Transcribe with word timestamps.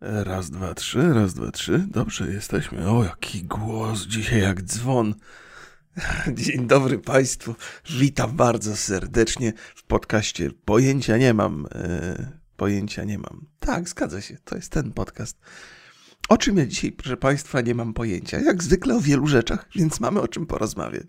Raz, 0.00 0.50
dwa, 0.50 0.74
trzy, 0.74 1.14
raz, 1.14 1.34
dwa, 1.34 1.50
trzy. 1.50 1.84
Dobrze, 1.88 2.32
jesteśmy. 2.32 2.90
O, 2.90 3.04
jaki 3.04 3.44
głos 3.44 4.06
dzisiaj 4.06 4.40
jak 4.42 4.62
dzwon. 4.62 5.14
Dzień 6.34 6.66
dobry 6.66 6.98
Państwu. 6.98 7.54
Witam 7.90 8.36
bardzo 8.36 8.76
serdecznie 8.76 9.52
w 9.74 9.82
podcaście 9.82 10.50
Pojęcia 10.64 11.16
nie 11.16 11.34
mam. 11.34 11.66
E, 11.74 12.32
pojęcia 12.56 13.04
nie 13.04 13.18
mam. 13.18 13.46
Tak, 13.60 13.88
zgadza 13.88 14.20
się. 14.20 14.36
To 14.44 14.56
jest 14.56 14.72
ten 14.72 14.92
podcast. 14.92 15.38
O 16.28 16.38
czym 16.38 16.56
ja 16.56 16.66
dzisiaj, 16.66 16.92
proszę 16.92 17.16
Państwa, 17.16 17.60
nie 17.60 17.74
mam 17.74 17.94
pojęcia. 17.94 18.40
Jak 18.40 18.62
zwykle 18.62 18.96
o 18.96 19.00
wielu 19.00 19.26
rzeczach, 19.26 19.68
więc 19.74 20.00
mamy 20.00 20.20
o 20.20 20.28
czym 20.28 20.46
porozmawiać. 20.46 21.06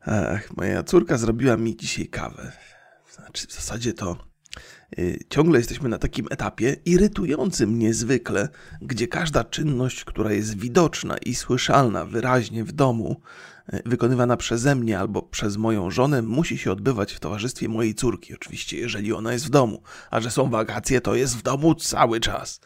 Ach, 0.00 0.56
moja 0.56 0.82
córka 0.82 1.18
zrobiła 1.18 1.56
mi 1.56 1.76
dzisiaj 1.76 2.06
kawę. 2.06 2.52
Znaczy, 3.10 3.46
w 3.46 3.52
zasadzie 3.52 3.92
to 3.92 4.27
ciągle 5.28 5.58
jesteśmy 5.58 5.88
na 5.88 5.98
takim 5.98 6.26
etapie 6.30 6.76
irytującym 6.84 7.78
niezwykle, 7.78 8.48
gdzie 8.82 9.08
każda 9.08 9.44
czynność, 9.44 10.04
która 10.04 10.32
jest 10.32 10.58
widoczna 10.58 11.18
i 11.18 11.34
słyszalna 11.34 12.04
wyraźnie 12.04 12.64
w 12.64 12.72
domu, 12.72 13.20
y, 13.74 13.82
wykonywana 13.86 14.36
przeze 14.36 14.74
mnie 14.74 14.98
albo 14.98 15.22
przez 15.22 15.56
moją 15.56 15.90
żonę, 15.90 16.22
musi 16.22 16.58
się 16.58 16.72
odbywać 16.72 17.12
w 17.12 17.20
towarzystwie 17.20 17.68
mojej 17.68 17.94
córki. 17.94 18.34
Oczywiście, 18.34 18.78
jeżeli 18.78 19.12
ona 19.12 19.32
jest 19.32 19.46
w 19.46 19.50
domu, 19.50 19.82
a 20.10 20.20
że 20.20 20.30
są 20.30 20.50
wakacje, 20.50 21.00
to 21.00 21.14
jest 21.14 21.36
w 21.36 21.42
domu 21.42 21.74
cały 21.74 22.20
czas. 22.20 22.60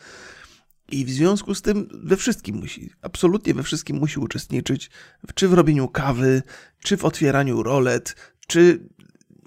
I 0.91 1.05
w 1.05 1.11
związku 1.11 1.55
z 1.55 1.63
tym 1.63 1.89
we 2.05 2.17
wszystkim 2.17 2.57
musi, 2.57 2.91
absolutnie 3.03 3.55
we 3.55 3.63
wszystkim 3.63 3.97
musi 3.97 4.21
uczestniczyć, 4.21 4.91
czy 5.35 5.49
w 5.49 5.53
robieniu 5.53 5.89
kawy, 5.89 6.43
czy 6.83 6.97
w 6.97 7.05
otwieraniu 7.05 7.63
rolet, 7.63 8.17
czy 8.47 8.89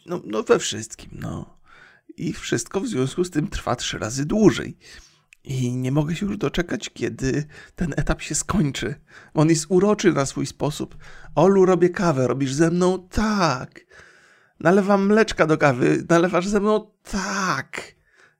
no, 0.05 0.21
no 0.25 0.43
we 0.43 0.59
wszystkim, 0.59 1.09
no 1.13 1.54
i 2.17 2.33
wszystko 2.33 2.81
w 2.81 2.87
związku 2.87 3.23
z 3.23 3.29
tym 3.31 3.47
trwa 3.47 3.75
trzy 3.75 3.99
razy 3.99 4.25
dłużej. 4.25 4.77
I 5.43 5.75
nie 5.75 5.91
mogę 5.91 6.15
się 6.15 6.25
już 6.25 6.37
doczekać, 6.37 6.89
kiedy 6.89 7.45
ten 7.75 7.93
etap 7.97 8.21
się 8.21 8.35
skończy. 8.35 8.95
On 9.33 9.49
jest 9.49 9.65
uroczy 9.69 10.13
na 10.13 10.25
swój 10.25 10.45
sposób. 10.45 10.97
Olu, 11.35 11.65
robię 11.65 11.89
kawę, 11.89 12.27
robisz 12.27 12.53
ze 12.53 12.71
mną? 12.71 13.07
Tak. 13.07 13.79
Nalewam 14.59 15.05
mleczka 15.05 15.47
do 15.47 15.57
kawy, 15.57 16.05
nalewasz 16.09 16.47
ze 16.47 16.59
mną? 16.59 16.91
Tak. 17.03 17.95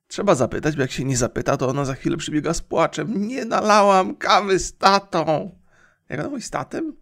Trzeba 0.07 0.35
zapytać, 0.35 0.75
bo 0.75 0.81
jak 0.81 0.91
się 0.91 1.05
nie 1.05 1.17
zapyta, 1.17 1.57
to 1.57 1.69
ona 1.69 1.85
za 1.85 1.95
chwilę 1.95 2.17
przybiega 2.17 2.53
z 2.53 2.61
płaczem. 2.61 3.27
Nie 3.27 3.45
nalałam 3.45 4.15
kawy 4.15 4.59
z 4.59 4.77
tatą. 4.77 5.59
Jak 6.09 6.19
ona 6.19 6.29
mówi, 6.29 6.41
z 6.41 6.49
tatem? 6.49 6.93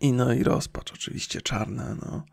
I 0.00 0.12
no 0.12 0.32
i 0.32 0.42
rozpacz 0.42 0.92
oczywiście 0.92 1.40
czarna, 1.40 1.94
no. 1.94 2.24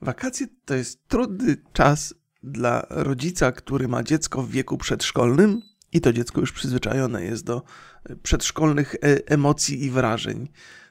Wakacje 0.00 0.46
to 0.64 0.74
jest 0.74 1.08
trudny 1.08 1.56
czas 1.72 2.14
dla 2.42 2.86
rodzica, 2.90 3.52
który 3.52 3.88
ma 3.88 4.02
dziecko 4.02 4.42
w 4.42 4.50
wieku 4.50 4.78
przedszkolnym 4.78 5.62
i 5.92 6.00
to 6.00 6.12
dziecko 6.12 6.40
już 6.40 6.52
przyzwyczajone 6.52 7.24
jest 7.24 7.44
do 7.44 7.62
e, 8.04 8.16
przedszkolnych 8.16 8.94
e, 8.94 8.98
emocji 9.26 9.84
i 9.84 9.90
wrażeń. 9.90 10.48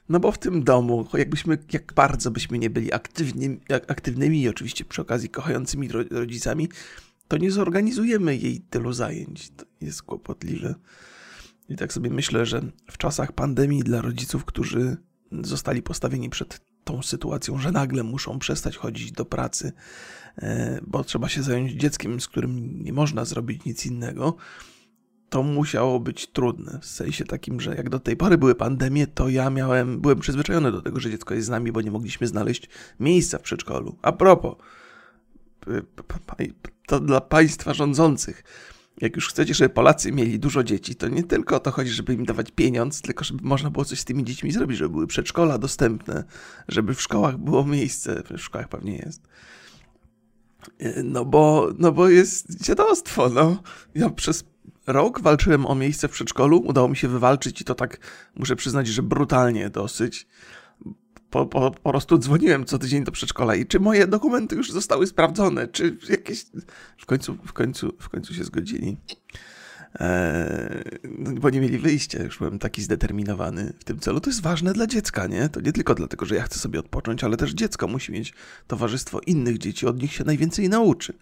No 0.08 0.20
bo 0.20 0.32
w 0.32 0.38
tym 0.38 0.64
domu, 0.64 1.08
jakbyśmy, 1.14 1.58
jak 1.72 1.92
bardzo 1.92 2.30
byśmy 2.30 2.58
nie 2.58 2.70
byli 2.70 2.92
aktywni, 2.92 3.60
aktywnymi 3.88 4.42
i 4.42 4.48
oczywiście 4.48 4.84
przy 4.84 5.02
okazji 5.02 5.28
kochającymi 5.28 5.88
rodzicami, 6.10 6.68
to 7.28 7.36
nie 7.36 7.50
zorganizujemy 7.50 8.36
jej 8.36 8.60
tylu 8.60 8.92
zajęć. 8.92 9.50
To 9.50 9.64
jest 9.80 10.02
kłopotliwe. 10.02 10.74
I 11.68 11.76
tak 11.76 11.92
sobie 11.92 12.10
myślę, 12.10 12.46
że 12.46 12.62
w 12.90 12.98
czasach 12.98 13.32
pandemii 13.32 13.82
dla 13.82 14.00
rodziców, 14.02 14.44
którzy 14.44 14.96
zostali 15.32 15.82
postawieni 15.82 16.30
przed 16.30 16.60
tą 16.88 17.02
sytuacją, 17.02 17.58
że 17.58 17.72
nagle 17.72 18.02
muszą 18.02 18.38
przestać 18.38 18.76
chodzić 18.76 19.12
do 19.12 19.24
pracy, 19.24 19.72
e, 20.38 20.80
bo 20.86 21.04
trzeba 21.04 21.28
się 21.28 21.42
zająć 21.42 21.72
dzieckiem, 21.72 22.20
z 22.20 22.28
którym 22.28 22.82
nie 22.82 22.92
można 22.92 23.24
zrobić 23.24 23.64
nic 23.64 23.86
innego, 23.86 24.36
to 25.28 25.42
musiało 25.42 26.00
być 26.00 26.26
trudne. 26.26 26.78
W 26.82 26.86
sensie 26.86 27.24
takim, 27.24 27.60
że 27.60 27.74
jak 27.74 27.88
do 27.90 28.00
tej 28.00 28.16
pory 28.16 28.38
były 28.38 28.54
pandemie, 28.54 29.06
to 29.06 29.28
ja 29.28 29.50
miałem, 29.50 30.00
byłem 30.00 30.20
przyzwyczajony 30.20 30.72
do 30.72 30.82
tego, 30.82 31.00
że 31.00 31.10
dziecko 31.10 31.34
jest 31.34 31.46
z 31.46 31.50
nami, 31.50 31.72
bo 31.72 31.80
nie 31.80 31.90
mogliśmy 31.90 32.26
znaleźć 32.26 32.68
miejsca 33.00 33.38
w 33.38 33.42
przedszkolu. 33.42 33.96
A 34.02 34.12
propos, 34.12 34.56
to 36.86 37.00
dla 37.00 37.20
państwa 37.20 37.74
rządzących 37.74 38.44
jak 39.00 39.16
już 39.16 39.28
chcecie, 39.28 39.54
żeby 39.54 39.68
Polacy 39.68 40.12
mieli 40.12 40.38
dużo 40.38 40.64
dzieci, 40.64 40.94
to 40.94 41.08
nie 41.08 41.22
tylko 41.22 41.56
o 41.56 41.60
to 41.60 41.70
chodzi, 41.70 41.90
żeby 41.90 42.14
im 42.14 42.24
dawać 42.24 42.50
pieniądz, 42.50 43.00
tylko 43.02 43.24
żeby 43.24 43.40
można 43.42 43.70
było 43.70 43.84
coś 43.84 44.00
z 44.00 44.04
tymi 44.04 44.24
dziećmi 44.24 44.52
zrobić, 44.52 44.78
żeby 44.78 44.90
były 44.90 45.06
przedszkola 45.06 45.58
dostępne, 45.58 46.24
żeby 46.68 46.94
w 46.94 47.02
szkołach 47.02 47.38
było 47.38 47.64
miejsce, 47.64 48.22
w 48.30 48.38
szkołach 48.38 48.68
pewnie 48.68 48.96
jest. 48.96 49.22
No 51.04 51.24
bo, 51.24 51.70
no 51.78 51.92
bo 51.92 52.08
jest 52.08 52.64
dziadostwo, 52.64 53.28
no. 53.28 53.62
Ja 53.94 54.10
przez 54.10 54.44
rok 54.86 55.20
walczyłem 55.20 55.66
o 55.66 55.74
miejsce 55.74 56.08
w 56.08 56.10
przedszkolu, 56.10 56.58
udało 56.58 56.88
mi 56.88 56.96
się 56.96 57.08
wywalczyć 57.08 57.60
i 57.60 57.64
to 57.64 57.74
tak, 57.74 57.98
muszę 58.36 58.56
przyznać, 58.56 58.86
że 58.88 59.02
brutalnie 59.02 59.70
dosyć 59.70 60.26
po, 61.30 61.46
po, 61.46 61.70
po 61.70 61.90
prostu 61.90 62.18
dzwoniłem 62.18 62.64
co 62.64 62.78
tydzień 62.78 63.04
do 63.04 63.12
przedszkola 63.12 63.54
i 63.54 63.66
czy 63.66 63.80
moje 63.80 64.06
dokumenty 64.06 64.56
już 64.56 64.72
zostały 64.72 65.06
sprawdzone, 65.06 65.68
czy 65.68 65.96
jakieś... 66.08 66.46
W 66.98 67.06
końcu, 67.06 67.38
w 67.46 67.52
końcu, 67.52 67.94
w 68.00 68.08
końcu 68.08 68.34
się 68.34 68.44
zgodzili. 68.44 68.96
Eee, 69.94 70.98
bo 71.40 71.50
nie 71.50 71.60
mieli 71.60 71.78
wyjścia, 71.78 72.22
już 72.22 72.38
byłem 72.38 72.58
taki 72.58 72.82
zdeterminowany 72.82 73.72
w 73.78 73.84
tym 73.84 73.98
celu. 73.98 74.20
To 74.20 74.30
jest 74.30 74.42
ważne 74.42 74.72
dla 74.72 74.86
dziecka, 74.86 75.26
nie? 75.26 75.48
To 75.48 75.60
nie 75.60 75.72
tylko 75.72 75.94
dlatego, 75.94 76.26
że 76.26 76.34
ja 76.34 76.42
chcę 76.42 76.58
sobie 76.58 76.80
odpocząć, 76.80 77.24
ale 77.24 77.36
też 77.36 77.52
dziecko 77.52 77.88
musi 77.88 78.12
mieć 78.12 78.34
towarzystwo 78.66 79.20
innych 79.26 79.58
dzieci, 79.58 79.86
od 79.86 80.02
nich 80.02 80.12
się 80.12 80.24
najwięcej 80.24 80.68
nauczy. 80.68 81.12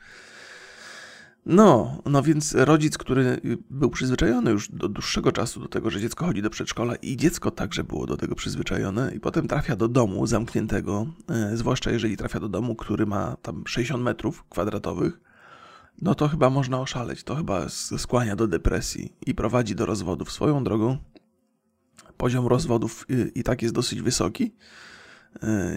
No, 1.47 1.99
no 2.05 2.23
więc 2.23 2.55
rodzic, 2.55 2.99
który 2.99 3.41
był 3.71 3.91
przyzwyczajony 3.91 4.51
już 4.51 4.69
do 4.69 4.89
dłuższego 4.89 5.33
czasu 5.33 5.61
do 5.61 5.69
tego, 5.69 5.91
że 5.91 6.01
dziecko 6.01 6.27
chodzi 6.27 6.43
do 6.43 6.51
przedszkola 6.51 6.95
i 6.97 7.17
dziecko 7.17 7.51
także 7.51 7.85
było 7.85 8.07
do 8.07 8.17
tego 8.17 8.35
przyzwyczajone 8.35 9.13
i 9.15 9.21
potem 9.21 9.49
trafia 9.49 9.77
do 9.77 9.89
domu 9.89 10.27
zamkniętego, 10.27 11.07
e, 11.31 11.57
zwłaszcza 11.57 11.91
jeżeli 11.91 12.17
trafia 12.17 12.41
do 12.41 12.49
domu, 12.49 12.75
który 12.75 13.07
ma 13.07 13.37
tam 13.43 13.63
60 13.67 14.03
metrów 14.03 14.45
kwadratowych, 14.49 15.21
no 16.03 16.15
to 16.15 16.29
chyba 16.29 16.51
można 16.51 16.81
oszaleć, 16.81 17.25
to 17.25 17.37
chyba 17.37 17.69
skłania 17.99 18.37
do 18.37 18.49
depresji 18.49 19.13
i 19.27 19.35
prowadzi 19.35 19.75
do 19.75 19.87
rozwodów. 19.87 20.33
Swoją 20.33 20.65
drogą 20.65 20.99
poziom 22.17 22.47
rozwodów 22.47 23.07
i, 23.09 23.41
i 23.41 23.43
tak 23.43 23.63
jest 23.63 23.75
dosyć 23.75 24.03
wysoki, 24.03 24.55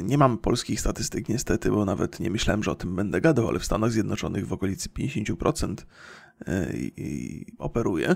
nie 0.04 0.18
mam 0.18 0.38
polskich 0.38 0.80
statystyk 0.80 1.30
niestety, 1.30 1.72
bo 1.72 1.86
nawet 1.86 2.20
nie 2.20 2.30
myślałem, 2.30 2.64
że 2.64 2.72
o 2.72 2.76
tym 2.76 2.96
będę 2.96 3.22
gadał, 3.22 3.48
ale 3.48 3.60
w 3.60 3.66
Stanach 3.66 3.92
Zjednoczonych 3.92 4.48
w 4.48 4.54
okolicy 4.54 4.90
50% 4.90 5.76
e, 6.48 6.74
operuje 7.58 8.16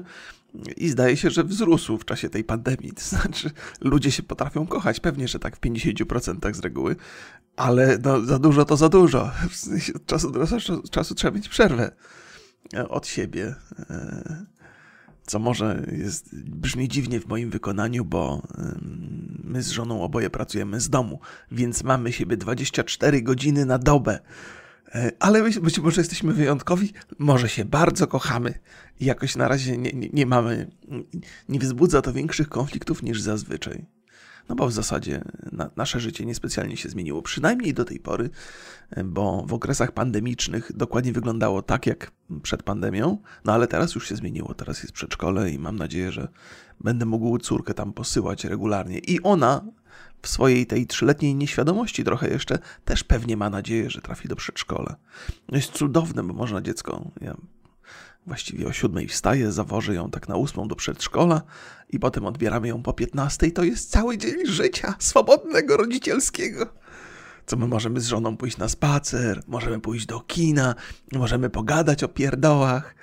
i 0.78 0.90
zdaje 0.90 1.18
się, 1.18 1.30
że 1.30 1.44
wzrósł 1.44 1.98
w 1.98 2.06
czasie 2.06 2.30
tej 2.30 2.44
pandemii. 2.44 2.92
To 2.92 3.02
znaczy, 3.02 3.52
ludzie 3.82 4.12
się 4.12 4.24
potrafią 4.24 4.68
kochać, 4.68 5.00
pewnie, 5.00 5.28
że 5.28 5.40
tak 5.40 5.58
w 5.58 5.60
50% 5.60 6.54
z 6.54 6.60
reguły, 6.60 6.96
ale 7.56 7.98
no, 8.04 8.22
za 8.22 8.40
dużo 8.40 8.66
to 8.66 8.78
za 8.78 8.90
dużo. 8.90 9.32
Od 9.96 10.06
czasu 10.06 10.32
do 10.32 10.48
czasu 10.92 11.16
trzeba 11.16 11.36
mieć 11.36 11.50
przerwę 11.50 11.92
od 12.90 13.08
siebie 13.08 13.56
co 15.26 15.40
może 15.40 15.86
jest, 15.92 16.36
brzmi 16.36 16.88
dziwnie 16.88 17.20
w 17.20 17.28
moim 17.28 17.50
wykonaniu, 17.50 18.06
bo 18.06 18.42
my 19.44 19.64
z 19.64 19.70
żoną 19.70 20.04
oboje 20.04 20.30
pracujemy 20.30 20.80
z 20.80 20.90
domu, 20.90 21.20
więc 21.52 21.84
mamy 21.84 22.12
siebie 22.12 22.38
24 22.38 23.22
godziny 23.22 23.66
na 23.66 23.78
dobę. 23.78 24.20
E, 24.96 25.12
ale 25.20 25.44
być 25.44 25.80
może 25.80 26.02
jesteśmy 26.02 26.34
wyjątkowi, 26.34 26.94
może 27.20 27.50
się 27.50 27.66
bardzo 27.66 28.08
kochamy 28.08 28.54
i 29.00 29.06
jakoś 29.06 29.36
na 29.36 29.48
razie 29.48 29.78
nie, 29.78 29.94
nie, 29.94 30.10
nie 30.14 30.26
mamy, 30.26 30.72
nie 31.50 31.60
wzbudza 31.60 32.02
to 32.02 32.14
większych 32.14 32.50
konfliktów 32.50 33.04
niż 33.04 33.22
zazwyczaj. 33.22 33.86
No 34.50 34.56
bo 34.56 34.68
w 34.68 34.74
zasadzie 34.74 35.24
na, 35.52 35.70
nasze 35.76 36.00
życie 36.00 36.26
niespecjalnie 36.26 36.78
się 36.78 36.90
zmieniło, 36.90 37.22
przynajmniej 37.22 37.74
do 37.74 37.86
tej 37.86 38.00
pory, 38.00 38.30
bo 39.06 39.46
w 39.48 39.54
okresach 39.54 39.92
pandemicznych 39.92 40.72
dokładnie 40.76 41.14
wyglądało 41.14 41.62
tak 41.62 41.88
jak 41.88 42.12
przed 42.44 42.64
pandemią, 42.64 43.18
no 43.46 43.54
ale 43.54 43.68
teraz 43.68 43.96
już 43.96 44.10
się 44.10 44.16
zmieniło, 44.16 44.54
teraz 44.54 44.84
jest 44.84 44.94
przedszkole 44.94 45.52
i 45.52 45.60
mam 45.60 45.76
nadzieję, 45.76 46.12
że 46.12 46.28
będę 46.82 47.06
mógł 47.06 47.38
córkę 47.38 47.74
tam 47.74 47.94
posyłać 47.94 48.46
regularnie. 48.46 49.00
I 49.00 49.22
ona 49.22 49.66
w 50.22 50.28
swojej 50.28 50.66
tej 50.66 50.88
trzyletniej 50.88 51.36
nieświadomości 51.36 52.04
trochę 52.04 52.30
jeszcze 52.30 52.60
też 52.86 53.04
pewnie 53.04 53.38
ma 53.38 53.50
nadzieję, 53.50 53.90
że 53.90 54.02
trafi 54.02 54.28
do 54.28 54.36
przedszkola. 54.36 54.96
No 55.50 55.58
jest 55.58 55.72
cudowne, 55.72 56.24
bo 56.24 56.34
można 56.34 56.62
dziecko, 56.62 57.12
ja 57.22 57.38
Właściwie 58.28 58.68
o 58.68 58.72
siódmej 58.72 59.08
wstaję, 59.08 59.52
zawożę 59.52 59.96
ją 59.96 60.12
tak 60.12 60.30
na 60.30 60.36
ósmą 60.36 60.68
do 60.68 60.76
przedszkola 60.76 61.42
i 61.90 62.00
potem 62.00 62.26
odbieramy 62.26 62.68
ją 62.68 62.84
po 62.84 62.94
piętnastej. 62.94 63.52
To 63.52 63.64
jest 63.64 63.92
cały 63.92 64.18
dzień 64.18 64.46
życia 64.46 64.96
swobodnego, 65.00 65.78
rodzicielskiego. 65.78 66.74
Co 67.46 67.58
my 67.58 67.68
możemy 67.68 68.02
z 68.02 68.08
żoną 68.08 68.38
pójść 68.38 68.58
na 68.58 68.70
spacer, 68.70 69.44
możemy 69.48 69.80
pójść 69.80 70.06
do 70.06 70.20
kina, 70.20 70.76
możemy 71.12 71.50
pogadać 71.50 72.04
o 72.04 72.08
pierdołach, 72.08 72.96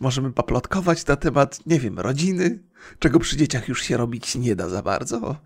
możemy 0.00 0.32
poplotkować 0.32 1.06
na 1.06 1.16
temat, 1.16 1.66
nie 1.66 1.80
wiem, 1.80 1.98
rodziny, 1.98 2.58
czego 2.98 3.18
przy 3.18 3.36
dzieciach 3.36 3.68
już 3.68 3.82
się 3.82 3.96
robić 3.96 4.34
nie 4.34 4.56
da 4.56 4.68
za 4.68 4.82
bardzo. 4.82 5.36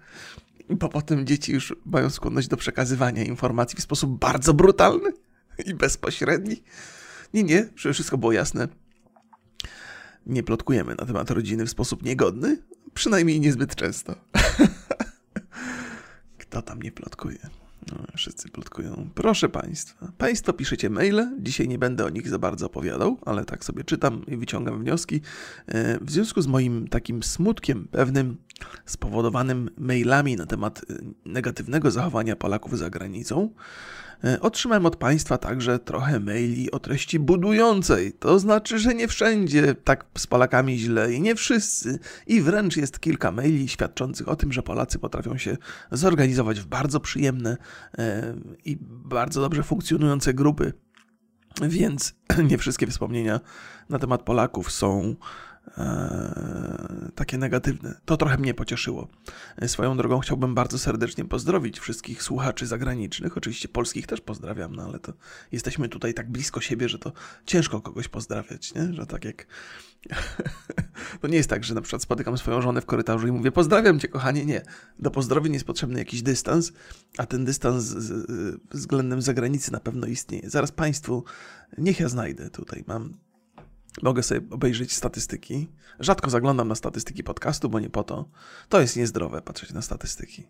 Bo 0.71 0.89
potem 0.89 1.27
dzieci 1.27 1.53
już 1.53 1.75
mają 1.87 2.11
skłonność 2.11 2.49
do 2.49 2.57
przekazywania 2.57 3.25
informacji 3.25 3.79
w 3.79 3.83
sposób 3.83 4.19
bardzo 4.19 4.55
brutalny 4.55 5.13
i 5.67 5.75
bezpośredni. 5.75 6.63
Nie, 7.35 7.45
nie, 7.45 7.69
wszystko 7.75 8.19
było 8.19 8.33
jasne 8.33 8.69
nie 10.27 10.43
plotkujemy 10.43 10.95
na 10.95 11.07
temat 11.07 11.31
rodziny 11.31 11.67
w 11.67 11.71
sposób 11.71 12.03
niegodny, 12.03 12.63
przynajmniej 12.95 13.41
niezbyt 13.41 13.75
często. 13.75 14.15
Kto 16.39 16.63
tam 16.63 16.83
nie 16.83 16.93
plotkuje? 16.93 17.39
No, 17.93 17.99
wszyscy 18.17 18.49
plotkują. 18.49 19.09
Proszę 19.15 19.49
Państwa. 19.49 20.13
Państwo 20.19 20.53
piszecie 20.53 20.91
maile. 20.91 21.37
Dzisiaj 21.39 21.69
nie 21.69 21.79
będę 21.79 22.05
o 22.05 22.09
nich 22.09 22.29
za 22.29 22.39
bardzo 22.39 22.67
opowiadał, 22.67 23.19
ale 23.27 23.45
tak 23.45 23.65
sobie 23.65 23.85
czytam 23.85 24.27
i 24.27 24.37
wyciągam 24.37 24.81
wnioski. 24.81 25.21
E, 25.67 26.05
w 26.05 26.11
związku 26.11 26.43
z 26.43 26.47
moim 26.47 26.89
takim 26.89 27.23
smutkiem 27.23 27.89
pewnym, 27.91 28.37
spowodowanym 28.87 29.71
mailami 29.79 30.37
na 30.37 30.47
temat 30.47 30.83
e, 30.91 30.95
negatywnego 31.25 31.91
zachowania 31.91 32.37
Polaków 32.37 32.79
za 32.79 32.91
granicą, 32.91 33.51
otrzymałem 34.41 34.87
od 34.87 34.97
Państwa 34.97 35.39
także 35.39 35.79
trochę 35.79 36.21
maili 36.21 36.71
o 36.71 36.79
treści 36.79 37.19
budującej. 37.19 38.13
To 38.13 38.39
znaczy, 38.39 38.79
że 38.79 38.95
nie 38.95 39.09
wszędzie 39.09 39.75
tak 39.75 40.05
z 40.19 40.27
Polakami 40.27 40.79
źle 40.79 41.13
i 41.13 41.21
nie 41.21 41.35
wszyscy. 41.35 41.99
I 42.27 42.41
wręcz 42.41 42.77
jest 42.77 43.01
kilka 43.01 43.33
maili 43.33 43.69
świadczących 43.69 44.29
o 44.29 44.37
tym, 44.37 44.53
że 44.53 44.63
Polacy 44.63 44.99
potrafią 44.99 45.39
się 45.39 45.57
zorganizować 45.91 46.61
w 46.61 46.67
bardzo 46.67 47.01
przyjemne 47.01 47.57
e, 47.99 48.35
i 48.65 48.77
bardzo 48.81 49.41
dobrze 49.41 49.63
funkcjonujące 49.63 50.35
grupy. 50.35 50.73
Więc 51.63 52.15
nie 52.51 52.59
wszystkie 52.59 52.87
wspomnienia 52.87 53.41
na 53.89 53.99
temat 53.99 54.23
Polaków 54.23 54.73
są 54.73 55.17
E, 55.56 55.56
takie 57.15 57.39
negatywne. 57.39 58.01
To 58.05 58.17
trochę 58.17 58.39
mnie 58.39 58.55
pocieszyło. 58.55 59.09
E, 59.57 59.69
swoją 59.69 59.97
drogą 59.97 60.21
chciałbym 60.21 60.55
bardzo 60.55 60.79
serdecznie 60.79 61.25
pozdrowić 61.25 61.81
wszystkich 61.81 62.23
słuchaczy 62.23 62.67
zagranicznych. 62.67 63.37
Oczywiście 63.37 63.69
polskich 63.69 64.07
też 64.07 64.21
pozdrawiam, 64.21 64.77
no 64.77 64.83
ale 64.83 64.99
to 64.99 65.13
jesteśmy 65.53 65.89
tutaj 65.89 66.15
tak 66.15 66.31
blisko 66.31 66.61
siebie, 66.61 66.89
że 66.89 66.99
to 66.99 67.13
ciężko 67.47 67.81
kogoś 67.81 68.09
pozdrawiać, 68.09 68.75
nie? 68.75 68.95
Że 68.95 69.07
tak 69.07 69.25
jak... 69.25 69.47
to 71.21 71.29
nie 71.29 71.37
jest 71.37 71.51
tak, 71.51 71.65
że 71.65 71.75
na 71.75 71.81
przykład 71.81 72.03
spotykam 72.03 72.39
swoją 72.39 72.63
żonę 72.63 72.81
w 72.81 72.87
korytarzu 72.87 73.27
i 73.27 73.33
mówię 73.33 73.53
pozdrawiam 73.53 74.01
cię, 74.01 74.09
kochanie. 74.09 74.45
Nie. 74.45 74.63
Do 74.99 75.11
pozdrowień 75.11 75.53
jest 75.53 75.65
potrzebny 75.65 75.99
jakiś 75.99 76.23
dystans, 76.23 76.73
a 77.19 77.27
ten 77.27 77.45
dystans 77.45 77.85
z, 77.85 78.27
względem 78.71 79.23
zagranicy 79.23 79.73
na 79.73 79.81
pewno 79.81 80.07
istnieje. 80.07 80.51
Zaraz 80.51 80.73
Państwu, 80.73 81.25
niech 81.79 82.01
ja 82.01 82.09
znajdę 82.09 82.51
tutaj, 82.51 82.85
mam 82.87 83.26
Mogę 84.03 84.23
sobie 84.23 84.41
obejrzeć 84.51 84.95
statystyki. 84.95 85.69
Rzadko 86.01 86.31
zaglądam 86.31 86.69
na 86.69 86.75
statystyki 86.75 87.25
podcastu, 87.25 87.69
bo 87.69 87.81
nie 87.81 87.91
po 87.91 88.05
to. 88.05 88.29
To 88.69 88.81
jest 88.81 88.97
niezdrowe 88.97 89.43
patrzeć 89.43 89.73
na 89.73 89.83
statystyki. 89.83 90.47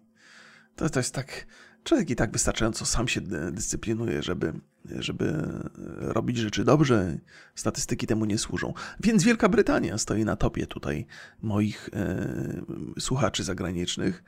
To, 0.76 0.90
to 0.90 0.98
jest 0.98 1.14
tak. 1.14 1.46
Człowiek 1.86 2.10
i 2.10 2.16
tak 2.16 2.32
wystarczająco 2.32 2.86
sam 2.86 3.08
się 3.08 3.20
dyscyplinuje, 3.52 4.22
żeby, 4.22 4.52
żeby 4.84 5.48
robić 5.98 6.36
rzeczy 6.36 6.64
dobrze. 6.64 7.18
Statystyki 7.54 8.06
temu 8.06 8.24
nie 8.24 8.38
służą. 8.38 8.74
Więc 9.00 9.24
Wielka 9.24 9.48
Brytania 9.48 9.98
stoi 9.98 10.24
na 10.24 10.36
topie 10.36 10.66
tutaj 10.66 11.06
moich 11.42 11.90
e, 11.92 13.00
słuchaczy 13.00 13.44
zagranicznych. 13.44 14.24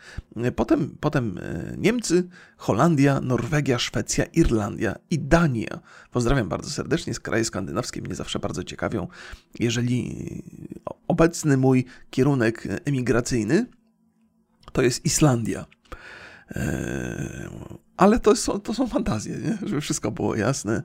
Potem, 0.57 0.97
potem 1.01 1.39
e, 1.39 1.75
Niemcy, 1.79 2.29
Holandia, 2.57 3.21
Norwegia, 3.21 3.79
Szwecja, 3.79 4.25
Irlandia 4.25 4.99
i 5.11 5.19
Dania. 5.19 5.81
Pozdrawiam 6.11 6.49
bardzo 6.49 6.71
serdecznie. 6.71 7.15
Z 7.15 7.21
kraje 7.21 7.45
skandynawskie 7.45 8.03
mnie 8.03 8.15
zawsze 8.15 8.39
bardzo 8.39 8.65
ciekawią. 8.65 9.09
Jeżeli 9.61 10.15
obecny 11.09 11.57
mój 11.57 11.85
kierunek 12.11 12.69
emigracyjny 12.85 13.67
to 14.73 14.83
jest 14.83 15.05
Islandia. 15.05 15.78
E, 16.51 17.49
ale 17.97 18.21
to 18.21 18.37
są, 18.37 18.61
to 18.61 18.75
są 18.75 18.87
fantazje, 18.87 19.37
nie? 19.37 19.59
żeby 19.63 19.81
wszystko 19.81 20.11
było 20.11 20.37
jasne. 20.37 20.83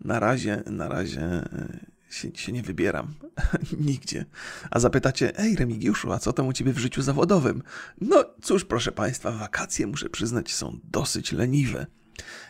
Na 0.00 0.20
razie, 0.20 0.62
na 0.66 0.88
razie 0.88 1.22
e, 1.22 1.78
się, 2.10 2.28
się 2.34 2.52
nie 2.52 2.62
wybieram 2.62 3.14
nigdzie. 3.80 4.24
A 4.70 4.80
zapytacie, 4.80 5.38
ej 5.38 5.56
Remigiuszu, 5.56 6.12
a 6.12 6.18
co 6.18 6.32
tam 6.32 6.46
u 6.46 6.52
ciebie 6.52 6.72
w 6.72 6.78
życiu 6.78 7.02
zawodowym? 7.02 7.62
No 8.00 8.24
cóż, 8.42 8.64
proszę 8.64 8.92
państwa, 8.92 9.30
wakacje, 9.30 9.86
muszę 9.86 10.08
przyznać, 10.08 10.54
są 10.54 10.78
dosyć 10.84 11.32
leniwe. 11.32 11.86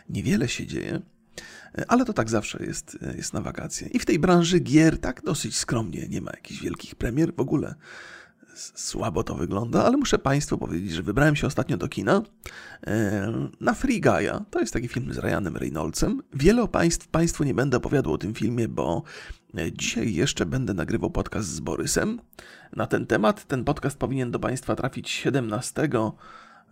Niewiele 0.09 0.47
się 0.47 0.67
dzieje, 0.67 1.01
e, 1.77 1.85
ale 1.87 2.05
to 2.05 2.13
tak 2.13 2.29
zawsze 2.29 2.63
jest, 2.65 2.97
jest 3.17 3.33
na 3.33 3.41
wakacje. 3.41 3.87
I 3.87 3.99
w 3.99 4.05
tej 4.05 4.19
branży 4.19 4.59
gier 4.59 4.99
tak 4.99 5.21
dosyć 5.21 5.57
skromnie, 5.57 6.07
nie 6.07 6.21
ma 6.21 6.31
jakichś 6.31 6.61
wielkich 6.61 6.95
premier 6.95 7.35
w 7.35 7.39
ogóle 7.39 7.75
słabo 8.55 9.23
to 9.23 9.35
wygląda, 9.35 9.85
ale 9.85 9.97
muszę 9.97 10.17
Państwu 10.17 10.57
powiedzieć, 10.57 10.91
że 10.91 11.03
wybrałem 11.03 11.35
się 11.35 11.47
ostatnio 11.47 11.77
do 11.77 11.87
kina 11.87 12.21
na 13.59 13.73
Free 13.73 14.01
Guy'a. 14.01 14.41
To 14.49 14.59
jest 14.59 14.73
taki 14.73 14.87
film 14.87 15.13
z 15.13 15.17
Ryanem 15.17 15.57
Reynoldsem. 15.57 16.21
Wiele 16.33 16.67
Państw, 16.67 17.07
Państwu 17.07 17.43
nie 17.43 17.53
będę 17.53 17.77
opowiadał 17.77 18.13
o 18.13 18.17
tym 18.17 18.33
filmie, 18.33 18.67
bo 18.67 19.03
e, 19.57 19.71
dzisiaj 19.71 20.13
jeszcze 20.13 20.45
będę 20.45 20.73
nagrywał 20.73 21.11
podcast 21.11 21.47
z 21.47 21.59
Borysem 21.59 22.19
na 22.75 22.87
ten 22.87 23.07
temat. 23.07 23.47
Ten 23.47 23.63
podcast 23.63 23.97
powinien 23.97 24.31
do 24.31 24.39
Państwa 24.39 24.75
trafić 24.75 25.09
17 25.09 25.89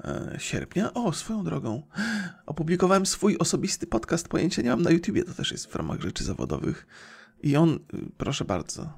e, 0.04 0.36
sierpnia. 0.38 0.94
O, 0.94 1.14
swoją 1.14 1.44
drogą, 1.44 1.84
opublikowałem 2.46 3.06
swój 3.06 3.38
osobisty 3.38 3.88
podcast, 3.88 4.28
pojęcia 4.28 4.62
nie 4.62 4.70
mam 4.70 4.82
na 4.82 4.92
YouTubie, 4.92 5.24
to 5.24 5.34
też 5.34 5.52
jest 5.52 5.68
w 5.68 5.76
ramach 5.76 6.02
rzeczy 6.02 6.24
zawodowych. 6.24 6.88
I 7.44 7.56
on, 7.56 7.80
proszę 8.18 8.46
bardzo, 8.46 8.94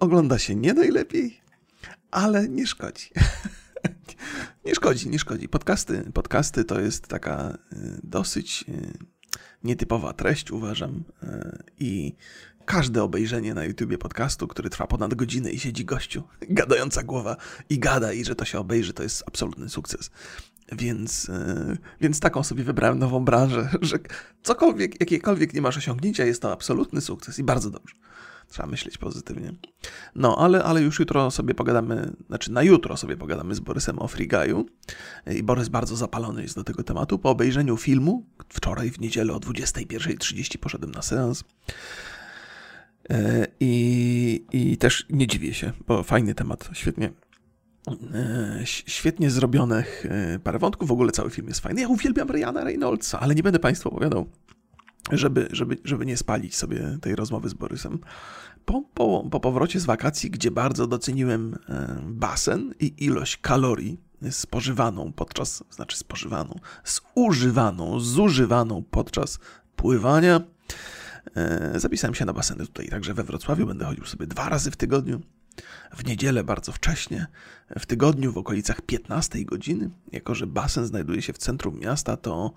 ogląda 0.00 0.38
się 0.38 0.54
nie 0.54 0.74
najlepiej, 0.74 1.41
ale 2.12 2.48
nie 2.48 2.66
szkodzi. 2.66 3.10
nie 4.66 4.74
szkodzi, 4.74 5.08
nie 5.08 5.18
szkodzi. 5.18 5.48
Podcasty, 5.48 6.04
podcasty 6.14 6.64
to 6.64 6.80
jest 6.80 7.06
taka 7.06 7.58
y, 7.72 8.00
dosyć 8.02 8.64
y, 8.68 8.92
nietypowa 9.64 10.12
treść, 10.12 10.50
uważam. 10.50 11.04
Y, 11.22 11.62
I 11.78 12.14
każde 12.64 13.02
obejrzenie 13.02 13.54
na 13.54 13.64
YouTubie 13.64 13.98
podcastu, 13.98 14.48
który 14.48 14.70
trwa 14.70 14.86
ponad 14.86 15.14
godzinę 15.14 15.50
i 15.50 15.58
siedzi 15.58 15.84
gościu, 15.84 16.22
gadająca 16.48 17.02
głowa 17.02 17.36
i 17.68 17.78
gada, 17.78 18.12
i 18.12 18.24
że 18.24 18.34
to 18.34 18.44
się 18.44 18.58
obejrzy, 18.58 18.92
to 18.92 19.02
jest 19.02 19.24
absolutny 19.26 19.68
sukces. 19.68 20.10
Więc, 20.72 21.30
więc 22.00 22.20
taką 22.20 22.42
sobie 22.42 22.64
wybrałem 22.64 22.98
nową 22.98 23.24
branżę, 23.24 23.68
że 23.80 23.98
cokolwiek, 24.42 25.00
jakiekolwiek 25.00 25.54
nie 25.54 25.60
masz 25.62 25.76
osiągnięcia, 25.76 26.24
jest 26.24 26.42
to 26.42 26.52
absolutny 26.52 27.00
sukces 27.00 27.38
i 27.38 27.42
bardzo 27.42 27.70
dobrze. 27.70 27.94
Trzeba 28.52 28.68
myśleć 28.68 28.98
pozytywnie. 28.98 29.54
No, 30.14 30.36
ale, 30.38 30.64
ale 30.64 30.82
już 30.82 30.98
jutro 30.98 31.30
sobie 31.30 31.54
pogadamy, 31.54 32.12
znaczy 32.28 32.52
na 32.52 32.62
jutro 32.62 32.96
sobie 32.96 33.16
pogadamy 33.16 33.54
z 33.54 33.60
Borysem 33.60 33.98
o 33.98 34.08
Frigaju. 34.08 34.66
I 35.26 35.42
Borys 35.42 35.68
bardzo 35.68 35.96
zapalony 35.96 36.42
jest 36.42 36.54
do 36.54 36.64
tego 36.64 36.82
tematu. 36.82 37.18
Po 37.18 37.30
obejrzeniu 37.30 37.76
filmu, 37.76 38.26
wczoraj 38.48 38.90
w 38.90 39.00
niedzielę 39.00 39.32
o 39.32 39.36
21.30 39.36 40.58
poszedłem 40.58 40.90
na 40.90 41.02
seans. 41.02 41.44
E, 43.10 43.46
I, 43.60 44.44
I 44.52 44.76
też 44.76 45.06
nie 45.10 45.26
dziwię 45.26 45.54
się, 45.54 45.72
bo 45.86 46.02
fajny 46.02 46.34
temat, 46.34 46.70
świetnie, 46.72 47.10
e, 48.14 48.60
świetnie 48.66 49.30
zrobionych 49.30 50.06
e, 50.06 50.38
parę 50.38 50.58
wątków. 50.58 50.88
W 50.88 50.92
ogóle 50.92 51.12
cały 51.12 51.30
film 51.30 51.48
jest 51.48 51.60
fajny. 51.60 51.80
Ja 51.80 51.88
uwielbiam 51.88 52.30
Ryana 52.30 52.64
Reynoldsa, 52.64 53.20
ale 53.20 53.34
nie 53.34 53.42
będę 53.42 53.58
Państwu 53.58 53.88
opowiadał 53.88 54.26
żeby, 55.10 55.48
żeby, 55.52 55.76
żeby 55.84 56.06
nie 56.06 56.16
spalić 56.16 56.56
sobie 56.56 56.98
tej 57.00 57.16
rozmowy 57.16 57.48
z 57.48 57.54
Borysem. 57.54 57.98
Po, 58.64 58.82
po, 58.94 59.24
po 59.30 59.40
powrocie 59.40 59.80
z 59.80 59.84
wakacji, 59.84 60.30
gdzie 60.30 60.50
bardzo 60.50 60.86
doceniłem 60.86 61.58
e, 61.68 62.02
basen 62.06 62.74
i 62.80 63.04
ilość 63.04 63.36
kalorii 63.36 64.00
spożywaną 64.30 65.12
podczas, 65.12 65.64
znaczy 65.70 65.96
spożywaną, 65.96 66.60
zużywaną, 67.16 68.00
zużywaną 68.00 68.84
podczas 68.90 69.38
pływania, 69.76 70.40
e, 71.36 71.80
zapisałem 71.80 72.14
się 72.14 72.24
na 72.24 72.32
baseny 72.32 72.66
tutaj, 72.66 72.88
także 72.88 73.14
we 73.14 73.24
Wrocławiu 73.24 73.66
będę 73.66 73.84
chodził 73.84 74.04
sobie 74.04 74.26
dwa 74.26 74.48
razy 74.48 74.70
w 74.70 74.76
tygodniu. 74.76 75.20
W 75.96 76.04
niedzielę 76.04 76.44
bardzo 76.44 76.72
wcześnie, 76.72 77.26
w 77.78 77.86
tygodniu 77.86 78.32
w 78.32 78.38
okolicach 78.38 78.80
15 78.80 79.44
godziny, 79.44 79.90
jako 80.12 80.34
że 80.34 80.46
basen 80.46 80.86
znajduje 80.86 81.22
się 81.22 81.32
w 81.32 81.38
centrum 81.38 81.78
miasta, 81.80 82.16
to 82.16 82.54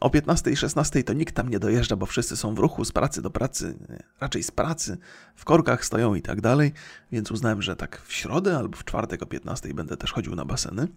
o 0.00 0.10
15 0.10 0.50
i 0.50 0.56
16 0.56 1.04
to 1.04 1.12
nikt 1.12 1.34
tam 1.34 1.48
nie 1.48 1.58
dojeżdża, 1.58 1.96
bo 1.96 2.06
wszyscy 2.06 2.36
są 2.36 2.54
w 2.54 2.58
ruchu 2.58 2.84
z 2.84 2.92
pracy 2.92 3.22
do 3.22 3.30
pracy, 3.30 3.78
raczej 4.20 4.42
z 4.42 4.50
pracy, 4.50 4.98
w 5.36 5.44
korkach 5.44 5.84
stoją 5.84 6.14
i 6.14 6.22
tak 6.22 6.40
dalej, 6.40 6.72
więc 7.12 7.30
uznałem, 7.30 7.62
że 7.62 7.76
tak 7.76 8.02
w 8.04 8.12
środę 8.12 8.56
albo 8.56 8.76
w 8.76 8.84
czwartek 8.84 9.22
o 9.22 9.26
15 9.26 9.74
będę 9.74 9.96
też 9.96 10.12
chodził 10.12 10.34
na 10.34 10.44
baseny. 10.44 10.88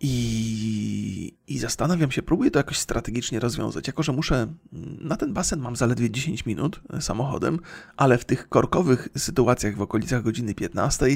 I, 0.00 1.34
I 1.46 1.58
zastanawiam 1.58 2.10
się, 2.10 2.22
próbuję 2.22 2.50
to 2.50 2.58
jakoś 2.58 2.78
strategicznie 2.78 3.40
rozwiązać. 3.40 3.86
Jako, 3.86 4.02
że 4.02 4.12
muszę, 4.12 4.46
na 5.00 5.16
ten 5.16 5.32
basen 5.32 5.60
mam 5.60 5.76
zaledwie 5.76 6.10
10 6.10 6.46
minut 6.46 6.80
samochodem, 7.00 7.58
ale 7.96 8.18
w 8.18 8.24
tych 8.24 8.48
korkowych 8.48 9.08
sytuacjach 9.16 9.76
w 9.76 9.82
okolicach 9.82 10.22
godziny 10.22 10.54
15 10.54 11.06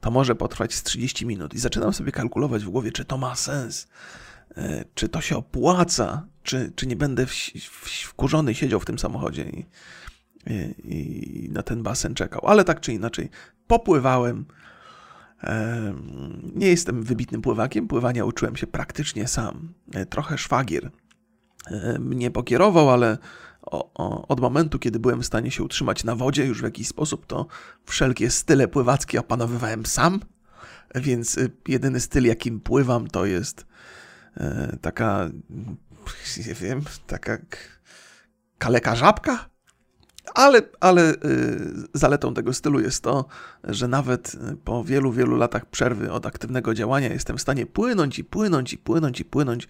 to 0.00 0.10
może 0.10 0.34
potrwać 0.34 0.74
z 0.74 0.82
30 0.82 1.26
minut. 1.26 1.54
I 1.54 1.58
zaczynam 1.58 1.92
sobie 1.92 2.12
kalkulować 2.12 2.64
w 2.64 2.68
głowie, 2.68 2.92
czy 2.92 3.04
to 3.04 3.18
ma 3.18 3.34
sens 3.34 3.86
E, 4.56 4.84
czy 4.94 5.08
to 5.08 5.20
się 5.20 5.36
opłaca, 5.36 6.26
czy, 6.42 6.72
czy 6.76 6.86
nie 6.86 6.96
będę 6.96 7.26
w, 7.26 7.30
w, 7.30 7.90
wkurzony 8.04 8.54
siedział 8.54 8.80
w 8.80 8.84
tym 8.84 8.98
samochodzie 8.98 9.44
i, 9.44 9.66
i, 10.84 11.44
i, 11.44 11.50
na 11.50 11.62
ten 11.62 11.82
basen 11.82 12.14
czekał. 12.14 12.46
Ale 12.46 12.64
tak 12.64 12.80
czy 12.80 12.92
inaczej, 12.92 13.30
popływałem. 13.66 14.44
E, 15.44 15.94
nie 16.54 16.68
jestem 16.68 17.02
wybitnym 17.02 17.42
pływakiem, 17.42 17.88
pływania 17.88 18.24
uczyłem 18.24 18.56
się 18.56 18.66
praktycznie 18.66 19.28
sam. 19.28 19.72
E, 19.94 20.06
trochę 20.06 20.38
szwagier 20.38 20.90
mnie 21.98 22.30
pokierował, 22.30 22.90
ale 22.90 23.18
od 24.28 24.40
momentu, 24.40 24.78
kiedy 24.78 24.98
byłem 24.98 25.22
w 25.22 25.26
stanie 25.26 25.50
się 25.50 25.62
utrzymać 25.62 26.04
na 26.04 26.16
wodzie 26.16 26.46
już 26.46 26.60
w 26.60 26.64
jakiś 26.64 26.88
sposób, 26.88 27.26
to 27.26 27.46
wszelkie 27.84 28.30
style 28.30 28.68
pływackie 28.68 29.20
opanowywałem 29.20 29.86
sam, 29.86 30.20
więc 30.94 31.38
y, 31.38 31.50
jedyny 31.68 32.00
styl, 32.00 32.24
jakim 32.24 32.60
pływam, 32.60 33.08
to 33.08 33.26
jest 33.26 33.66
e, 34.36 34.76
taka, 34.80 35.30
nie 36.46 36.54
wiem, 36.54 36.82
taka 37.06 37.38
kaleka 38.58 38.96
żabka? 38.96 39.48
Ale, 40.34 40.62
ale 40.80 41.14
y, 41.14 41.16
zaletą 41.94 42.34
tego 42.34 42.52
stylu 42.52 42.80
jest 42.80 43.02
to, 43.02 43.24
że 43.64 43.88
nawet 43.88 44.36
po 44.64 44.84
wielu, 44.84 45.12
wielu 45.12 45.36
latach 45.36 45.66
przerwy 45.66 46.12
od 46.12 46.26
aktywnego 46.26 46.74
działania 46.74 47.08
jestem 47.08 47.36
w 47.36 47.42
stanie 47.42 47.66
płynąć 47.66 48.18
i 48.18 48.24
płynąć 48.24 48.72
i 48.72 48.78
płynąć 48.78 49.20
i 49.20 49.24
płynąć 49.24 49.68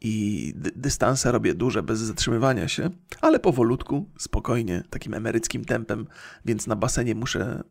i 0.00 0.52
dy 0.56 0.70
dystanse 0.76 1.32
robię 1.32 1.54
duże 1.54 1.82
bez 1.82 1.98
zatrzymywania 1.98 2.68
się, 2.68 2.90
ale 3.20 3.38
powolutku, 3.38 4.10
spokojnie, 4.18 4.82
takim 4.90 5.14
emeryckim 5.14 5.64
tempem, 5.64 6.06
więc 6.44 6.66
na 6.66 6.76
basenie 6.76 7.14
muszę. 7.14 7.62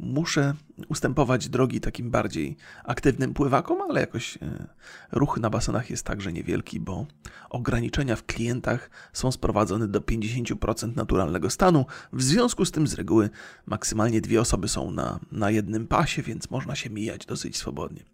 Muszę 0.00 0.54
ustępować 0.88 1.48
drogi 1.48 1.80
takim 1.80 2.10
bardziej 2.10 2.56
aktywnym 2.84 3.34
pływakom, 3.34 3.82
ale 3.82 4.00
jakoś 4.00 4.36
e, 4.36 4.66
ruch 5.12 5.38
na 5.38 5.50
basenach 5.50 5.90
jest 5.90 6.06
także 6.06 6.32
niewielki, 6.32 6.80
bo 6.80 7.06
ograniczenia 7.50 8.16
w 8.16 8.26
klientach 8.26 8.90
są 9.12 9.32
sprowadzone 9.32 9.88
do 9.88 10.00
50% 10.00 10.96
naturalnego 10.96 11.50
stanu. 11.50 11.86
W 12.12 12.22
związku 12.22 12.64
z 12.64 12.70
tym 12.70 12.86
z 12.86 12.94
reguły 12.94 13.30
maksymalnie 13.66 14.20
dwie 14.20 14.40
osoby 14.40 14.68
są 14.68 14.90
na, 14.90 15.20
na 15.32 15.50
jednym 15.50 15.86
pasie, 15.86 16.22
więc 16.22 16.50
można 16.50 16.74
się 16.74 16.90
mijać 16.90 17.26
dosyć 17.26 17.56
swobodnie. 17.56 18.09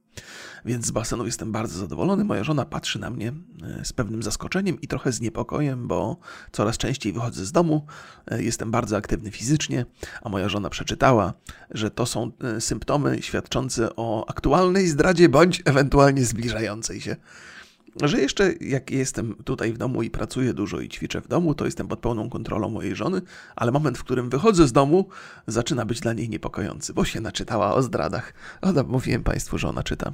Więc 0.64 0.86
z 0.86 0.90
basenów 0.90 1.26
jestem 1.26 1.52
bardzo 1.52 1.78
zadowolony. 1.78 2.24
Moja 2.24 2.44
żona 2.44 2.64
patrzy 2.64 2.98
na 2.98 3.10
mnie 3.10 3.32
e, 3.62 3.84
z 3.84 3.92
pewnym 3.92 4.22
zaskoczeniem 4.22 4.80
i 4.80 4.88
trochę 4.88 5.12
z 5.12 5.20
niepokojem, 5.20 5.88
bo 5.88 6.16
coraz 6.52 6.78
częściej 6.78 7.12
wychodzę 7.12 7.44
z 7.44 7.52
domu, 7.52 7.86
e, 8.30 8.42
jestem 8.42 8.70
bardzo 8.70 8.96
aktywny 8.96 9.30
fizycznie, 9.30 9.86
a 10.22 10.28
moja 10.28 10.48
żona 10.48 10.70
przeczytała, 10.70 11.34
że 11.70 11.90
to 11.90 12.06
są 12.06 12.30
e, 12.56 12.60
symptomy 12.60 13.22
świadczące 13.22 13.96
o 13.96 14.28
aktualnej 14.28 14.88
zdradzie 14.88 15.28
bądź 15.28 15.62
ewentualnie 15.64 16.24
zbliżającej 16.24 17.00
się 17.00 17.16
że 18.02 18.20
jeszcze 18.20 18.52
jak 18.60 18.90
jestem 18.90 19.34
tutaj 19.44 19.72
w 19.72 19.78
domu 19.78 20.02
i 20.02 20.10
pracuję 20.10 20.54
dużo 20.54 20.80
i 20.80 20.88
ćwiczę 20.88 21.20
w 21.20 21.28
domu, 21.28 21.54
to 21.54 21.64
jestem 21.64 21.88
pod 21.88 21.98
pełną 21.98 22.30
kontrolą 22.30 22.68
mojej 22.68 22.96
żony, 22.96 23.22
ale 23.56 23.72
moment, 23.72 23.98
w 23.98 24.04
którym 24.04 24.30
wychodzę 24.30 24.68
z 24.68 24.72
domu, 24.72 25.08
zaczyna 25.46 25.84
być 25.84 26.00
dla 26.00 26.12
niej 26.12 26.28
niepokojący, 26.28 26.94
bo 26.94 27.04
się 27.04 27.20
naczytała 27.20 27.74
o 27.74 27.82
zdradach. 27.82 28.34
O, 28.62 28.84
mówiłem 28.84 29.22
Państwu, 29.22 29.58
że 29.58 29.68
ona 29.68 29.82
czyta. 29.82 30.12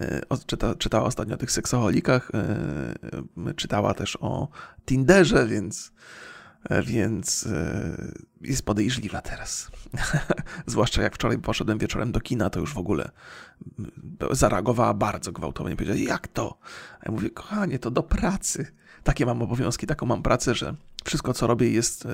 E, 0.00 0.20
czyta 0.46 0.74
czytała 0.74 1.04
ostatnio 1.04 1.34
o 1.34 1.38
tych 1.38 1.52
seksoholikach, 1.52 2.30
e, 2.34 3.54
czytała 3.56 3.94
też 3.94 4.18
o 4.20 4.48
Tinderze, 4.86 5.46
więc 5.46 5.92
E, 5.92 6.29
więc 6.82 7.46
e, 7.46 7.96
jest 8.40 8.62
podejrzliwa 8.62 9.20
teraz. 9.20 9.70
Zwłaszcza 10.66 11.02
jak 11.02 11.14
wczoraj 11.14 11.38
poszedłem 11.38 11.78
wieczorem 11.78 12.12
do 12.12 12.20
kina, 12.20 12.50
to 12.50 12.60
już 12.60 12.74
w 12.74 12.78
ogóle 12.78 13.10
zareagowała 14.30 14.94
bardzo 14.94 15.32
gwałtownie. 15.32 15.76
Powiedziała, 15.76 15.98
jak 15.98 16.28
to? 16.28 16.58
A 17.00 17.02
ja 17.06 17.12
mówię, 17.12 17.30
kochanie, 17.30 17.78
to 17.78 17.90
do 17.90 18.02
pracy. 18.02 18.66
Takie 19.04 19.26
mam 19.26 19.42
obowiązki, 19.42 19.86
taką 19.86 20.06
mam 20.06 20.22
pracę, 20.22 20.54
że 20.54 20.74
wszystko, 21.04 21.34
co 21.34 21.46
robię, 21.46 21.70
jest 21.70 22.06
e, 22.06 22.08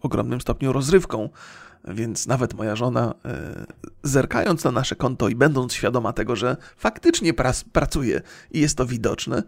w 0.00 0.04
ogromnym 0.04 0.40
stopniu 0.40 0.72
rozrywką. 0.72 1.28
Więc 1.88 2.26
nawet 2.26 2.54
moja 2.54 2.76
żona, 2.76 3.14
zerkając 4.02 4.64
na 4.64 4.70
nasze 4.70 4.96
konto 4.96 5.28
i 5.28 5.34
będąc 5.34 5.74
świadoma 5.74 6.12
tego, 6.12 6.36
że 6.36 6.56
faktycznie 6.76 7.34
pracuje 7.72 8.20
i 8.50 8.60
jest 8.60 8.76
to 8.76 8.86
widoczne, 8.86 9.42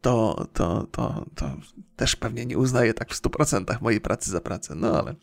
to, 0.00 0.46
to, 0.52 0.86
to, 0.90 1.26
to 1.34 1.56
też 1.96 2.16
pewnie 2.16 2.46
nie 2.46 2.58
uznaję 2.58 2.94
tak 2.94 3.14
w 3.14 3.22
100% 3.22 3.82
mojej 3.82 4.00
pracy 4.00 4.30
za 4.30 4.40
pracę. 4.40 4.74
No 4.74 4.98
ale, 4.98 5.14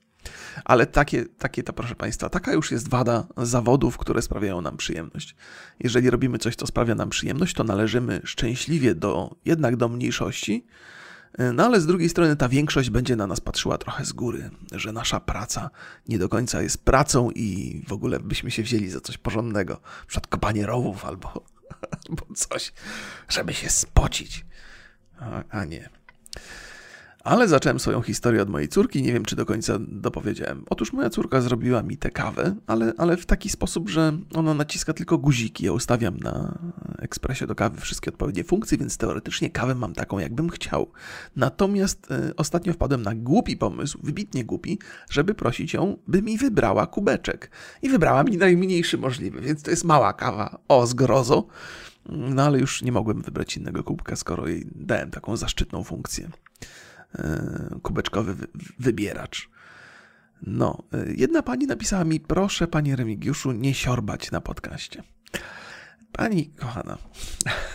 ale 0.65 0.85
takie, 0.85 1.25
takie 1.25 1.63
to, 1.63 1.73
proszę 1.73 1.95
Państwa, 1.95 2.29
taka 2.29 2.53
już 2.53 2.71
jest 2.71 2.89
wada 2.89 3.27
zawodów, 3.37 3.97
które 3.97 4.21
sprawiają 4.21 4.61
nam 4.61 4.77
przyjemność. 4.77 5.35
Jeżeli 5.79 6.09
robimy 6.09 6.37
coś, 6.37 6.55
co 6.55 6.67
sprawia 6.67 6.95
nam 6.95 7.09
przyjemność, 7.09 7.55
to 7.55 7.63
należymy 7.63 8.21
szczęśliwie 8.23 8.95
do, 8.95 9.35
jednak 9.45 9.75
do 9.75 9.89
mniejszości, 9.89 10.65
no 11.53 11.65
ale 11.65 11.81
z 11.81 11.85
drugiej 11.85 12.09
strony 12.09 12.35
ta 12.35 12.49
większość 12.49 12.89
będzie 12.89 13.15
na 13.15 13.27
nas 13.27 13.41
patrzyła 13.41 13.77
trochę 13.77 14.05
z 14.05 14.13
góry, 14.13 14.49
że 14.71 14.91
nasza 14.91 15.19
praca 15.19 15.69
nie 16.07 16.19
do 16.19 16.29
końca 16.29 16.61
jest 16.61 16.85
pracą 16.85 17.31
i 17.31 17.81
w 17.87 17.93
ogóle 17.93 18.19
byśmy 18.19 18.51
się 18.51 18.63
wzięli 18.63 18.89
za 18.89 19.01
coś 19.01 19.17
porządnego, 19.17 19.81
przykład 20.07 20.27
kopanie 20.27 20.65
rowów 20.65 21.05
albo, 21.05 21.45
albo 22.09 22.35
coś, 22.35 22.73
żeby 23.29 23.53
się 23.53 23.69
spocić 23.69 24.45
a, 25.19 25.43
a 25.49 25.65
nie. 25.65 25.89
Ale 27.27 27.47
zacząłem 27.47 27.79
swoją 27.79 28.01
historię 28.01 28.41
od 28.41 28.49
mojej 28.49 28.69
córki, 28.69 29.03
nie 29.03 29.13
wiem 29.13 29.25
czy 29.25 29.35
do 29.35 29.45
końca 29.45 29.77
dopowiedziałem. 29.79 30.63
Otóż 30.69 30.93
moja 30.93 31.09
córka 31.09 31.41
zrobiła 31.41 31.83
mi 31.83 31.97
tę 31.97 32.11
kawę, 32.11 32.55
ale, 32.67 32.93
ale 32.97 33.17
w 33.17 33.25
taki 33.25 33.49
sposób, 33.49 33.89
że 33.89 34.17
ona 34.35 34.53
naciska 34.53 34.93
tylko 34.93 35.17
guziki. 35.17 35.65
Ja 35.65 35.71
ustawiam 35.71 36.17
na 36.17 36.57
ekspresie 36.99 37.47
do 37.47 37.55
kawy 37.55 37.81
wszystkie 37.81 38.11
odpowiednie 38.11 38.43
funkcje, 38.43 38.77
więc 38.77 38.97
teoretycznie 38.97 39.49
kawę 39.49 39.75
mam 39.75 39.93
taką, 39.93 40.19
jakbym 40.19 40.49
chciał. 40.49 40.91
Natomiast 41.35 42.11
y, 42.11 42.35
ostatnio 42.35 42.73
wpadłem 42.73 43.01
na 43.01 43.15
głupi 43.15 43.57
pomysł, 43.57 43.99
wybitnie 44.03 44.45
głupi, 44.45 44.79
żeby 45.09 45.35
prosić 45.35 45.73
ją, 45.73 45.97
by 46.07 46.21
mi 46.21 46.37
wybrała 46.37 46.87
kubeczek. 46.87 47.51
I 47.81 47.89
wybrała 47.89 48.23
mi 48.23 48.37
najmniejszy 48.37 48.97
możliwy, 48.97 49.41
więc 49.41 49.63
to 49.63 49.71
jest 49.71 49.83
mała 49.83 50.13
kawa 50.13 50.59
o 50.67 50.87
zgrozo. 50.87 51.47
No 52.09 52.43
ale 52.43 52.59
już 52.59 52.81
nie 52.81 52.91
mogłem 52.91 53.21
wybrać 53.21 53.57
innego 53.57 53.83
kubka, 53.83 54.15
skoro 54.15 54.47
jej 54.47 54.67
dałem 54.75 55.11
taką 55.11 55.37
zaszczytną 55.37 55.83
funkcję. 55.83 56.29
E, 57.15 57.79
kubeczkowy 57.81 58.35
wybieracz. 58.79 59.49
No, 60.41 60.83
e, 60.93 61.05
jedna 61.15 61.43
pani 61.43 61.67
napisała 61.67 62.03
mi, 62.03 62.19
proszę 62.19 62.67
panie 62.67 62.95
Remigiuszu, 62.95 63.51
nie 63.51 63.73
siorbać 63.73 64.31
na 64.31 64.41
podcaście. 64.41 65.03
Pani 66.11 66.49
kochana, 66.49 66.97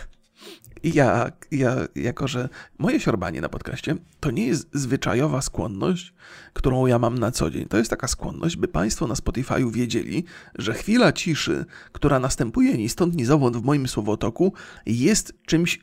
ja, 0.84 1.32
ja, 1.50 1.76
jako 1.94 2.28
że 2.28 2.48
moje 2.78 3.00
siorbanie 3.00 3.40
na 3.40 3.48
podcaście 3.48 3.96
to 4.20 4.30
nie 4.30 4.46
jest 4.46 4.68
zwyczajowa 4.72 5.42
skłonność, 5.42 6.14
którą 6.52 6.86
ja 6.86 6.98
mam 6.98 7.18
na 7.18 7.30
co 7.30 7.50
dzień. 7.50 7.66
To 7.66 7.78
jest 7.78 7.90
taka 7.90 8.08
skłonność, 8.08 8.56
by 8.56 8.68
Państwo 8.68 9.06
na 9.06 9.14
Spotify'u 9.14 9.72
wiedzieli, 9.72 10.24
że 10.54 10.74
chwila 10.74 11.12
ciszy, 11.12 11.64
która 11.92 12.18
następuje 12.18 12.78
ni 12.78 12.88
stąd, 12.88 13.16
ni 13.16 13.24
zowąd 13.24 13.56
w 13.56 13.62
moim 13.62 13.88
słowotoku, 13.88 14.52
jest 14.86 15.34
czymś 15.46 15.76
y, 15.76 15.80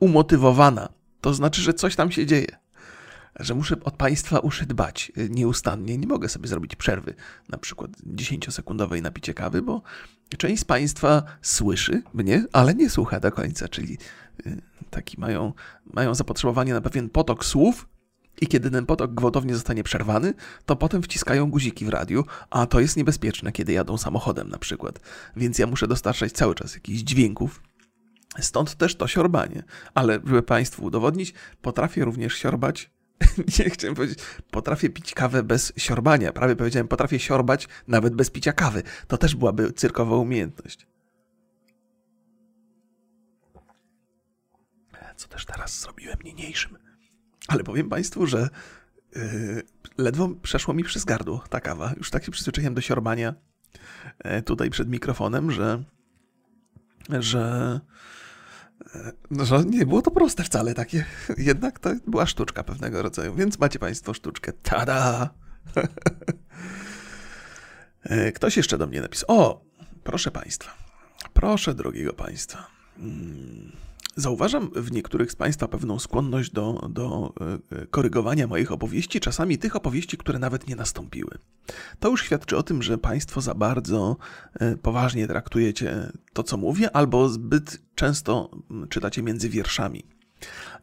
umotywowana. 0.00 0.88
To 1.20 1.34
znaczy, 1.34 1.62
że 1.62 1.74
coś 1.74 1.96
tam 1.96 2.10
się 2.10 2.26
dzieje 2.26 2.61
że 3.40 3.54
muszę 3.54 3.76
od 3.84 3.96
Państwa 3.96 4.38
uszy 4.38 4.66
dbać 4.66 5.12
y, 5.18 5.30
nieustannie. 5.30 5.98
Nie 5.98 6.06
mogę 6.06 6.28
sobie 6.28 6.48
zrobić 6.48 6.76
przerwy, 6.76 7.14
na 7.48 7.58
przykład 7.58 7.90
10-sekundowej 8.06 9.02
na 9.02 9.10
picie 9.10 9.34
kawy, 9.34 9.62
bo 9.62 9.82
część 10.38 10.62
z 10.62 10.64
Państwa 10.64 11.22
słyszy 11.42 12.02
mnie, 12.14 12.44
ale 12.52 12.74
nie 12.74 12.90
słucha 12.90 13.20
do 13.20 13.32
końca, 13.32 13.68
czyli 13.68 13.98
y, 14.46 14.62
taki 14.90 15.20
mają, 15.20 15.52
mają 15.84 16.14
zapotrzebowanie 16.14 16.74
na 16.74 16.80
pewien 16.80 17.08
potok 17.08 17.44
słów, 17.44 17.88
i 18.40 18.46
kiedy 18.46 18.70
ten 18.70 18.86
potok 18.86 19.14
gwałtownie 19.14 19.54
zostanie 19.54 19.84
przerwany, 19.84 20.34
to 20.66 20.76
potem 20.76 21.02
wciskają 21.02 21.50
guziki 21.50 21.84
w 21.84 21.88
radiu, 21.88 22.24
a 22.50 22.66
to 22.66 22.80
jest 22.80 22.96
niebezpieczne, 22.96 23.52
kiedy 23.52 23.72
jadą 23.72 23.98
samochodem 23.98 24.48
na 24.48 24.58
przykład. 24.58 25.00
Więc 25.36 25.58
ja 25.58 25.66
muszę 25.66 25.88
dostarczać 25.88 26.32
cały 26.32 26.54
czas 26.54 26.74
jakichś 26.74 27.00
dźwięków. 27.00 27.62
Stąd 28.40 28.74
też 28.74 28.96
to 28.96 29.06
siorbanie. 29.08 29.62
Ale 29.94 30.14
żeby 30.14 30.42
Państwu 30.42 30.84
udowodnić, 30.84 31.34
potrafię 31.62 32.04
również 32.04 32.34
siorbać 32.34 32.90
nie 33.58 33.70
chciałem 33.70 33.94
powiedzieć, 33.94 34.18
potrafię 34.50 34.90
pić 34.90 35.14
kawę 35.14 35.42
bez 35.42 35.72
siorbania. 35.76 36.32
Prawie 36.32 36.56
powiedziałem, 36.56 36.88
potrafię 36.88 37.18
siorbać 37.18 37.68
nawet 37.88 38.14
bez 38.14 38.30
picia 38.30 38.52
kawy. 38.52 38.82
To 39.08 39.18
też 39.18 39.34
byłaby 39.34 39.72
cyrkowa 39.72 40.16
umiejętność. 40.16 40.86
Co 45.16 45.28
też 45.28 45.46
teraz 45.46 45.80
zrobiłem 45.80 46.18
niniejszym. 46.24 46.78
Ale 47.48 47.64
powiem 47.64 47.88
Państwu, 47.88 48.26
że 48.26 48.48
yy, 49.16 49.62
ledwo 49.98 50.28
przeszło 50.28 50.74
mi 50.74 50.84
przez 50.84 51.04
gardło 51.04 51.44
ta 51.50 51.60
kawa. 51.60 51.92
Już 51.96 52.10
tak 52.10 52.24
się 52.24 52.32
przyzwyczaiłem 52.32 52.74
do 52.74 52.80
siorbania 52.80 53.34
yy, 54.24 54.42
tutaj 54.42 54.70
przed 54.70 54.88
mikrofonem, 54.88 55.50
że 55.50 55.84
że 57.08 57.80
no, 59.30 59.44
że 59.44 59.64
nie 59.64 59.86
było 59.86 60.02
to 60.02 60.10
proste 60.10 60.44
wcale 60.44 60.74
takie. 60.74 61.04
Jednak 61.38 61.78
to 61.78 61.90
była 62.06 62.26
sztuczka 62.26 62.64
pewnego 62.64 63.02
rodzaju, 63.02 63.34
więc 63.34 63.58
macie 63.58 63.78
Państwo 63.78 64.14
sztuczkę. 64.14 64.52
Tada! 64.62 65.30
E, 68.04 68.32
ktoś 68.32 68.56
jeszcze 68.56 68.78
do 68.78 68.86
mnie 68.86 69.00
napisał. 69.00 69.26
O, 69.28 69.64
proszę 70.04 70.30
Państwa. 70.30 70.70
Proszę 71.32 71.74
drogiego 71.74 72.12
Państwa. 72.12 72.66
Hmm. 72.96 73.72
Zauważam 74.16 74.70
w 74.76 74.92
niektórych 74.92 75.32
z 75.32 75.36
Państwa 75.36 75.68
pewną 75.68 75.98
skłonność 75.98 76.50
do, 76.50 76.88
do 76.90 77.32
e, 77.72 77.86
korygowania 77.86 78.46
moich 78.46 78.72
opowieści, 78.72 79.20
czasami 79.20 79.58
tych 79.58 79.76
opowieści, 79.76 80.16
które 80.16 80.38
nawet 80.38 80.68
nie 80.68 80.76
nastąpiły. 80.76 81.38
To 82.00 82.08
już 82.08 82.24
świadczy 82.24 82.56
o 82.56 82.62
tym, 82.62 82.82
że 82.82 82.98
Państwo 82.98 83.40
za 83.40 83.54
bardzo 83.54 84.16
e, 84.54 84.76
poważnie 84.76 85.26
traktujecie 85.26 86.12
to, 86.32 86.42
co 86.42 86.56
mówię, 86.56 86.96
albo 86.96 87.28
zbyt 87.28 87.82
często 87.94 88.50
czytacie 88.88 89.22
między 89.22 89.48
wierszami. 89.48 90.04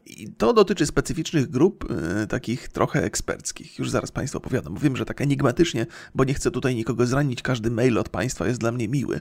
I 0.06 0.32
to 0.32 0.52
dotyczy 0.52 0.86
specyficznych 0.86 1.50
grup, 1.50 1.90
y, 2.22 2.26
takich 2.26 2.68
trochę 2.68 3.04
eksperckich. 3.04 3.78
Już 3.78 3.90
zaraz 3.90 4.10
Państwu 4.10 4.38
opowiadam. 4.38 4.76
Wiem, 4.76 4.96
że 4.96 5.04
tak 5.04 5.20
enigmatycznie, 5.20 5.86
bo 6.14 6.24
nie 6.24 6.34
chcę 6.34 6.50
tutaj 6.50 6.74
nikogo 6.74 7.06
zranić. 7.06 7.42
Każdy 7.42 7.70
mail 7.70 7.98
od 7.98 8.08
Państwa 8.08 8.46
jest 8.46 8.60
dla 8.60 8.72
mnie 8.72 8.88
miły. 8.88 9.20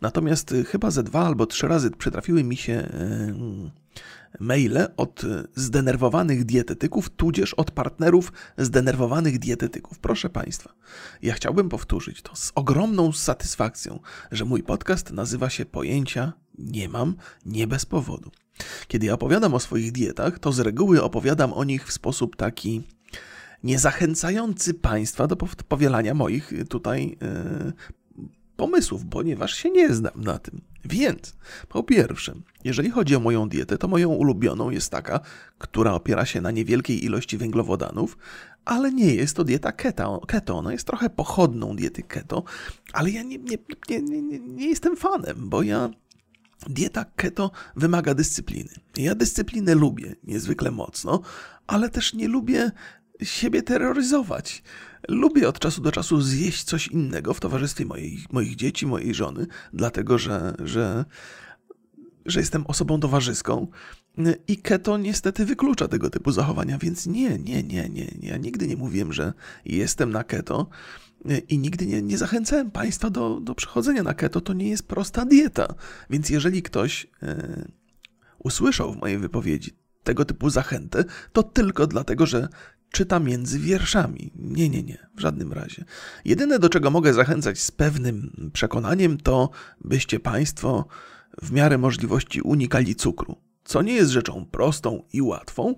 Natomiast 0.00 0.52
y, 0.52 0.64
chyba 0.64 0.90
ze 0.90 1.02
dwa 1.02 1.26
albo 1.26 1.46
trzy 1.46 1.68
razy 1.68 1.90
przytrafiły 1.90 2.44
mi 2.44 2.56
się 2.56 2.72
y, 2.72 4.40
maile 4.40 4.88
od 4.96 5.22
zdenerwowanych 5.54 6.44
dietetyków, 6.44 7.10
tudzież 7.10 7.54
od 7.54 7.70
partnerów 7.70 8.32
zdenerwowanych 8.58 9.38
dietetyków. 9.38 9.98
Proszę 9.98 10.30
Państwa, 10.30 10.74
ja 11.22 11.34
chciałbym 11.34 11.68
powtórzyć 11.68 12.22
to 12.22 12.36
z 12.36 12.52
ogromną 12.54 13.12
satysfakcją, 13.12 14.00
że 14.32 14.44
mój 14.44 14.62
podcast 14.62 15.10
nazywa 15.10 15.50
się 15.50 15.66
Pojęcia 15.66 16.32
nie 16.58 16.88
mam, 16.88 17.14
nie 17.46 17.66
bez 17.66 17.86
powodu. 17.86 18.30
Kiedy 18.88 19.12
opowiadam 19.12 19.54
o 19.54 19.60
swoich 19.60 19.92
dietach, 19.92 20.38
to 20.38 20.52
z 20.52 20.60
reguły 20.60 21.02
opowiadam 21.02 21.52
o 21.52 21.64
nich 21.64 21.86
w 21.86 21.92
sposób 21.92 22.36
taki 22.36 22.82
niezachęcający 23.64 24.74
Państwa 24.74 25.26
do 25.26 25.36
powielania 25.68 26.14
moich 26.14 26.52
tutaj 26.68 27.16
yy, 27.20 27.72
pomysłów, 28.56 29.02
ponieważ 29.10 29.54
się 29.54 29.70
nie 29.70 29.94
znam 29.94 30.20
na 30.24 30.38
tym. 30.38 30.60
Więc, 30.84 31.36
po 31.68 31.82
pierwsze, 31.82 32.34
jeżeli 32.64 32.90
chodzi 32.90 33.16
o 33.16 33.20
moją 33.20 33.48
dietę, 33.48 33.78
to 33.78 33.88
moją 33.88 34.08
ulubioną 34.08 34.70
jest 34.70 34.90
taka, 34.90 35.20
która 35.58 35.94
opiera 35.94 36.26
się 36.26 36.40
na 36.40 36.50
niewielkiej 36.50 37.04
ilości 37.04 37.38
węglowodanów, 37.38 38.18
ale 38.64 38.92
nie 38.92 39.14
jest 39.14 39.36
to 39.36 39.44
dieta 39.44 39.72
keto. 39.72 40.20
keto. 40.26 40.58
Ona 40.58 40.72
jest 40.72 40.86
trochę 40.86 41.10
pochodną 41.10 41.76
diety 41.76 42.02
keto, 42.02 42.44
ale 42.92 43.10
ja 43.10 43.22
nie, 43.22 43.38
nie, 43.38 43.58
nie, 44.00 44.38
nie 44.38 44.68
jestem 44.68 44.96
fanem, 44.96 45.48
bo 45.48 45.62
ja 45.62 45.90
Dieta 46.68 47.04
keto 47.16 47.50
wymaga 47.76 48.14
dyscypliny. 48.14 48.70
Ja 48.96 49.14
dyscyplinę 49.14 49.74
lubię 49.74 50.16
niezwykle 50.24 50.70
mocno, 50.70 51.20
ale 51.66 51.90
też 51.90 52.14
nie 52.14 52.28
lubię 52.28 52.70
siebie 53.22 53.62
terroryzować. 53.62 54.62
Lubię 55.08 55.48
od 55.48 55.58
czasu 55.58 55.80
do 55.80 55.92
czasu 55.92 56.20
zjeść 56.20 56.64
coś 56.64 56.86
innego 56.88 57.34
w 57.34 57.40
towarzystwie 57.40 57.84
mojej, 57.84 58.18
moich 58.32 58.56
dzieci, 58.56 58.86
mojej 58.86 59.14
żony, 59.14 59.46
dlatego 59.72 60.18
że, 60.18 60.54
że, 60.64 61.04
że 62.26 62.40
jestem 62.40 62.66
osobą 62.66 63.00
towarzyską. 63.00 63.66
I 64.48 64.56
keto 64.56 64.98
niestety 64.98 65.46
wyklucza 65.46 65.88
tego 65.88 66.10
typu 66.10 66.32
zachowania, 66.32 66.78
więc 66.78 67.06
nie, 67.06 67.38
nie, 67.38 67.62
nie, 67.62 67.88
nie. 67.88 68.06
Ja 68.22 68.36
nigdy 68.36 68.66
nie 68.66 68.76
mówiłem, 68.76 69.12
że 69.12 69.32
jestem 69.64 70.10
na 70.10 70.24
keto 70.24 70.68
i 71.48 71.58
nigdy 71.58 71.86
nie, 71.86 72.02
nie 72.02 72.18
zachęcałem 72.18 72.70
Państwa 72.70 73.10
do, 73.10 73.40
do 73.40 73.54
przechodzenia 73.54 74.02
na 74.02 74.14
keto. 74.14 74.40
To 74.40 74.52
nie 74.52 74.68
jest 74.68 74.88
prosta 74.88 75.24
dieta. 75.24 75.74
Więc 76.10 76.30
jeżeli 76.30 76.62
ktoś 76.62 77.06
e, 77.22 77.68
usłyszał 78.38 78.92
w 78.92 78.96
mojej 78.96 79.18
wypowiedzi 79.18 79.70
tego 80.04 80.24
typu 80.24 80.50
zachętę, 80.50 81.04
to 81.32 81.42
tylko 81.42 81.86
dlatego, 81.86 82.26
że 82.26 82.48
czyta 82.90 83.20
między 83.20 83.58
wierszami. 83.58 84.32
Nie, 84.36 84.68
nie, 84.68 84.82
nie, 84.82 85.06
w 85.16 85.20
żadnym 85.20 85.52
razie. 85.52 85.84
Jedyne, 86.24 86.58
do 86.58 86.68
czego 86.68 86.90
mogę 86.90 87.14
zachęcać 87.14 87.60
z 87.60 87.70
pewnym 87.70 88.50
przekonaniem, 88.52 89.18
to 89.18 89.50
byście 89.84 90.20
Państwo 90.20 90.86
w 91.42 91.52
miarę 91.52 91.78
możliwości 91.78 92.40
unikali 92.40 92.94
cukru, 92.94 93.36
co 93.64 93.82
nie 93.82 93.92
jest 93.92 94.10
rzeczą 94.10 94.46
prostą 94.50 95.02
i 95.12 95.22
łatwą, 95.22 95.74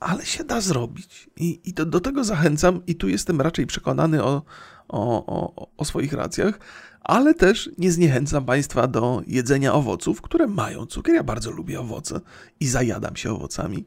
ale 0.00 0.26
się 0.26 0.44
da 0.44 0.60
zrobić. 0.60 1.30
I, 1.36 1.60
i 1.64 1.72
do, 1.72 1.86
do, 1.86 2.00
tego 2.00 2.24
zachęcam, 2.24 2.86
i 2.86 2.94
tu 2.94 3.08
jestem 3.08 3.40
raczej 3.40 3.66
przekonany 3.66 4.24
o, 4.24 4.42
o, 4.88 5.26
o, 5.26 5.70
o 5.76 5.84
swoich 5.84 6.12
racjach, 6.12 6.58
ale 7.00 7.34
też 7.34 7.70
nie 7.78 7.92
zniechęcam 7.92 8.44
Państwa 8.44 8.86
do 8.86 9.22
jedzenia 9.26 9.74
owoców, 9.74 10.22
które 10.22 10.46
mają 10.46 10.86
cukier. 10.86 11.14
Ja 11.14 11.22
bardzo 11.22 11.50
lubię 11.50 11.80
owoce 11.80 12.20
i 12.60 12.66
zajadam 12.68 13.16
się 13.16 13.32
owocami, 13.32 13.84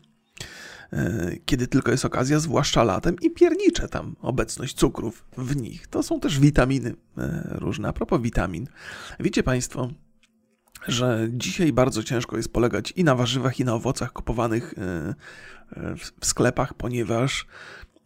e, 0.94 1.32
kiedy 1.46 1.68
tylko 1.68 1.92
jest 1.92 2.06
okazja, 2.06 2.40
zwłaszcza 2.40 2.84
latem, 2.84 3.16
i 3.22 3.32
pierniczę 3.32 3.88
tam 3.88 4.16
obecność 4.22 4.76
cukrów 4.76 5.26
w 5.38 5.56
nich. 5.56 5.88
To 5.88 6.04
są 6.04 6.20
też 6.20 6.40
witaminy 6.40 6.96
e, 7.18 7.48
różne. 7.52 7.88
A 7.88 7.94
propos 7.94 8.22
witamin, 8.22 8.68
wiecie 9.20 9.44
Państwo, 9.44 9.90
że 10.88 11.28
dzisiaj 11.32 11.74
bardzo 11.74 12.04
ciężko 12.04 12.38
jest 12.38 12.54
polegać 12.54 12.94
i 12.96 13.04
na 13.04 13.16
warzywach, 13.16 13.60
i 13.60 13.66
na 13.66 13.74
owocach 13.74 14.14
kupowanych 14.14 14.74
e, 14.78 15.16
w 16.20 16.26
sklepach, 16.26 16.74
ponieważ 16.74 17.48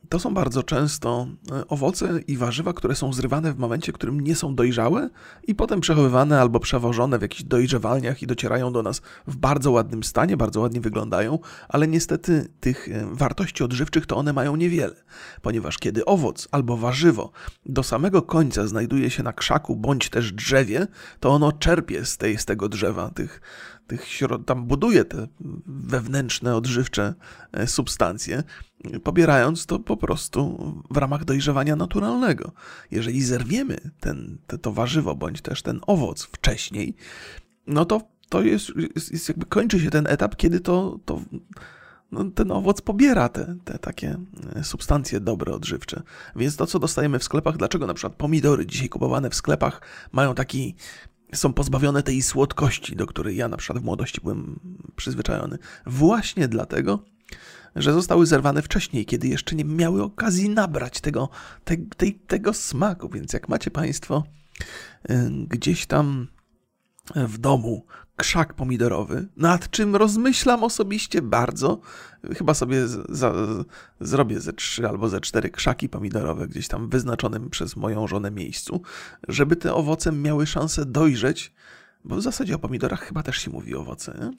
to 0.09 0.19
są 0.19 0.33
bardzo 0.33 0.63
często 0.63 1.27
e, 1.51 1.67
owoce 1.67 2.19
i 2.27 2.37
warzywa, 2.37 2.73
które 2.73 2.95
są 2.95 3.13
zrywane 3.13 3.53
w 3.53 3.57
momencie, 3.57 3.91
w 3.91 3.95
którym 3.95 4.19
nie 4.19 4.35
są 4.35 4.55
dojrzałe 4.55 5.09
i 5.47 5.55
potem 5.55 5.81
przechowywane 5.81 6.41
albo 6.41 6.59
przewożone 6.59 7.19
w 7.19 7.21
jakichś 7.21 7.43
dojrzewalniach 7.43 8.21
i 8.21 8.27
docierają 8.27 8.73
do 8.73 8.83
nas 8.83 9.01
w 9.27 9.35
bardzo 9.35 9.71
ładnym 9.71 10.03
stanie, 10.03 10.37
bardzo 10.37 10.61
ładnie 10.61 10.81
wyglądają, 10.81 11.39
ale 11.69 11.87
niestety 11.87 12.47
tych 12.59 12.89
e, 12.89 13.07
wartości 13.11 13.63
odżywczych 13.63 14.05
to 14.05 14.17
one 14.17 14.33
mają 14.33 14.55
niewiele, 14.55 14.95
ponieważ 15.41 15.77
kiedy 15.77 16.05
owoc 16.05 16.47
albo 16.51 16.77
warzywo 16.77 17.31
do 17.65 17.83
samego 17.83 18.21
końca 18.21 18.67
znajduje 18.67 19.09
się 19.09 19.23
na 19.23 19.33
krzaku 19.33 19.75
bądź 19.75 20.09
też 20.09 20.31
drzewie, 20.31 20.87
to 21.19 21.29
ono 21.29 21.51
czerpie 21.51 22.05
z, 22.05 22.17
tej, 22.17 22.37
z 22.37 22.45
tego 22.45 22.69
drzewa 22.69 23.09
tych 23.09 23.41
tych 23.87 24.07
tam 24.45 24.65
buduje 24.65 25.05
te 25.05 25.27
wewnętrzne, 25.65 26.55
odżywcze 26.55 27.13
e, 27.51 27.67
substancje, 27.67 28.43
pobierając 29.03 29.65
to 29.65 29.79
po 29.79 29.97
prostu 29.97 30.73
w 30.91 30.97
ramach 30.97 31.25
dojrzewania 31.25 31.75
naturalnego. 31.75 32.51
Jeżeli 32.91 33.23
zerwiemy 33.23 33.77
ten, 33.99 34.37
te, 34.47 34.57
to 34.57 34.71
warzywo 34.71 35.15
bądź 35.15 35.41
też 35.41 35.61
ten 35.61 35.79
owoc 35.87 36.23
wcześniej, 36.23 36.95
no 37.67 37.85
to 37.85 38.01
to 38.29 38.41
jest, 38.41 38.71
jest, 38.95 39.11
jest 39.11 39.29
jakby 39.29 39.45
kończy 39.45 39.79
się 39.79 39.89
ten 39.89 40.07
etap, 40.07 40.35
kiedy 40.35 40.59
to, 40.59 40.99
to 41.05 41.21
no, 42.11 42.23
ten 42.23 42.51
owoc 42.51 42.81
pobiera 42.81 43.29
te, 43.29 43.55
te 43.65 43.79
takie 43.79 44.17
e, 44.55 44.63
substancje 44.63 45.19
dobre, 45.19 45.53
odżywcze. 45.53 46.01
Więc 46.35 46.55
to, 46.55 46.65
co 46.65 46.79
dostajemy 46.79 47.19
w 47.19 47.23
sklepach, 47.23 47.57
dlaczego 47.57 47.87
na 47.87 47.93
przykład 47.93 48.15
pomidory 48.15 48.65
dzisiaj 48.65 48.89
kupowane 48.89 49.29
w 49.29 49.35
sklepach 49.35 49.81
mają 50.11 50.35
taki 50.35 50.75
są 51.33 51.53
pozbawione 51.53 52.03
tej 52.03 52.21
słodkości, 52.21 52.95
do 52.95 53.07
której 53.07 53.37
ja 53.37 53.47
na 53.47 53.57
przykład 53.57 53.83
w 53.83 53.85
młodości 53.85 54.21
byłem 54.21 54.59
przyzwyczajony. 54.95 55.57
Właśnie 55.85 56.47
dlatego, 56.47 57.03
że 57.75 57.93
zostały 57.93 58.25
zerwane 58.25 58.61
wcześniej, 58.61 59.05
kiedy 59.05 59.27
jeszcze 59.27 59.55
nie 59.55 59.65
miały 59.65 60.03
okazji 60.03 60.49
nabrać 60.49 61.01
tego, 61.01 61.29
te, 61.65 61.77
tego 62.27 62.53
smaku. 62.53 63.09
Więc 63.09 63.33
jak 63.33 63.49
macie 63.49 63.71
Państwo 63.71 64.23
y, 65.09 65.29
gdzieś 65.47 65.85
tam 65.85 66.27
w 67.15 67.37
domu 67.37 67.85
krzak 68.17 68.53
pomidorowy, 68.53 69.27
nad 69.37 69.69
czym 69.69 69.95
rozmyślam 69.95 70.63
osobiście 70.63 71.21
bardzo. 71.21 71.79
Chyba 72.37 72.53
sobie 72.53 72.87
za, 73.09 73.33
zrobię 73.99 74.39
ze 74.39 74.53
trzy 74.53 74.87
albo 74.87 75.09
ze 75.09 75.21
cztery 75.21 75.49
krzaki 75.49 75.89
pomidorowe 75.89 76.47
gdzieś 76.47 76.67
tam 76.67 76.89
wyznaczonym 76.89 77.49
przez 77.49 77.75
moją 77.75 78.07
żonę 78.07 78.31
miejscu, 78.31 78.81
żeby 79.27 79.55
te 79.55 79.73
owoce 79.73 80.11
miały 80.11 80.47
szansę 80.47 80.85
dojrzeć, 80.85 81.53
bo 82.05 82.15
w 82.15 82.21
zasadzie 82.21 82.55
o 82.55 82.59
pomidorach 82.59 83.01
chyba 83.01 83.23
też 83.23 83.37
się 83.37 83.51
mówi 83.51 83.75
owoce. 83.75 84.17
Nie? 84.21 84.31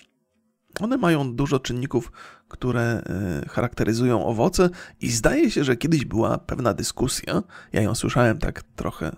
One 0.80 0.96
mają 0.96 1.34
dużo 1.34 1.60
czynników, 1.60 2.12
które 2.48 2.82
e, 2.82 3.48
charakteryzują 3.48 4.26
owoce, 4.26 4.70
i 5.00 5.10
zdaje 5.10 5.50
się, 5.50 5.64
że 5.64 5.76
kiedyś 5.76 6.04
była 6.04 6.38
pewna 6.38 6.74
dyskusja. 6.74 7.42
Ja 7.72 7.82
ją 7.82 7.94
słyszałem 7.94 8.38
tak 8.38 8.62
trochę 8.62 9.12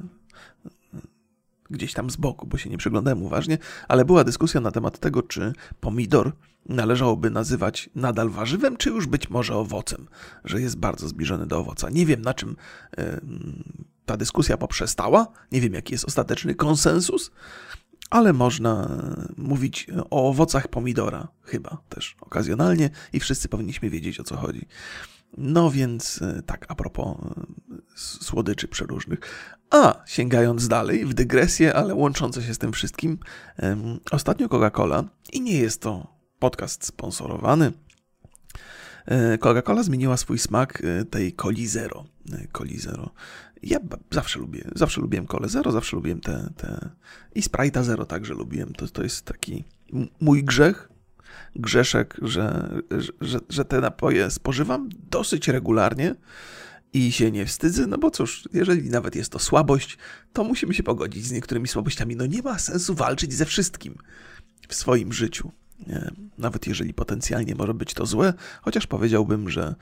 gdzieś 1.70 1.92
tam 1.92 2.10
z 2.10 2.16
boku, 2.16 2.46
bo 2.46 2.58
się 2.58 2.70
nie 2.70 2.78
przyglądałem 2.78 3.22
uważnie, 3.22 3.58
ale 3.88 4.04
była 4.04 4.24
dyskusja 4.24 4.60
na 4.60 4.70
temat 4.70 4.98
tego, 4.98 5.22
czy 5.22 5.52
pomidor 5.80 6.32
należałoby 6.68 7.30
nazywać 7.30 7.90
nadal 7.94 8.30
warzywem, 8.30 8.76
czy 8.76 8.90
już 8.90 9.06
być 9.06 9.30
może 9.30 9.56
owocem, 9.56 10.08
że 10.44 10.60
jest 10.60 10.76
bardzo 10.76 11.08
zbliżony 11.08 11.46
do 11.46 11.58
owoca. 11.58 11.90
Nie 11.90 12.06
wiem, 12.06 12.22
na 12.22 12.34
czym 12.34 12.50
y, 12.98 13.20
ta 14.06 14.16
dyskusja 14.16 14.56
poprzestała, 14.56 15.26
nie 15.52 15.60
wiem, 15.60 15.74
jaki 15.74 15.94
jest 15.94 16.04
ostateczny 16.04 16.54
konsensus, 16.54 17.30
ale 18.10 18.32
można 18.32 19.02
mówić 19.36 19.86
o 20.10 20.28
owocach 20.28 20.68
pomidora, 20.68 21.28
chyba 21.42 21.78
też 21.88 22.16
okazjonalnie, 22.20 22.90
i 23.12 23.20
wszyscy 23.20 23.48
powinniśmy 23.48 23.90
wiedzieć 23.90 24.20
o 24.20 24.24
co 24.24 24.36
chodzi. 24.36 24.66
No 25.36 25.70
więc 25.70 26.22
e, 26.22 26.42
tak, 26.42 26.66
a 26.68 26.74
propos 26.74 27.06
e, 27.06 27.46
słodyczy 27.96 28.68
przeróżnych. 28.68 29.18
A, 29.70 30.02
sięgając 30.06 30.68
dalej, 30.68 31.06
w 31.06 31.14
dygresję, 31.14 31.74
ale 31.74 31.94
łączące 31.94 32.42
się 32.42 32.54
z 32.54 32.58
tym 32.58 32.72
wszystkim, 32.72 33.18
ostatnio 34.10 34.48
Coca-Cola, 34.48 35.04
i 35.32 35.40
nie 35.40 35.58
jest 35.58 35.82
to 35.82 36.16
podcast 36.38 36.86
sponsorowany, 36.86 37.72
e, 39.06 39.38
Coca-Cola 39.38 39.82
zmieniła 39.82 40.16
swój 40.16 40.38
smak 40.38 40.82
tej 41.10 41.32
Coli 41.32 41.66
Zero. 41.66 42.04
Coli 42.52 42.78
Zero. 42.78 43.10
Ja 43.62 43.78
zawsze 44.10 44.38
lubię, 44.38 44.64
zawsze 44.74 45.00
lubiłem 45.00 45.26
Cole 45.26 45.48
Zero, 45.48 45.72
zawsze 45.72 45.96
lubiłem 45.96 46.20
te, 46.20 46.50
te... 46.56 46.90
i 47.34 47.42
Sprite'a 47.42 47.82
Zero 47.82 48.06
także 48.06 48.34
lubiłem. 48.34 48.72
To, 48.72 48.88
to 48.88 49.02
jest 49.02 49.24
taki 49.24 49.64
mój 50.20 50.44
grzech, 50.44 50.88
grzeszek, 51.56 52.16
że, 52.22 52.70
że, 53.20 53.40
że 53.48 53.64
te 53.64 53.80
napoje 53.80 54.30
spożywam 54.30 54.88
dosyć 55.10 55.48
regularnie 55.48 56.14
i 56.92 57.12
się 57.12 57.30
nie 57.30 57.46
wstydzę, 57.46 57.86
no 57.86 57.98
bo 57.98 58.10
cóż, 58.10 58.48
jeżeli 58.52 58.90
nawet 58.90 59.16
jest 59.16 59.32
to 59.32 59.38
słabość, 59.38 59.98
to 60.32 60.44
musimy 60.44 60.74
się 60.74 60.82
pogodzić 60.82 61.26
z 61.26 61.32
niektórymi 61.32 61.68
słabościami. 61.68 62.16
No 62.16 62.26
nie 62.26 62.42
ma 62.42 62.58
sensu 62.58 62.94
walczyć 62.94 63.34
ze 63.34 63.44
wszystkim 63.44 63.94
w 64.68 64.74
swoim 64.74 65.12
życiu. 65.12 65.52
Nawet 66.38 66.66
jeżeli 66.66 66.94
potencjalnie 66.94 67.54
może 67.54 67.74
być 67.74 67.94
to 67.94 68.06
złe, 68.06 68.34
chociaż 68.62 68.86
powiedziałbym, 68.86 69.50
że 69.50 69.74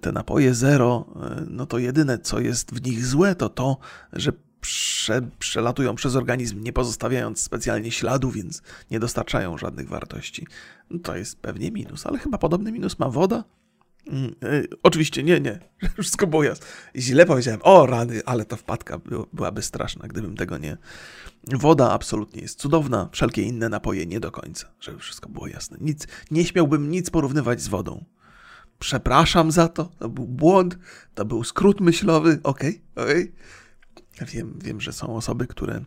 te 0.00 0.12
napoje 0.12 0.54
zero, 0.54 1.14
no 1.50 1.66
to 1.66 1.78
jedyne 1.78 2.18
co 2.18 2.40
jest 2.40 2.74
w 2.74 2.86
nich 2.86 3.06
złe, 3.06 3.34
to 3.34 3.48
to, 3.48 3.78
że 4.12 4.32
prze, 4.62 5.22
przelatują 5.38 5.94
przez 5.94 6.16
organizm, 6.16 6.62
nie 6.62 6.72
pozostawiając 6.72 7.42
specjalnie 7.42 7.90
śladu, 7.90 8.30
więc 8.30 8.62
nie 8.90 9.00
dostarczają 9.00 9.58
żadnych 9.58 9.88
wartości. 9.88 10.46
No 10.90 10.98
to 10.98 11.16
jest 11.16 11.40
pewnie 11.40 11.70
minus, 11.70 12.06
ale 12.06 12.18
chyba 12.18 12.38
podobny 12.38 12.72
minus 12.72 12.98
ma 12.98 13.08
woda. 13.08 13.44
Mm, 14.06 14.34
y, 14.44 14.68
oczywiście 14.82 15.22
nie, 15.22 15.40
nie. 15.40 15.58
Wszystko 16.02 16.26
było 16.26 16.44
jasne. 16.44 16.66
Źle 16.96 17.26
powiedziałem. 17.26 17.60
O 17.62 17.86
rany, 17.86 18.20
ale 18.26 18.44
ta 18.44 18.56
wpadka 18.56 18.98
by, 18.98 19.16
byłaby 19.32 19.62
straszna, 19.62 20.08
gdybym 20.08 20.36
tego 20.36 20.58
nie. 20.58 20.76
Woda 21.52 21.92
absolutnie 21.92 22.42
jest 22.42 22.58
cudowna, 22.58 23.08
wszelkie 23.12 23.42
inne 23.42 23.68
napoje 23.68 24.06
nie 24.06 24.20
do 24.20 24.30
końca, 24.30 24.68
żeby 24.80 24.98
wszystko 24.98 25.28
było 25.28 25.46
jasne. 25.46 25.76
Nic, 25.80 26.06
nie 26.30 26.44
śmiałbym 26.44 26.90
nic 26.90 27.10
porównywać 27.10 27.62
z 27.62 27.68
wodą. 27.68 28.04
Przepraszam 28.78 29.52
za 29.52 29.68
to, 29.68 29.90
to 29.98 30.08
był 30.08 30.26
błąd, 30.26 30.78
to 31.14 31.24
był 31.24 31.44
skrót 31.44 31.80
myślowy, 31.80 32.40
okej, 32.42 32.82
okay, 32.94 33.04
okej. 33.04 33.22
Okay. 33.22 33.61
Wiem, 34.20 34.58
wiem, 34.64 34.80
że 34.80 34.92
są 34.92 35.16
osoby, 35.16 35.46
które 35.46 35.84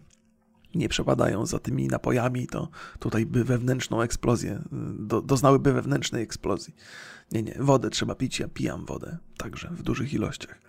nie 0.76 0.90
przepadają 0.90 1.46
za 1.46 1.60
tymi 1.60 1.88
napojami, 1.88 2.48
to 2.48 2.70
tutaj 3.00 3.26
by 3.26 3.44
wewnętrzną 3.44 4.02
eksplozję, 4.02 4.62
do, 5.00 5.22
doznałyby 5.22 5.74
wewnętrznej 5.74 6.24
eksplozji. 6.24 6.76
Nie, 7.32 7.44
nie, 7.44 7.56
wodę 7.60 7.90
trzeba 7.90 8.16
pić, 8.16 8.40
ja 8.40 8.48
pijam 8.48 8.86
wodę, 8.86 9.18
także 9.38 9.70
w 9.72 9.84
dużych 9.84 10.14
ilościach. 10.14 10.62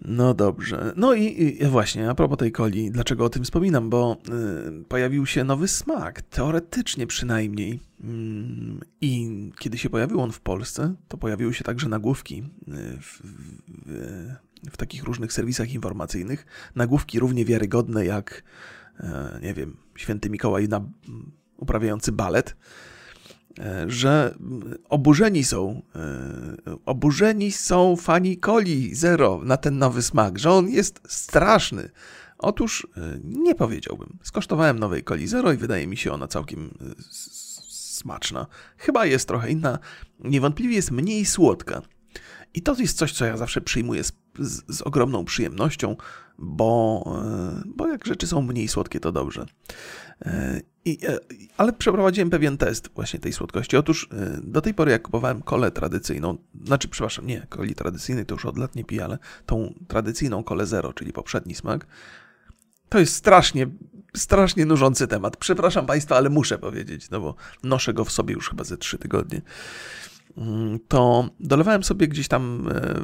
No 0.00 0.34
dobrze. 0.34 0.92
No 0.96 1.14
i, 1.14 1.56
i, 1.60 1.66
właśnie, 1.66 2.10
a 2.10 2.14
propos 2.14 2.38
tej 2.38 2.52
coli, 2.52 2.90
dlaczego 2.90 3.24
o 3.24 3.28
tym 3.28 3.44
wspominam? 3.44 3.90
Bo 3.90 4.16
y, 4.80 4.84
pojawił 4.84 5.26
się 5.26 5.44
nowy 5.44 5.68
smak, 5.68 6.22
teoretycznie 6.22 7.06
przynajmniej. 7.06 7.72
Y, 7.72 8.06
I 9.00 9.30
kiedy 9.58 9.78
się 9.78 9.90
pojawił 9.90 10.20
on 10.20 10.32
w 10.32 10.40
Polsce, 10.40 10.94
to 11.08 11.16
pojawiły 11.16 11.54
się 11.54 11.64
także 11.64 11.88
nagłówki 11.88 12.38
y, 12.38 13.00
w, 13.00 13.20
w, 13.86 14.34
w 14.70 14.76
takich 14.76 15.04
różnych 15.04 15.32
serwisach 15.32 15.72
informacyjnych. 15.72 16.46
Nagłówki 16.74 17.18
równie 17.18 17.44
wiarygodne 17.44 18.04
jak, 18.04 18.42
e, 19.00 19.38
nie 19.42 19.54
wiem, 19.54 19.76
święty 19.96 20.30
Mikołaj 20.30 20.68
na, 20.68 20.80
uprawiający 21.56 22.12
balet, 22.12 22.56
e, 23.58 23.84
że 23.90 24.34
oburzeni 24.88 25.44
są, 25.44 25.82
e, 25.94 26.76
oburzeni 26.86 27.52
są 27.52 27.96
fani 27.96 28.38
coli 28.38 28.94
zero 28.94 29.40
na 29.44 29.56
ten 29.56 29.78
nowy 29.78 30.02
smak, 30.02 30.38
że 30.38 30.50
on 30.50 30.68
jest 30.68 31.00
straszny. 31.08 31.90
Otóż 32.38 32.86
nie 33.24 33.54
powiedziałbym. 33.54 34.18
Skosztowałem 34.22 34.78
nowej 34.78 35.04
coli 35.04 35.28
zero 35.28 35.52
i 35.52 35.56
wydaje 35.56 35.86
mi 35.86 35.96
się 35.96 36.12
ona 36.12 36.28
całkiem 36.28 36.70
smaczna. 37.68 38.46
Chyba 38.76 39.06
jest 39.06 39.28
trochę 39.28 39.50
inna. 39.50 39.78
Niewątpliwie 40.20 40.74
jest 40.74 40.90
mniej 40.90 41.24
słodka. 41.24 41.82
I 42.54 42.62
to 42.62 42.74
jest 42.78 42.98
coś, 42.98 43.12
co 43.12 43.24
ja 43.24 43.36
zawsze 43.36 43.60
przyjmuję 43.60 44.04
z, 44.04 44.12
z, 44.38 44.76
z 44.76 44.82
ogromną 44.82 45.24
przyjemnością, 45.24 45.96
bo, 46.38 47.04
e, 47.24 47.62
bo 47.66 47.88
jak 47.88 48.06
rzeczy 48.06 48.26
są 48.26 48.42
mniej 48.42 48.68
słodkie, 48.68 49.00
to 49.00 49.12
dobrze. 49.12 49.46
E, 50.22 50.60
I, 50.84 51.06
e, 51.06 51.18
ale 51.56 51.72
przeprowadziłem 51.72 52.30
pewien 52.30 52.58
test 52.58 52.90
właśnie 52.94 53.20
tej 53.20 53.32
słodkości. 53.32 53.76
Otóż 53.76 54.08
do 54.42 54.60
tej 54.60 54.74
pory, 54.74 54.92
jak 54.92 55.02
kupowałem 55.02 55.42
kolę 55.42 55.70
tradycyjną, 55.70 56.38
znaczy, 56.64 56.88
przepraszam, 56.88 57.26
nie, 57.26 57.46
coli 57.50 57.74
tradycyjnej 57.74 58.26
to 58.26 58.34
już 58.34 58.46
od 58.46 58.58
lat 58.58 58.76
nie 58.76 58.84
piję, 58.84 59.04
ale 59.04 59.18
tą 59.46 59.74
tradycyjną 59.88 60.44
kolę 60.44 60.66
zero, 60.66 60.92
czyli 60.92 61.12
poprzedni 61.12 61.54
smak, 61.54 61.86
to 62.88 62.98
jest 62.98 63.14
strasznie, 63.14 63.66
strasznie 64.16 64.66
nużący 64.66 65.06
temat. 65.06 65.36
Przepraszam 65.36 65.86
Państwa, 65.86 66.16
ale 66.16 66.30
muszę 66.30 66.58
powiedzieć, 66.58 67.10
no 67.10 67.20
bo 67.20 67.34
noszę 67.62 67.94
go 67.94 68.04
w 68.04 68.12
sobie 68.12 68.34
już 68.34 68.50
chyba 68.50 68.64
ze 68.64 68.76
trzy 68.76 68.98
tygodnie. 68.98 69.42
Mm, 70.38 70.78
to 70.88 71.28
dolewałem 71.40 71.84
sobie 71.84 72.08
gdzieś 72.08 72.28
tam 72.28 72.68
e, 72.74 72.94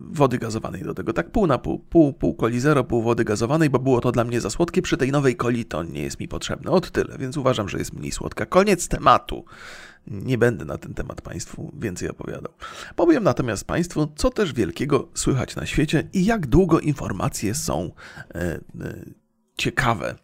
wody 0.00 0.38
gazowanej 0.38 0.82
do 0.82 0.94
tego, 0.94 1.12
tak 1.12 1.30
pół 1.30 1.46
na 1.46 1.58
pół, 1.58 1.78
pół, 1.78 2.12
pół 2.12 2.36
coli 2.36 2.60
zero, 2.60 2.84
pół 2.84 3.02
wody 3.02 3.24
gazowanej, 3.24 3.70
bo 3.70 3.78
było 3.78 4.00
to 4.00 4.12
dla 4.12 4.24
mnie 4.24 4.40
za 4.40 4.50
słodkie. 4.50 4.82
Przy 4.82 4.96
tej 4.96 5.12
nowej 5.12 5.36
coli 5.36 5.64
to 5.64 5.82
nie 5.82 6.02
jest 6.02 6.20
mi 6.20 6.28
potrzebne, 6.28 6.70
od 6.70 6.90
tyle, 6.90 7.18
więc 7.18 7.36
uważam, 7.36 7.68
że 7.68 7.78
jest 7.78 7.92
mniej 7.92 8.12
słodka. 8.12 8.46
Koniec 8.46 8.88
tematu. 8.88 9.44
Nie 10.06 10.38
będę 10.38 10.64
na 10.64 10.78
ten 10.78 10.94
temat 10.94 11.20
Państwu 11.20 11.72
więcej 11.78 12.10
opowiadał. 12.10 12.52
Powiem 12.96 13.24
natomiast 13.24 13.64
Państwu, 13.64 14.12
co 14.16 14.30
też 14.30 14.52
wielkiego 14.52 15.08
słychać 15.14 15.56
na 15.56 15.66
świecie 15.66 16.08
i 16.12 16.24
jak 16.24 16.46
długo 16.46 16.80
informacje 16.80 17.54
są 17.54 17.90
e, 18.34 18.40
e, 18.40 18.60
ciekawe 19.56 20.14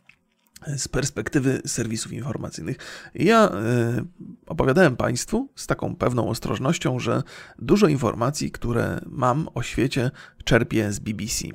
z 0.77 0.88
perspektywy 0.88 1.62
serwisów 1.66 2.12
informacyjnych. 2.12 2.77
Ja 3.14 3.48
e, 3.48 4.05
opowiadałem 4.46 4.96
Państwu 4.96 5.48
z 5.57 5.66
taką 5.66 5.96
pewną 5.96 6.29
ostrożnością, 6.29 6.98
że 6.98 7.22
dużo 7.59 7.88
informacji, 7.88 8.51
które 8.51 9.01
mam 9.07 9.48
o 9.55 9.62
świecie, 9.62 10.11
czerpię 10.44 10.92
z 10.92 10.98
BBC. 10.98 11.48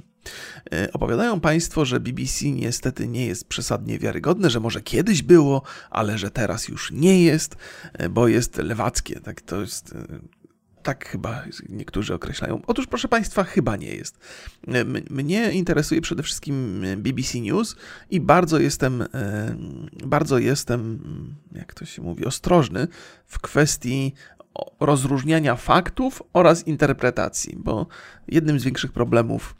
E, 0.74 0.93
opowiadają 0.93 1.39
Państwo, 1.39 1.86
że 1.86 2.00
BBC 2.00 2.52
niestety 2.52 3.08
nie 3.08 3.26
jest 3.26 3.48
przesadnie 3.48 4.00
wiarygodne, 4.00 4.50
że 4.50 4.60
może 4.60 4.82
kiedyś 4.82 5.22
było, 5.22 5.62
ale 5.89 6.17
że 6.17 6.32
teraz 6.32 6.67
już 6.67 6.91
nie 6.91 7.24
jest, 7.24 7.56
e, 7.93 8.10
bo 8.10 8.28
jest 8.28 8.58
lewackie. 8.58 9.20
Tak, 9.20 9.41
to 9.41 9.62
jest 9.62 9.96
tak 10.88 11.08
chyba 11.08 11.43
niektórzy 11.69 12.13
określają. 12.13 12.62
Otóż, 12.67 12.88
proszę 12.88 13.08
Państwa, 13.08 13.43
chyba 13.43 13.76
nie 13.76 13.95
jest. 13.95 14.19
Mnie 15.10 15.52
interesuje 15.52 16.02
przede 16.02 16.23
wszystkim 16.23 16.86
BBC 16.97 17.39
News 17.39 17.76
i 18.10 18.19
bardzo 18.21 18.60
jestem, 18.60 19.02
e, 19.02 19.08
bardzo 20.06 20.38
jestem, 20.38 21.00
jak 21.52 21.73
to 21.73 21.86
się 21.86 22.02
mówi, 22.02 22.26
ostrożny 22.26 22.88
w 23.26 23.39
kwestii 23.39 24.13
rozróżniania 24.80 25.56
faktów 25.56 26.23
oraz 26.34 26.67
interpretacji, 26.67 27.56
bo 27.58 27.88
jednym 28.28 28.60
z 28.60 28.63
większych 28.63 28.91
problemów 28.91 29.56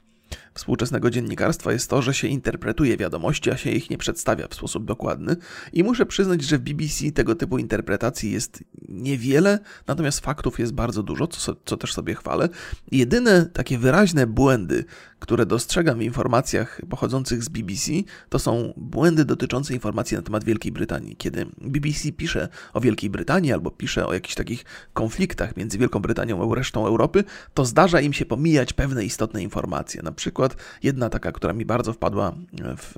współczesnego 0.58 1.10
dziennikarstwa 1.10 1.72
jest 1.72 1.89
to, 1.89 2.02
że 2.02 2.13
się 2.13 2.28
interpretuje 2.28 2.98
wiadomości, 2.98 3.52
a 3.52 3.58
się 3.58 3.70
ich 3.70 3.89
nie 3.89 3.98
przedstawia 3.98 4.48
w 4.48 4.56
sposób 4.56 4.86
dokładny. 4.86 5.36
I 5.74 5.84
muszę 5.84 6.06
przyznać, 6.06 6.43
że 6.43 6.58
w 6.58 6.62
BBC 6.62 7.12
tego 7.12 7.36
typu 7.36 7.58
interpretacji 7.58 8.32
jest 8.32 8.63
niewiele, 8.89 9.60
natomiast 9.88 10.20
faktów 10.20 10.60
jest 10.60 10.74
bardzo 10.74 11.04
dużo, 11.04 11.28
co, 11.28 11.56
co 11.65 11.78
też 11.78 11.93
sobie 11.93 12.15
chwalę. 12.15 12.50
Jedyne 12.91 13.46
takie 13.46 13.78
wyraźne 13.78 14.28
błędy, 14.28 14.86
które 15.20 15.46
dostrzegam 15.46 16.00
w 16.00 16.02
informacjach 16.02 16.82
pochodzących 16.89 17.43
z 17.43 17.50
BBC, 17.50 17.91
to 18.30 18.39
są 18.39 18.74
błędy 18.78 19.26
dotyczące 19.26 19.74
informacji 19.74 20.17
na 20.17 20.24
temat 20.24 20.43
Wielkiej 20.43 20.72
Brytanii. 20.72 21.15
Kiedy 21.15 21.46
BBC 21.62 22.12
pisze 22.12 22.50
o 22.74 22.82
Wielkiej 22.82 23.10
Brytanii 23.10 23.54
albo 23.54 23.72
pisze 23.72 24.08
o 24.08 24.13
jakichś 24.13 24.36
takich 24.36 24.65
konfliktach 24.93 25.58
między 25.58 25.78
Wielką 25.78 26.00
Brytanią 26.00 26.52
a 26.52 26.56
resztą 26.56 26.88
Europy, 26.88 27.24
to 27.54 27.65
zdarza 27.65 28.02
im 28.02 28.13
się 28.13 28.26
pomijać 28.26 28.74
pewne 28.74 29.06
istotne 29.06 29.43
informacje. 29.43 30.02
Na 30.02 30.12
przykład 30.12 30.47
jedna 30.84 31.10
taka, 31.10 31.32
która 31.32 31.54
mi 31.54 31.66
bardzo 31.66 31.94
wpadła 31.94 32.34
w, 32.78 32.94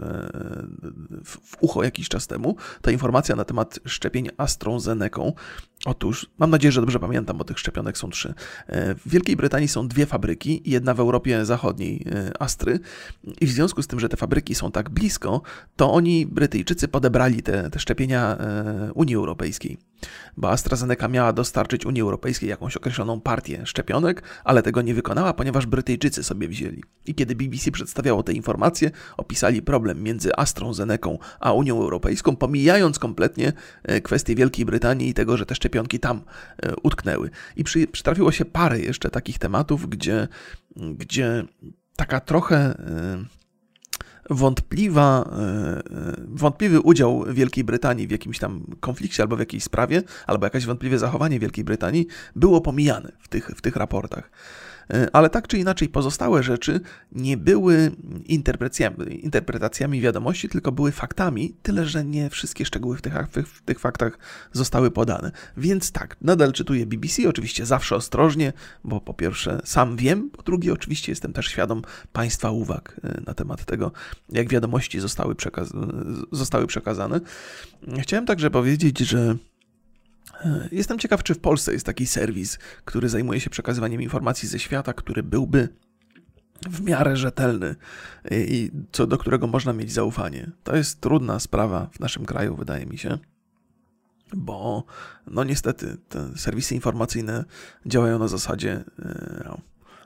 w, 1.25 1.37
w 1.43 1.57
ucho 1.59 1.83
jakiś 1.83 2.09
czas 2.09 2.27
temu, 2.27 2.55
to 2.81 2.91
informacja 2.91 3.35
na 3.35 3.45
temat 3.45 3.79
szczepień 3.85 4.29
AstraZeneca. 4.37 4.99
Otóż, 5.85 6.29
mam 6.37 6.49
nadzieję, 6.49 6.71
że 6.71 6.81
dobrze 6.81 6.99
pamiętam, 6.99 7.37
bo 7.37 7.43
tych 7.43 7.59
szczepionek 7.59 7.97
są 7.97 8.09
trzy. 8.09 8.33
W 8.69 9.01
Wielkiej 9.05 9.35
Brytanii 9.35 9.67
są 9.67 9.87
dwie 9.87 10.05
fabryki, 10.05 10.61
jedna 10.65 10.93
w 10.93 10.99
Europie 10.99 11.45
Zachodniej, 11.45 11.99
E, 12.05 12.41
Astry. 12.41 12.79
I 13.41 13.45
w 13.45 13.51
związku 13.51 13.81
z 13.81 13.87
tym, 13.87 13.99
że 13.99 14.09
te 14.09 14.17
fabryki 14.17 14.55
są 14.55 14.71
tak 14.71 14.89
blisko, 14.89 15.41
to 15.75 15.93
oni, 15.93 16.25
Brytyjczycy, 16.25 16.87
podebrali 16.87 17.43
te, 17.43 17.69
te 17.69 17.79
szczepienia 17.79 18.37
e, 18.37 18.93
Unii 18.93 19.15
Europejskiej 19.15 19.77
bo 20.37 20.51
AstraZeneca 20.51 21.07
miała 21.07 21.33
dostarczyć 21.33 21.85
Unii 21.85 22.01
Europejskiej 22.01 22.49
jakąś 22.49 22.77
określoną 22.77 23.21
partię 23.21 23.65
szczepionek, 23.65 24.23
ale 24.43 24.63
tego 24.63 24.81
nie 24.81 24.93
wykonała, 24.93 25.33
ponieważ 25.33 25.65
Brytyjczycy 25.65 26.23
sobie 26.23 26.47
wzięli. 26.47 26.83
I 27.05 27.15
kiedy 27.15 27.35
BBC 27.35 27.71
przedstawiało 27.71 28.23
te 28.23 28.33
informacje, 28.33 28.91
opisali 29.17 29.61
problem 29.61 30.03
między 30.03 30.35
AstraZeneką 30.35 31.17
a 31.39 31.53
Unią 31.53 31.81
Europejską, 31.81 32.35
pomijając 32.35 32.99
kompletnie 32.99 33.53
e, 33.83 34.01
kwestię 34.01 34.35
Wielkiej 34.35 34.65
Brytanii 34.65 35.09
i 35.09 35.13
tego, 35.13 35.37
że 35.37 35.45
te 35.45 35.55
szczepionki 35.55 35.99
tam 35.99 36.21
utknęły. 36.83 37.29
I 37.55 37.63
przy, 37.63 37.87
przytrafiło 37.87 38.31
się 38.31 38.45
parę 38.45 38.79
jeszcze 38.79 39.09
takich 39.09 39.39
tematów, 39.39 39.89
gdzie, 39.89 40.27
gdzie 40.75 41.43
taka 41.95 42.19
trochę 42.19 42.71
y, 42.71 43.39
wątpliwa, 44.29 45.29
y, 45.29 45.93
y, 45.93 46.27
wątpliwy 46.27 46.81
udział 46.81 47.25
Wielkiej 47.29 47.63
Brytanii 47.63 48.07
w 48.07 48.11
jakimś 48.11 48.39
tam 48.39 48.65
konflikcie 48.79 49.23
albo 49.23 49.35
w 49.35 49.39
jakiejś 49.39 49.63
sprawie, 49.63 50.03
albo 50.27 50.45
jakieś 50.45 50.65
wątpliwe 50.65 50.99
zachowanie 50.99 51.39
Wielkiej 51.39 51.63
Brytanii 51.63 52.07
było 52.35 52.61
pomijane 52.61 53.11
w 53.19 53.27
tych, 53.27 53.47
w 53.47 53.61
tych 53.61 53.75
raportach. 53.75 54.31
Ale 55.13 55.29
tak 55.29 55.47
czy 55.47 55.57
inaczej 55.57 55.89
pozostałe 55.89 56.43
rzeczy 56.43 56.79
nie 57.11 57.37
były 57.37 57.91
interpretacjami, 58.25 59.25
interpretacjami 59.25 60.01
wiadomości, 60.01 60.49
tylko 60.49 60.71
były 60.71 60.91
faktami, 60.91 61.55
tyle 61.63 61.85
że 61.85 62.05
nie 62.05 62.29
wszystkie 62.29 62.65
szczegóły 62.65 62.97
w 62.97 63.01
tych, 63.01 63.13
w 63.47 63.61
tych 63.61 63.79
faktach 63.79 64.17
zostały 64.53 64.91
podane. 64.91 65.31
Więc 65.57 65.91
tak, 65.91 66.17
nadal 66.21 66.53
czytuję 66.53 66.85
BBC, 66.85 67.29
oczywiście 67.29 67.65
zawsze 67.65 67.95
ostrożnie, 67.95 68.53
bo 68.83 69.01
po 69.01 69.13
pierwsze 69.13 69.61
sam 69.65 69.97
wiem, 69.97 70.29
po 70.29 70.43
drugie 70.43 70.73
oczywiście 70.73 71.11
jestem 71.11 71.33
też 71.33 71.47
świadom 71.47 71.81
Państwa 72.13 72.51
uwag 72.51 73.01
na 73.27 73.33
temat 73.33 73.65
tego, 73.65 73.91
jak 74.29 74.49
wiadomości 74.49 74.99
zostały, 74.99 75.35
przekaz 75.35 75.69
zostały 76.31 76.67
przekazane. 76.67 77.19
Chciałem 77.99 78.25
także 78.25 78.51
powiedzieć, 78.51 78.99
że 78.99 79.19
e, 79.19 79.35
Jestem 80.71 80.99
ciekaw, 80.99 81.23
czy 81.23 81.33
w 81.33 81.39
Polsce 81.39 81.73
jest 81.73 81.85
taki 81.85 82.05
serwis, 82.05 82.57
który 82.85 83.09
zajmuje 83.09 83.39
się 83.39 83.49
przekazywaniem 83.49 84.01
informacji 84.01 84.49
ze 84.49 84.59
świata, 84.59 84.93
który 84.93 85.23
byłby 85.23 85.69
w 86.69 86.81
miarę 86.81 87.17
rzetelny 87.17 87.75
i 88.31 88.71
co 88.91 89.07
do 89.07 89.17
którego 89.17 89.47
można 89.47 89.73
mieć 89.73 89.91
zaufanie. 89.91 90.51
To 90.63 90.75
jest 90.75 91.01
trudna 91.01 91.39
sprawa 91.39 91.89
w 91.91 91.99
naszym 91.99 92.25
kraju, 92.25 92.55
wydaje 92.55 92.85
mi 92.85 92.97
się, 92.97 93.17
bo 94.33 94.83
no 95.27 95.43
niestety 95.43 95.97
te 96.09 96.37
serwisy 96.37 96.75
informacyjne 96.75 97.45
działają 97.85 98.19
na 98.19 98.27
zasadzie 98.27 98.83
e, 98.99 99.61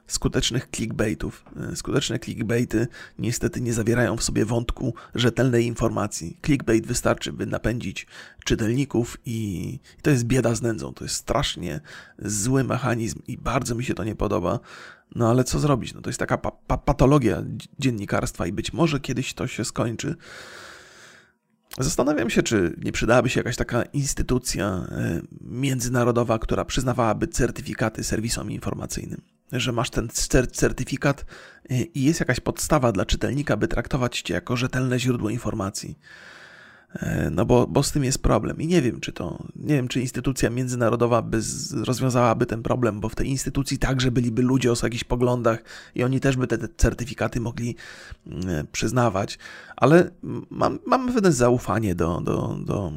skutecznych 0.08 0.68
clickbaitów. 0.76 1.46
E, 1.72 1.76
skuteczne 1.76 2.20
clickbaity 2.20 2.88
niestety 3.20 3.62
nie 3.62 3.74
zawierają 3.74 4.18
w 4.18 4.24
sobie 4.24 4.46
wątku 4.46 4.94
rzetelnej 5.16 5.66
informacji. 5.66 6.38
Clickbait 6.46 6.88
wystarczy, 6.88 7.34
by 7.34 7.46
napędzić 7.46 8.08
czytelników 8.44 9.18
i 9.26 9.80
to 10.02 10.10
jest 10.10 10.24
bieda 10.24 10.56
z 10.56 10.62
nędzą. 10.62 10.94
To 10.94 11.06
jest 11.06 11.16
strasznie 11.16 11.80
zły 12.20 12.64
mechanizm 12.64 13.20
i 13.28 13.38
bardzo 13.38 13.76
mi 13.76 13.84
się 13.84 13.94
to 13.94 14.04
nie 14.04 14.16
podoba. 14.16 14.60
No 15.16 15.30
ale 15.30 15.44
co 15.44 15.60
zrobić? 15.60 15.94
No 15.94 16.02
to 16.02 16.10
jest 16.10 16.20
taka 16.20 16.38
pa 16.38 16.52
pa 16.52 16.78
patologia 16.78 17.44
dziennikarstwa 17.80 18.48
i 18.48 18.52
być 18.52 18.74
może 18.74 19.00
kiedyś 19.00 19.34
to 19.34 19.48
się 19.48 19.66
skończy. 19.66 20.16
Zastanawiam 21.80 22.30
się, 22.30 22.44
czy 22.44 22.76
nie 22.84 22.92
przydałaby 22.92 23.30
się 23.30 23.40
jakaś 23.40 23.56
taka 23.56 23.84
instytucja 23.84 24.66
e, 24.68 25.22
międzynarodowa, 25.42 26.40
która 26.40 26.66
przyznawałaby 26.66 27.28
certyfikaty 27.28 28.04
serwisom 28.04 28.52
informacyjnym 28.52 29.33
że 29.60 29.72
masz 29.72 29.90
ten 29.90 30.10
certyfikat 30.52 31.26
y, 31.72 31.76
i 31.76 32.04
jest 32.04 32.20
jakaś 32.20 32.40
podstawa 32.40 32.92
dla 32.92 33.06
czytelnika, 33.06 33.58
by 33.58 33.68
traktować 33.68 34.22
cię 34.22 34.34
jako 34.34 34.56
rzetelne 34.56 35.00
źródło 35.00 35.30
informacji. 35.30 35.98
E, 36.94 37.30
no 37.30 37.46
bo, 37.46 37.68
bo 37.68 37.84
z 37.84 37.92
tym 37.92 38.04
jest 38.04 38.22
problem 38.22 38.62
i 38.62 38.68
nie 38.68 38.82
wiem, 38.82 39.00
czy 39.00 39.12
to, 39.12 39.44
nie 39.56 39.76
wiem, 39.76 39.88
czy 39.88 40.02
instytucja 40.02 40.50
międzynarodowa 40.50 41.22
by 41.22 41.42
z, 41.42 41.74
rozwiązałaby 41.74 42.46
ten 42.46 42.64
problem, 42.64 43.00
bo 43.00 43.10
w 43.10 43.16
tej 43.16 43.28
instytucji 43.28 43.78
także 43.78 44.12
byliby 44.12 44.42
ludzie 44.42 44.72
o 44.72 44.76
jakichś 44.84 45.04
poglądach 45.04 45.64
i 45.96 46.04
oni 46.04 46.20
też 46.20 46.38
by 46.38 46.48
te, 46.48 46.58
te 46.58 46.68
certyfikaty 46.78 47.40
mogli 47.40 47.76
mm, 48.28 48.68
przyznawać, 48.72 49.40
ale 49.76 50.12
mam, 50.50 50.80
mam 50.86 51.08
pewne 51.08 51.32
zaufanie 51.32 51.96
do, 51.96 52.22
do, 52.22 52.58
do, 52.66 52.94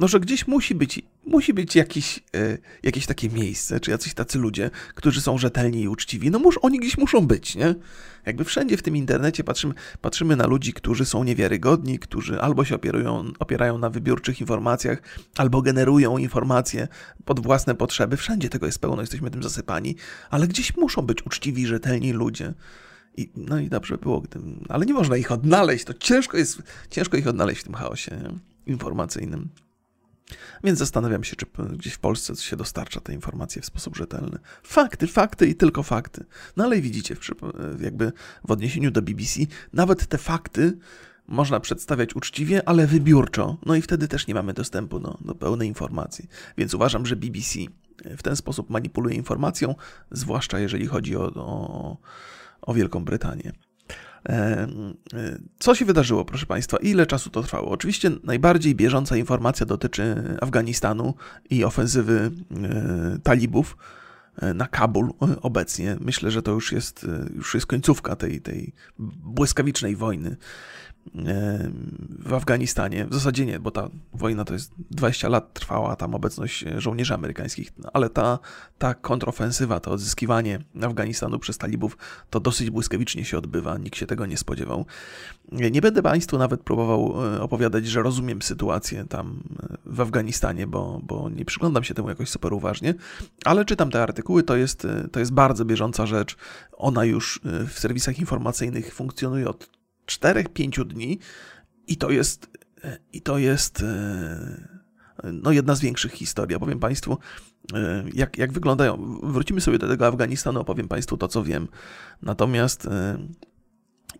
no, 0.00 0.08
że 0.08 0.20
gdzieś 0.20 0.46
musi 0.46 0.74
być, 0.74 1.02
musi 1.30 1.54
być 1.54 1.76
jakiś, 1.76 2.20
e, 2.34 2.58
jakieś 2.82 3.06
takie 3.06 3.28
miejsce, 3.28 3.80
czy 3.80 3.90
jacyś 3.90 4.14
tacy 4.14 4.38
ludzie, 4.38 4.70
którzy 4.94 5.20
są 5.20 5.38
rzetelni 5.38 5.82
i 5.82 5.88
uczciwi. 5.88 6.30
No, 6.30 6.38
mus, 6.38 6.54
oni 6.62 6.78
gdzieś 6.78 6.98
muszą 6.98 7.26
być, 7.26 7.56
nie? 7.56 7.74
Jakby 8.26 8.44
wszędzie 8.44 8.76
w 8.76 8.82
tym 8.82 8.96
internecie 8.96 9.44
patrzymy, 9.44 9.74
patrzymy 10.00 10.36
na 10.36 10.46
ludzi, 10.46 10.72
którzy 10.72 11.04
są 11.04 11.24
niewiarygodni, 11.24 11.98
którzy 11.98 12.40
albo 12.40 12.64
się 12.64 12.74
opierają, 12.74 13.32
opierają 13.38 13.78
na 13.78 13.90
wybiórczych 13.90 14.40
informacjach, 14.40 15.02
albo 15.36 15.62
generują 15.62 16.18
informacje 16.18 16.88
pod 17.24 17.40
własne 17.40 17.74
potrzeby. 17.74 18.16
Wszędzie 18.16 18.48
tego 18.48 18.66
jest 18.66 18.78
pełno, 18.78 19.00
jesteśmy 19.00 19.30
tym 19.30 19.42
zasypani, 19.42 19.96
ale 20.30 20.48
gdzieś 20.48 20.76
muszą 20.76 21.02
być 21.02 21.26
uczciwi, 21.26 21.66
rzetelni 21.66 22.12
ludzie. 22.12 22.54
I, 23.16 23.30
no 23.36 23.58
i 23.58 23.68
dobrze 23.68 23.98
było, 23.98 24.20
gdy, 24.20 24.40
ale 24.68 24.86
nie 24.86 24.94
można 24.94 25.16
ich 25.16 25.32
odnaleźć. 25.32 25.84
To 25.84 25.94
ciężko 25.94 26.36
jest, 26.36 26.62
ciężko 26.90 27.16
ich 27.16 27.26
odnaleźć 27.26 27.60
w 27.60 27.64
tym 27.64 27.74
chaosie 27.74 28.16
nie? 28.22 28.72
informacyjnym. 28.72 29.48
Więc 30.64 30.78
zastanawiam 30.78 31.24
się, 31.24 31.36
czy 31.36 31.46
gdzieś 31.72 31.92
w 31.92 31.98
Polsce 31.98 32.36
się 32.36 32.56
dostarcza 32.56 33.00
te 33.00 33.14
informacje 33.14 33.62
w 33.62 33.66
sposób 33.66 33.96
rzetelny. 33.96 34.38
Fakty, 34.62 35.06
fakty 35.06 35.46
i 35.46 35.54
tylko 35.54 35.82
fakty. 35.82 36.24
No 36.56 36.64
ale 36.64 36.80
widzicie, 36.80 37.16
jakby 37.80 38.12
w 38.44 38.50
odniesieniu 38.50 38.90
do 38.90 39.02
BBC, 39.02 39.40
nawet 39.72 40.06
te 40.06 40.18
fakty 40.18 40.78
można 41.28 41.60
przedstawiać 41.60 42.16
uczciwie, 42.16 42.68
ale 42.68 42.86
wybiórczo. 42.86 43.58
No 43.66 43.74
i 43.74 43.82
wtedy 43.82 44.08
też 44.08 44.26
nie 44.26 44.34
mamy 44.34 44.52
dostępu 44.52 45.00
do, 45.00 45.18
do 45.20 45.34
pełnej 45.34 45.68
informacji. 45.68 46.28
Więc 46.58 46.74
uważam, 46.74 47.06
że 47.06 47.16
BBC 47.16 47.58
w 48.04 48.22
ten 48.22 48.36
sposób 48.36 48.70
manipuluje 48.70 49.16
informacją, 49.16 49.74
zwłaszcza 50.10 50.58
jeżeli 50.58 50.86
chodzi 50.86 51.16
o, 51.16 51.32
o, 51.34 51.96
o 52.62 52.74
Wielką 52.74 53.04
Brytanię. 53.04 53.52
E, 54.28 54.66
co 55.58 55.74
się 55.74 55.84
wydarzyło, 55.84 56.24
proszę 56.24 56.46
Państwa? 56.46 56.76
Ile 56.76 57.06
czasu 57.06 57.30
to 57.30 57.42
trwało? 57.42 57.70
Oczywiście 57.70 58.10
najbardziej 58.24 58.74
bieżąca 58.74 59.16
informacja 59.16 59.66
dotyczy 59.66 60.14
Afganistanu 60.40 61.14
i 61.50 61.64
ofensywy 61.64 62.30
e, 62.50 63.18
talibów 63.22 63.76
e, 64.36 64.54
na 64.54 64.66
Kabul 64.66 65.12
obecnie. 65.42 65.96
Myślę, 66.00 66.30
że 66.30 66.42
to 66.42 66.50
już 66.50 66.72
jest, 66.72 67.06
już 67.36 67.54
jest 67.54 67.66
końcówka 67.66 68.16
tej, 68.16 68.40
tej 68.40 68.72
błyskawicznej 68.98 69.96
wojny 69.96 70.36
w 72.18 72.34
Afganistanie. 72.34 73.06
W 73.06 73.14
zasadzie 73.14 73.46
nie, 73.46 73.60
bo 73.60 73.70
ta 73.70 73.88
wojna 74.12 74.44
to 74.44 74.52
jest 74.52 74.72
20 74.90 75.28
lat 75.28 75.52
trwała 75.52 75.96
tam 75.96 76.14
obecność 76.14 76.64
żołnierzy 76.76 77.14
amerykańskich, 77.14 77.72
ale 77.92 78.10
ta, 78.10 78.38
ta 78.78 78.94
kontrofensywa, 78.94 79.80
to 79.80 79.90
odzyskiwanie 79.90 80.58
Afganistanu 80.82 81.38
przez 81.38 81.58
talibów, 81.58 81.98
to 82.30 82.40
dosyć 82.40 82.70
błyskawicznie 82.70 83.24
się 83.24 83.38
odbywa, 83.38 83.78
nikt 83.78 83.98
się 83.98 84.06
tego 84.06 84.26
nie 84.26 84.36
spodziewał. 84.36 84.86
Nie 85.52 85.80
będę 85.80 86.02
Państwu 86.02 86.38
nawet 86.38 86.62
próbował 86.62 87.14
e, 87.34 87.40
opowiadać, 87.40 87.86
że 87.86 88.02
rozumiem 88.02 88.42
sytuację 88.42 89.04
tam 89.08 89.42
e, 89.62 89.76
w 89.86 90.00
Afganistanie, 90.00 90.66
bo, 90.66 91.00
bo 91.02 91.30
nie 91.30 91.44
przyglądam 91.44 91.84
się 91.84 91.94
temu 91.94 92.08
jakoś 92.08 92.28
super 92.28 92.52
uważnie, 92.52 92.94
ale 93.44 93.64
czytam 93.64 93.90
te 93.90 94.02
artykuły, 94.02 94.42
to 94.42 94.56
jest, 94.56 94.84
e, 94.84 95.08
to 95.08 95.20
jest 95.20 95.32
bardzo 95.32 95.64
bieżąca 95.64 96.06
rzecz. 96.06 96.36
Ona 96.72 97.04
już 97.04 97.40
w 97.44 97.78
serwisach 97.78 98.18
informacyjnych 98.18 98.94
funkcjonuje 98.94 99.48
od 99.48 99.79
4-5 100.10 100.84
dni 100.84 101.18
i 101.86 101.96
to 101.96 102.10
jest, 102.10 102.50
i 103.12 103.22
to 103.22 103.38
jest 103.38 103.84
no, 105.32 105.52
jedna 105.52 105.74
z 105.74 105.80
większych 105.80 106.12
historii. 106.12 106.56
Opowiem 106.56 106.80
Państwu, 106.80 107.18
jak, 108.14 108.38
jak 108.38 108.52
wyglądają. 108.52 109.20
Wrócimy 109.22 109.60
sobie 109.60 109.78
do 109.78 109.88
tego 109.88 110.06
Afganistanu, 110.06 110.60
opowiem 110.60 110.88
Państwu 110.88 111.16
to, 111.16 111.28
co 111.28 111.44
wiem. 111.44 111.68
Natomiast 112.22 112.88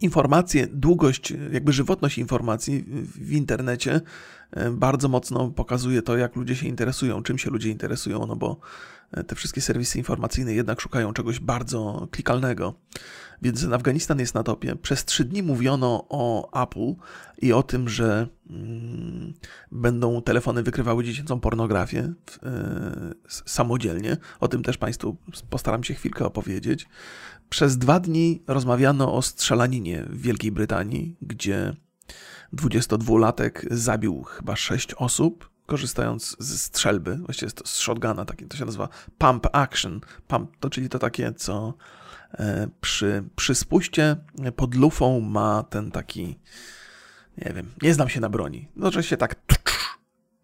informacje, 0.01 0.67
długość, 0.67 1.33
jakby 1.53 1.73
żywotność 1.73 2.19
informacji 2.19 2.85
w 3.15 3.33
internecie 3.33 4.01
bardzo 4.73 5.09
mocno 5.09 5.51
pokazuje 5.51 6.03
to, 6.03 6.17
jak 6.17 6.37
ludzie 6.37 6.57
się 6.57 6.67
interesują, 6.67 7.23
czym 7.23 7.39
się 7.39 7.51
ludzie 7.51 7.71
interesują, 7.71 8.27
no 8.27 8.37
bo 8.37 8.61
te 9.27 9.35
wszystkie 9.35 9.61
serwisy 9.61 9.99
informacyjne 9.99 10.55
jednak 10.55 10.81
szukają 10.81 11.13
czegoś 11.13 11.41
bardzo 11.41 12.09
klikalnego. 12.11 12.75
Więc 13.43 13.65
Afganistan 13.65 14.19
jest 14.19 14.35
na 14.35 14.43
topie. 14.43 14.77
Przez 14.77 15.05
trzy 15.05 15.25
dni 15.25 15.43
mówiono 15.43 16.07
o 16.09 16.53
Apple 16.63 16.95
i 17.43 17.53
o 17.53 17.63
tym, 17.63 17.89
że 17.89 18.27
mm, 18.51 19.35
będą 19.73 20.23
telefony 20.23 20.63
wykrywały 20.63 21.05
dziecięcą 21.05 21.41
pornografię 21.41 22.01
y, 22.01 22.13
samodzielnie. 23.29 24.17
O 24.41 24.49
tym 24.49 24.63
też 24.63 24.79
Państwu 24.79 25.17
postaram 25.51 25.85
się 25.85 25.95
chwilkę 25.95 26.25
opowiedzieć. 26.25 26.89
Przez 27.49 27.79
dwa 27.79 28.01
dni 28.01 28.43
rozmawiano 28.47 29.15
o 29.15 29.23
strzelaninie 29.23 30.05
w 30.11 30.21
Wielkiej 30.21 30.53
Brytanii, 30.53 31.17
gdzie 31.23 31.77
22-latek 32.55 33.67
zabił 33.71 34.23
chyba 34.23 34.57
6 34.57 34.95
osób, 34.95 35.51
korzystając 35.67 36.37
ze 36.39 36.59
strzelby, 36.59 37.17
właściwie 37.17 37.51
z 37.65 37.77
shotguna, 37.77 38.25
takie, 38.25 38.47
to 38.47 38.57
się 38.57 38.65
nazywa 38.65 38.89
pump 39.19 39.47
action. 39.53 40.01
Pump 40.29 40.57
to 40.61 40.71
czyli 40.71 40.89
to 40.89 40.99
takie, 40.99 41.33
co 41.33 41.69
e, 41.69 42.00
przy, 42.81 43.25
przy 43.37 43.55
spuście 43.55 44.17
pod 44.57 44.75
lufą 44.75 45.21
ma 45.21 45.63
ten 45.63 45.91
taki, 45.91 46.39
nie 47.39 47.53
wiem, 47.55 47.71
nie 47.83 47.95
znam 47.95 48.09
się 48.09 48.21
na 48.21 48.29
broni. 48.29 48.69
No, 48.77 48.91
że 48.91 49.03
się 49.03 49.17
tak 49.17 49.35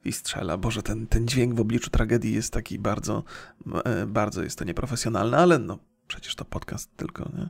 i 0.06 0.12
strzela. 0.12 0.56
Boże, 0.56 0.82
ten, 0.82 1.06
ten 1.06 1.28
dźwięk 1.28 1.54
w 1.54 1.60
obliczu 1.60 1.90
tragedii 1.90 2.34
jest 2.34 2.52
taki 2.52 2.78
bardzo, 2.78 3.24
e, 3.84 4.06
bardzo 4.06 4.42
jest 4.42 4.58
to 4.58 4.64
nieprofesjonalne, 4.64 5.36
ale 5.36 5.58
no, 5.58 5.78
przecież 6.06 6.34
to 6.34 6.44
podcast 6.44 6.96
tylko, 6.96 7.30
nie? 7.38 7.48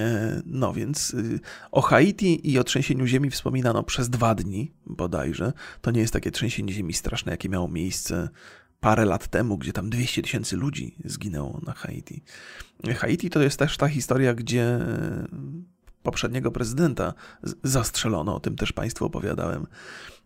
E, 0.00 0.42
no 0.46 0.72
więc 0.72 1.14
y, 1.14 1.40
o 1.70 1.80
Haiti 1.80 2.50
i 2.50 2.58
o 2.58 2.64
trzęsieniu 2.64 3.06
ziemi 3.06 3.30
wspominano 3.30 3.82
przez 3.82 4.10
dwa 4.10 4.34
dni 4.34 4.72
bodajże. 4.86 5.52
To 5.80 5.90
nie 5.90 6.00
jest 6.00 6.12
takie 6.12 6.30
trzęsienie 6.30 6.72
ziemi 6.72 6.92
straszne, 6.92 7.32
jakie 7.32 7.48
miało 7.48 7.68
miejsce 7.68 8.28
parę 8.84 9.04
lat 9.04 9.28
temu, 9.28 9.58
gdzie 9.58 9.72
tam 9.72 9.90
200 9.90 10.22
tysięcy 10.22 10.56
ludzi 10.56 10.94
zginęło 11.04 11.60
na 11.66 11.72
Haiti. 11.72 12.22
Haiti 12.96 13.30
to 13.30 13.42
jest 13.42 13.58
też 13.58 13.76
ta 13.76 13.88
historia, 13.88 14.34
gdzie 14.34 14.78
poprzedniego 16.02 16.50
prezydenta 16.50 17.14
zastrzelono, 17.62 18.36
o 18.36 18.40
tym 18.40 18.56
też 18.56 18.72
Państwu 18.72 19.04
opowiadałem. 19.04 19.66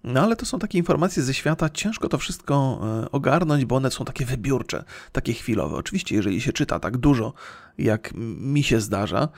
No 0.04 0.20
ale 0.20 0.36
to 0.36 0.46
są 0.46 0.58
takie 0.58 0.78
informacje 0.78 1.22
ze 1.22 1.34
świata, 1.34 1.70
ciężko 1.70 2.08
to 2.08 2.18
wszystko 2.18 2.80
e, 3.04 3.10
ogarnąć, 3.10 3.64
bo 3.64 3.76
one 3.76 3.90
są 3.90 4.04
takie 4.04 4.24
wybiórcze, 4.24 4.84
takie 5.12 5.32
chwilowe. 5.32 5.76
Oczywiście, 5.76 6.14
jeżeli 6.16 6.40
się 6.40 6.52
czyta 6.52 6.80
tak 6.80 6.96
dużo, 6.96 7.32
jak 7.78 8.12
mi 8.36 8.62
się 8.62 8.80
zdarza, 8.80 9.28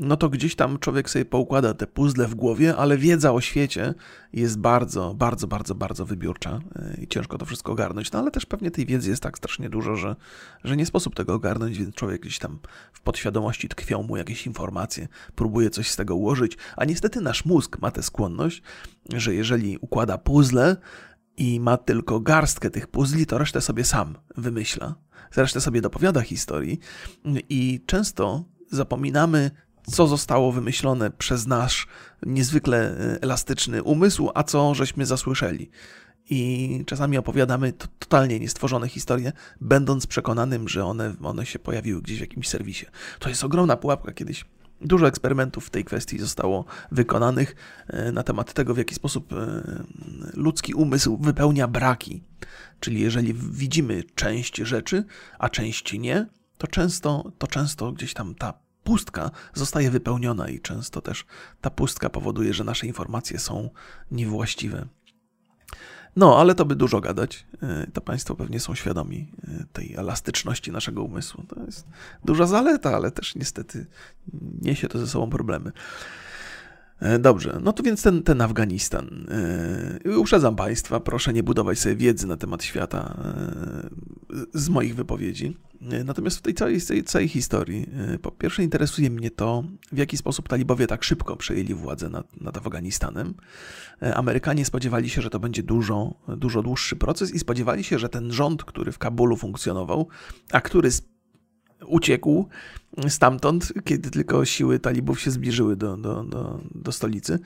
no 0.00 0.16
to 0.16 0.28
gdzieś 0.28 0.54
tam 0.54 0.78
człowiek 0.78 1.10
sobie 1.10 1.24
poukłada 1.24 1.74
te 1.74 1.86
puzzle 1.86 2.26
w 2.26 2.34
głowie, 2.34 2.76
ale 2.76 2.98
wiedza 2.98 3.32
o 3.32 3.40
świecie 3.40 3.94
jest 4.32 4.58
bardzo, 4.58 5.14
bardzo, 5.14 5.46
bardzo, 5.46 5.74
bardzo 5.74 6.06
wybiórcza 6.06 6.60
e, 6.76 7.00
i 7.02 7.08
ciężko 7.08 7.38
to 7.38 7.46
wszystko 7.46 7.72
ogarnąć. 7.72 8.12
No 8.12 8.18
ale 8.18 8.30
też 8.30 8.46
pewnie 8.46 8.70
tej 8.70 8.86
wiedzy 8.86 9.10
jest 9.10 9.22
tak 9.22 9.38
strasznie 9.38 9.70
dużo, 9.70 9.96
że, 9.96 10.16
że 10.64 10.76
nie 10.76 10.86
sposób 10.86 11.14
tego 11.14 11.34
ogarnąć, 11.34 11.78
więc 11.78 11.94
człowiek 11.94 12.22
gdzieś 12.22 12.38
tam 12.38 12.58
w 12.92 13.00
podświadomości 13.00 13.68
tkwią 13.68 14.02
mu 14.02 14.16
jakieś 14.16 14.46
informacje, 14.46 15.08
próbuje 15.34 15.70
coś 15.70 15.90
z 15.90 15.96
tego 15.96 16.14
ułożyć, 16.14 16.56
a 16.76 16.84
niestety 16.84 17.20
nasz 17.20 17.44
mózg 17.44 17.78
ma 17.78 17.90
tę 17.90 18.02
skłonność, 18.02 18.62
że 19.14 19.34
jeżeli 19.34 19.78
układa 19.80 20.18
puzzle 20.18 20.76
i 21.36 21.60
ma 21.60 21.76
tylko 21.76 22.20
garstkę 22.20 22.70
tych 22.70 22.86
puzli, 22.86 23.26
to 23.26 23.38
resztę 23.38 23.60
sobie 23.60 23.84
sam 23.84 24.14
wymyśla. 24.36 24.94
Resztę 25.36 25.60
sobie 25.60 25.80
dopowiada 25.80 26.20
historii 26.20 26.78
i 27.48 27.80
często 27.86 28.44
zapominamy 28.70 29.50
co 29.86 30.06
zostało 30.06 30.52
wymyślone 30.52 31.10
przez 31.10 31.46
nasz 31.46 31.86
niezwykle 32.26 32.78
e, 32.78 33.22
elastyczny 33.22 33.82
umysł, 33.82 34.30
a 34.34 34.42
co 34.42 34.74
żeśmy 34.74 35.06
zasłyszeli. 35.06 35.70
I 36.30 36.84
czasami 36.86 37.18
opowiadamy 37.18 37.72
totalnie 37.72 38.40
niestworzone 38.40 38.88
historie, 38.88 39.32
będąc 39.60 40.06
przekonanym, 40.06 40.68
że 40.68 40.84
one, 40.84 41.14
one 41.22 41.46
się 41.46 41.58
pojawiły 41.58 42.02
gdzieś 42.02 42.18
w 42.18 42.20
jakimś 42.20 42.48
serwisie. 42.48 42.86
To 43.18 43.28
jest 43.28 43.44
ogromna 43.44 43.76
pułapka 43.76 44.12
kiedyś. 44.12 44.44
Dużo 44.80 45.08
eksperymentów 45.08 45.66
w 45.66 45.70
tej 45.70 45.84
kwestii 45.84 46.18
zostało 46.18 46.64
wykonanych 46.92 47.56
e, 47.86 48.12
na 48.12 48.22
temat 48.22 48.52
tego, 48.52 48.74
w 48.74 48.78
jaki 48.78 48.94
sposób 48.94 49.32
e, 49.32 49.36
ludzki 50.34 50.74
umysł 50.74 51.18
wypełnia 51.20 51.68
braki. 51.68 52.22
Czyli 52.80 53.00
jeżeli 53.00 53.34
widzimy 53.34 54.04
część 54.14 54.56
rzeczy, 54.56 55.04
a 55.38 55.48
część 55.48 55.92
nie, 55.92 56.26
to 56.58 56.66
często, 56.66 57.32
to 57.38 57.46
często 57.46 57.92
gdzieś 57.92 58.14
tam 58.14 58.34
ta 58.34 58.69
pustka 58.84 59.30
zostaje 59.54 59.90
wypełniona 59.90 60.48
i 60.48 60.60
często 60.60 61.00
też 61.00 61.24
ta 61.60 61.70
pustka 61.70 62.10
powoduje, 62.10 62.54
że 62.54 62.64
nasze 62.64 62.86
informacje 62.86 63.38
są 63.38 63.70
niewłaściwe. 64.10 64.86
No, 66.16 66.38
ale 66.38 66.54
to 66.54 66.64
by 66.64 66.76
dużo 66.76 67.00
gadać. 67.00 67.46
E, 67.62 67.86
to 67.92 68.00
Państwo 68.00 68.34
pewnie 68.34 68.60
są 68.60 68.74
świadomi 68.74 69.32
e, 69.48 69.64
tej 69.72 69.94
elastyczności 69.94 70.72
naszego 70.72 71.02
umysłu. 71.02 71.44
To 71.48 71.64
jest 71.64 71.86
duża 72.24 72.46
zaleta, 72.46 72.96
ale 72.96 73.10
też 73.10 73.34
niestety 73.34 73.86
niesie 74.62 74.88
to 74.88 74.98
ze 74.98 75.06
sobą 75.06 75.30
problemy. 75.30 75.72
E, 77.00 77.18
dobrze, 77.18 77.58
no 77.62 77.72
to 77.72 77.82
więc 77.82 78.02
ten, 78.02 78.22
ten 78.22 78.40
Afganistan. 78.40 79.26
Yy, 80.04 80.18
uprzedzam 80.18 80.56
Państwa, 80.56 81.00
proszę 81.00 81.32
nie 81.32 81.42
budować 81.42 81.78
sobie 81.78 81.96
wiedzy 81.96 82.26
na 82.26 82.36
temat 82.36 82.64
świata 82.64 83.16
yy, 84.30 84.46
z 84.54 84.68
moich 84.68 84.94
wypowiedzi. 84.94 85.56
Natomiast 86.04 86.38
w 86.38 86.42
tej 86.42 86.54
całej, 86.54 86.80
tej 86.80 87.04
całej 87.04 87.28
historii, 87.28 87.86
po 88.22 88.30
pierwsze 88.30 88.62
interesuje 88.62 89.10
mnie 89.10 89.30
to, 89.30 89.64
w 89.92 89.98
jaki 89.98 90.16
sposób 90.16 90.48
talibowie 90.48 90.86
tak 90.86 91.04
szybko 91.04 91.36
przejęli 91.36 91.74
władzę 91.74 92.08
nad, 92.08 92.40
nad 92.40 92.56
Afganistanem. 92.56 93.34
Amerykanie 94.14 94.64
spodziewali 94.64 95.10
się, 95.10 95.22
że 95.22 95.30
to 95.30 95.38
będzie 95.38 95.62
dużo, 95.62 96.14
dużo 96.36 96.62
dłuższy 96.62 96.96
proces 96.96 97.34
i 97.34 97.38
spodziewali 97.38 97.84
się, 97.84 97.98
że 97.98 98.08
ten 98.08 98.32
rząd, 98.32 98.64
który 98.64 98.92
w 98.92 98.98
Kabulu 98.98 99.36
funkcjonował, 99.36 100.08
a 100.52 100.60
który 100.60 100.90
uciekł 101.86 102.48
stamtąd, 103.08 103.72
kiedy 103.84 104.10
tylko 104.10 104.44
siły 104.44 104.78
talibów 104.78 105.20
się 105.20 105.30
zbliżyły 105.30 105.76
do, 105.76 105.96
do, 105.96 106.24
do, 106.24 106.60
do 106.74 106.92
stolicy, 106.92 107.38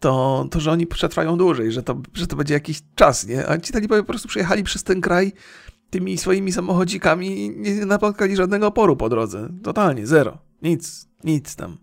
to, 0.00 0.46
to, 0.50 0.60
że 0.60 0.72
oni 0.72 0.86
przetrwają 0.86 1.36
dłużej, 1.36 1.72
że 1.72 1.82
to, 1.82 2.02
że 2.14 2.26
to 2.26 2.36
będzie 2.36 2.54
jakiś 2.54 2.82
czas, 2.94 3.26
nie? 3.26 3.48
A 3.48 3.58
ci 3.58 3.72
talibowie 3.72 4.02
po 4.02 4.08
prostu 4.08 4.28
przejechali 4.28 4.62
przez 4.62 4.82
ten 4.82 5.00
kraj 5.00 5.32
tymi 5.90 6.18
swoimi 6.18 6.52
samochodzikami 6.52 7.44
i 7.44 7.50
nie 7.50 7.86
napotkali 7.86 8.36
żadnego 8.36 8.66
oporu 8.66 8.96
po 8.96 9.08
drodze. 9.08 9.48
Totalnie, 9.62 10.06
zero. 10.06 10.38
Nic, 10.62 11.08
nic 11.24 11.56
tam. 11.56 11.76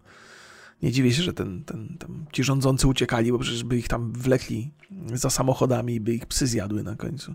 Nie 0.84 0.92
dziwię 0.92 1.14
się, 1.14 1.24
że 1.24 1.34
ten, 1.34 1.64
ten, 1.64 1.98
ten, 2.00 2.26
ci 2.32 2.44
rządzący 2.44 2.88
uciekali, 2.88 3.32
bo 3.32 3.40
przecież 3.40 3.64
by 3.64 3.78
ich 3.78 3.88
tam 3.88 4.12
wlekli 4.12 4.72
za 5.14 5.30
samochodami 5.30 5.96
i 5.96 6.00
by 6.00 6.14
ich 6.14 6.26
psy 6.26 6.48
zjadły 6.48 6.84
na 6.84 6.96
końcu. 6.96 7.34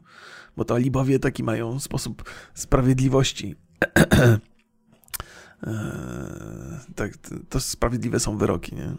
Bo 0.57 0.65
to 0.65 0.75
Alibowie 0.75 1.19
taki 1.19 1.43
mają 1.43 1.81
sposób 1.81 2.31
sprawiedliwości. 2.55 3.57
Eee, 5.67 5.71
tak, 6.97 7.13
to 7.49 7.61
sprawiedliwe 7.61 8.21
są 8.21 8.39
wyroki, 8.39 8.75
nie? 8.75 8.95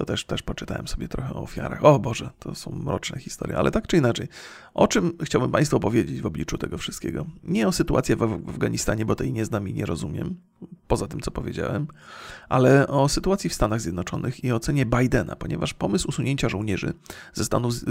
To 0.00 0.04
też, 0.04 0.24
też 0.24 0.42
poczytałem 0.42 0.88
sobie 0.88 1.08
trochę 1.08 1.34
o 1.34 1.42
ofiarach. 1.42 1.84
O 1.84 1.98
Boże, 1.98 2.30
to 2.38 2.54
są 2.54 2.70
mroczne 2.70 3.20
historie, 3.20 3.56
ale 3.58 3.70
tak 3.70 3.86
czy 3.86 3.96
inaczej. 3.96 4.28
O 4.74 4.88
czym 4.88 5.12
chciałbym 5.22 5.50
Państwu 5.50 5.76
opowiedzieć 5.76 6.20
w 6.20 6.26
obliczu 6.26 6.58
tego 6.58 6.78
wszystkiego? 6.78 7.26
Nie 7.44 7.68
o 7.68 7.72
sytuacji 7.72 8.16
w 8.16 8.22
Afganistanie, 8.22 9.06
bo 9.06 9.14
tej 9.14 9.32
nie 9.32 9.44
znam 9.44 9.68
i 9.68 9.74
nie 9.74 9.86
rozumiem, 9.86 10.36
poza 10.88 11.06
tym, 11.06 11.20
co 11.20 11.30
powiedziałem, 11.30 11.86
ale 12.48 12.88
o 12.88 13.08
sytuacji 13.08 13.50
w 13.50 13.54
Stanach 13.54 13.80
Zjednoczonych 13.80 14.44
i 14.44 14.52
ocenie 14.52 14.86
Bidena, 14.86 15.36
ponieważ 15.36 15.74
pomysł 15.74 16.08
usunięcia 16.08 16.48
żołnierzy 16.48 16.92
ze 17.34 17.44
Stanów, 17.44 17.74
z, 17.74 17.84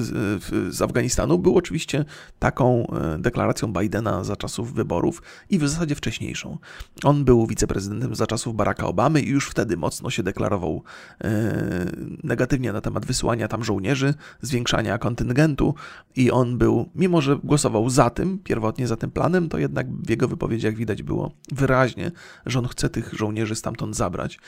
z 0.75 0.81
Afganistanu 0.81 1.39
był 1.39 1.57
oczywiście 1.57 2.05
taką 2.39 2.87
e, 2.87 3.17
deklaracją 3.19 3.73
Bidena 3.73 4.23
za 4.23 4.35
czasów 4.35 4.73
wyborów 4.73 5.21
i 5.49 5.59
w 5.59 5.69
zasadzie 5.69 5.95
wcześniejszą. 5.95 6.57
On 7.03 7.25
był 7.25 7.47
wiceprezydentem 7.47 8.15
za 8.15 8.27
czasów 8.27 8.55
Baracka 8.55 8.87
Obamy 8.87 9.21
i 9.21 9.29
już 9.29 9.49
wtedy 9.49 9.77
mocno 9.77 10.09
się 10.09 10.23
deklarował 10.23 10.83
e, 11.21 11.91
negatywnie 12.23 12.73
na 12.73 12.81
temat 12.81 13.05
wysyłania 13.05 13.47
tam 13.47 13.63
żołnierzy, 13.63 14.13
zwiększania 14.41 14.97
kontyngentu 14.97 15.75
i 16.15 16.31
on 16.31 16.57
był, 16.57 16.89
mimo 16.95 17.21
że 17.21 17.37
głosował 17.43 17.89
za 17.89 18.09
tym, 18.09 18.39
pierwotnie 18.39 18.87
za 18.87 18.95
tym 18.95 19.11
planem, 19.11 19.49
to 19.49 19.57
jednak 19.57 19.87
w 19.91 20.09
jego 20.09 20.27
wypowiedziach 20.27 20.75
widać 20.75 21.03
było 21.03 21.31
wyraźnie, 21.51 22.11
że 22.45 22.59
on 22.59 22.67
chce 22.67 22.89
tych 22.89 23.13
żołnierzy 23.13 23.55
stamtąd 23.55 23.95
zabrać. 23.95 24.39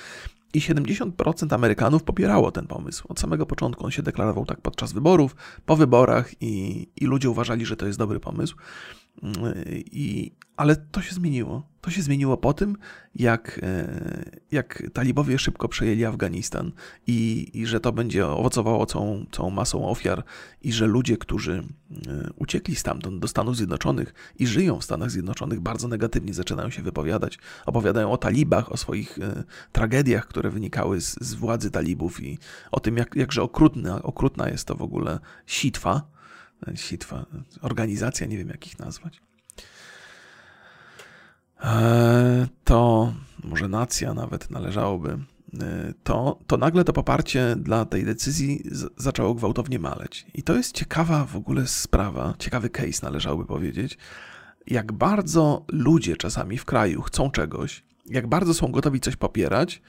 I 0.54 0.60
70% 0.60 1.54
Amerykanów 1.54 2.04
popierało 2.04 2.52
ten 2.52 2.68
pomysł. 2.68 3.06
Od 3.10 3.20
samego 3.20 3.46
początku 3.46 3.86
on 3.86 3.92
się 3.92 4.04
deklarował 4.04 4.46
tak 4.46 4.62
podczas 4.62 4.94
wyborów, 4.94 5.36
po 5.66 5.76
wyborach 5.76 6.42
i, 6.42 6.88
i 6.96 7.06
ludzie 7.06 7.30
uważali, 7.30 7.66
że 7.66 7.76
to 7.76 7.88
jest 7.88 8.00
dobry 8.00 8.20
pomysł. 8.20 8.56
I, 9.92 10.32
ale 10.58 10.76
to 10.76 11.02
się 11.02 11.16
zmieniło. 11.16 11.72
To 11.82 11.92
się 11.92 12.02
zmieniło 12.02 12.38
po 12.38 12.54
tym, 12.54 12.78
jak, 13.16 13.60
e, 13.64 14.24
jak 14.52 14.84
talibowie 14.94 15.40
szybko 15.40 15.68
przejęli 15.68 16.06
Afganistan 16.06 16.72
i, 17.08 17.50
i 17.54 17.66
że 17.66 17.80
to 17.80 17.92
będzie 17.92 18.28
owocowało 18.28 18.86
całą, 18.86 19.26
całą 19.32 19.50
masą 19.50 19.88
ofiar 19.88 20.24
i 20.62 20.74
że 20.74 20.86
ludzie, 20.88 21.18
którzy 21.18 21.64
e, 21.92 22.30
uciekli 22.36 22.76
stamtąd 22.76 23.20
do 23.20 23.28
Stanów 23.28 23.58
Zjednoczonych 23.58 24.14
i 24.40 24.48
żyją 24.48 24.80
w 24.80 24.84
Stanach 24.84 25.12
Zjednoczonych, 25.12 25.60
bardzo 25.60 25.88
negatywnie 25.88 26.34
zaczynają 26.34 26.70
się 26.70 26.82
wypowiadać. 26.82 27.40
Opowiadają 27.66 28.12
o 28.12 28.18
talibach, 28.18 28.72
o 28.72 28.78
swoich 28.78 29.20
e, 29.20 29.44
tragediach, 29.72 30.28
które 30.28 30.50
wynikały 30.50 31.02
z, 31.02 31.16
z 31.22 31.34
władzy 31.34 31.72
talibów 31.72 32.24
i 32.24 32.40
o 32.72 32.80
tym, 32.80 32.98
jak, 32.98 33.16
jakże 33.16 33.44
okrutna, 33.44 34.04
okrutna 34.04 34.50
jest 34.50 34.68
to 34.68 34.76
w 34.76 34.82
ogóle 34.82 35.20
sitwa 35.46 36.21
sitwa, 36.76 37.26
organizacja, 37.62 38.28
nie 38.28 38.38
wiem 38.38 38.50
jak 38.50 38.68
ich 38.68 38.80
nazwać. 38.80 39.22
E, 41.64 42.48
to 42.64 43.14
może 43.44 43.68
nacja 43.68 44.14
nawet 44.14 44.50
należałoby, 44.50 45.10
e, 45.60 45.94
to, 46.04 46.40
to 46.48 46.58
nagle 46.58 46.84
to 46.84 46.94
poparcie 46.94 47.56
dla 47.58 47.86
tej 47.86 48.06
decyzji 48.06 48.64
zaczęło 48.98 49.34
gwałtownie 49.34 49.80
maleć. 49.80 50.26
I 50.34 50.44
to 50.44 50.56
jest 50.56 50.76
ciekawa 50.76 51.26
w 51.26 51.36
ogóle 51.36 51.68
sprawa, 51.68 52.34
ciekawy 52.40 52.70
case 52.70 53.00
należałoby 53.06 53.46
powiedzieć, 53.46 53.98
jak 54.68 54.92
bardzo 54.92 55.66
ludzie 55.68 56.18
czasami 56.18 56.58
w 56.58 56.66
kraju 56.66 57.02
chcą 57.02 57.32
czegoś, 57.32 57.84
jak 58.06 58.28
bardzo 58.28 58.54
są 58.54 58.72
gotowi 58.72 59.00
coś 59.00 59.16
popierać, 59.16 59.82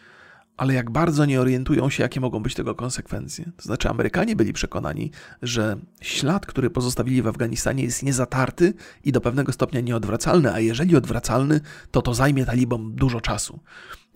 ale 0.63 0.75
jak 0.75 0.91
bardzo 0.91 1.25
nie 1.25 1.41
orientują 1.41 1.91
się, 1.91 2.03
jakie 2.03 2.21
mogą 2.21 2.41
być 2.41 2.55
tego 2.55 2.75
konsekwencje. 2.75 3.53
To 3.57 3.63
znaczy, 3.63 3.89
Amerykanie 3.89 4.37
byli 4.37 4.53
przekonani, 4.53 5.11
że 5.43 5.77
ślad, 6.01 6.47
który 6.47 6.71
pozostawili 6.71 7.23
w 7.23 7.27
Afganistanie, 7.27 7.85
jest 7.85 8.03
niezatarty 8.03 8.75
i 9.05 9.13
do 9.13 9.21
pewnego 9.21 9.53
stopnia 9.53 9.81
nieodwracalny, 9.81 10.53
a 10.53 10.61
jeżeli 10.61 10.97
odwracalny, 10.97 11.61
to 11.91 12.03
to 12.03 12.15
zajmie 12.15 12.47
talibom 12.47 12.95
dużo 12.95 13.21
czasu. 13.21 13.61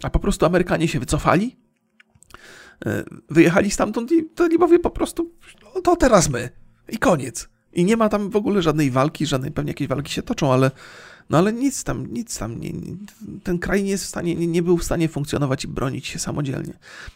A 0.03 0.11
po 0.11 0.19
prostu 0.19 0.47
Amerykanie 0.47 0.89
się 0.89 1.01
wycofali, 1.01 1.57
e, 2.87 3.05
wyjechali 3.31 3.71
stamtąd 3.71 4.13
i 4.13 4.25
talibowie 4.25 4.79
po 4.79 4.91
prostu, 4.91 5.33
no 5.75 5.81
to 5.81 5.97
teraz 5.97 6.29
my. 6.29 6.51
I 6.89 6.99
koniec. 6.99 7.49
I 7.73 7.85
nie 7.85 7.97
ma 7.97 8.09
tam 8.09 8.31
w 8.31 8.37
ogóle 8.37 8.63
żadnej 8.63 8.91
walki, 8.91 9.27
żadnej, 9.27 9.51
pewnie 9.51 9.71
jakieś 9.71 9.89
walki 9.89 10.13
się 10.13 10.23
toczą, 10.23 10.53
ale 10.53 10.71
no 11.31 11.39
ale 11.39 11.53
nic 11.53 11.85
tam, 11.85 12.07
nic 12.07 12.39
tam, 12.39 12.61
nie, 12.61 12.73
ten 13.43 13.59
kraj 13.59 13.83
nie, 13.83 13.91
jest 13.91 14.05
w 14.05 14.09
stanie, 14.09 14.35
nie, 14.35 14.47
nie 14.47 14.63
był 14.63 14.77
w 14.79 14.85
stanie 14.85 15.09
funkcjonować 15.09 15.65
i 15.65 15.69
bronić 15.69 16.07
się 16.07 16.19
samodzielnie. 16.19 16.73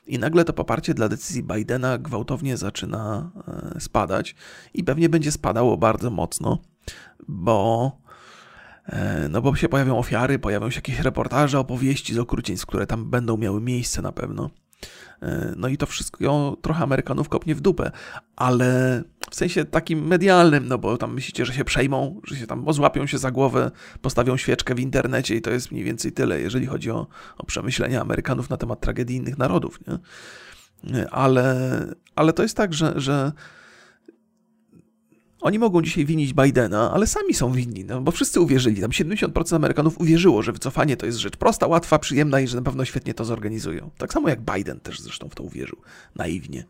I 0.06 0.18
nagle 0.18 0.44
to 0.44 0.52
poparcie 0.52 0.94
dla 0.94 1.08
decyzji 1.08 1.42
Bidena 1.42 1.98
gwałtownie 1.98 2.56
zaczyna 2.56 3.30
e, 3.76 3.80
spadać 3.80 4.34
i 4.74 4.84
pewnie 4.84 5.08
będzie 5.08 5.32
spadało 5.32 5.76
bardzo 5.76 6.10
mocno, 6.10 6.58
bo 7.28 7.92
e, 8.86 9.28
no 9.30 9.42
bo 9.42 9.56
się 9.56 9.68
pojawią 9.68 9.98
ofiary, 9.98 10.38
pojawią 10.38 10.70
się 10.70 10.78
jakieś 10.78 11.00
reportaże, 11.00 11.58
opowieści 11.58 12.14
z 12.14 12.18
okrucieństw, 12.18 12.66
które 12.66 12.86
tam 12.86 13.10
będą 13.10 13.36
miały 13.36 13.60
miejsce 13.60 14.02
na 14.02 14.12
pewno. 14.12 14.50
E, 15.22 15.54
no 15.56 15.68
i 15.68 15.76
to 15.76 15.86
wszystko 15.86 16.56
trochę 16.62 16.84
Amerykanów 16.84 17.28
kopnie 17.28 17.54
w 17.54 17.60
dupę, 17.60 17.90
ale 18.36 19.02
w 19.30 19.34
sensie 19.34 19.64
takim 19.64 20.06
medialnym, 20.06 20.68
no 20.68 20.78
bo 20.78 20.96
tam 20.96 21.14
myślicie, 21.14 21.46
że 21.46 21.52
się 21.52 21.64
przejmą, 21.64 22.20
że 22.24 22.36
się 22.36 22.46
tam 22.46 22.72
złapią 22.72 23.06
się 23.06 23.18
za 23.18 23.30
głowę, 23.30 23.70
postawią 24.02 24.36
świeczkę 24.36 24.74
w 24.74 24.80
internecie 24.80 25.36
i 25.36 25.42
to 25.42 25.50
jest 25.50 25.72
mniej 25.72 25.84
więcej 25.84 26.12
tyle, 26.12 26.40
jeżeli 26.40 26.66
chodzi 26.66 26.90
o, 26.90 27.06
o 27.38 27.46
przemyślenia 27.46 28.00
Amerykanów 28.00 28.50
na 28.50 28.56
temat 28.56 28.80
tragedii 28.80 29.16
innych 29.16 29.38
narodów, 29.38 29.78
nie? 29.86 29.98
E, 31.00 31.10
ale, 31.10 31.86
ale 32.16 32.32
to 32.32 32.42
jest 32.42 32.56
tak, 32.56 32.74
że, 32.74 32.92
że 32.96 33.32
oni 35.40 35.58
mogą 35.58 35.82
dzisiaj 35.82 36.04
winić 36.04 36.34
Bidena, 36.34 36.90
ale 36.92 37.06
sami 37.06 37.34
są 37.34 37.52
winni, 37.52 37.84
no, 37.84 38.00
bo 38.00 38.12
wszyscy 38.12 38.40
uwierzyli. 38.40 38.80
Tam 38.80 38.90
70% 38.90 39.56
Amerykanów 39.56 40.00
uwierzyło, 40.00 40.42
że 40.42 40.52
wycofanie 40.52 40.96
to 40.96 41.06
jest 41.06 41.18
rzecz 41.18 41.36
prosta, 41.36 41.66
łatwa, 41.66 41.98
przyjemna 41.98 42.40
i 42.40 42.48
że 42.48 42.56
na 42.56 42.62
pewno 42.62 42.84
świetnie 42.84 43.14
to 43.14 43.24
zorganizują. 43.24 43.90
Tak 43.98 44.12
samo 44.12 44.28
jak 44.28 44.40
Biden 44.40 44.80
też 44.80 45.00
zresztą 45.00 45.28
w 45.28 45.34
to 45.34 45.42
uwierzył, 45.42 45.78
naiwnie. 46.16 46.64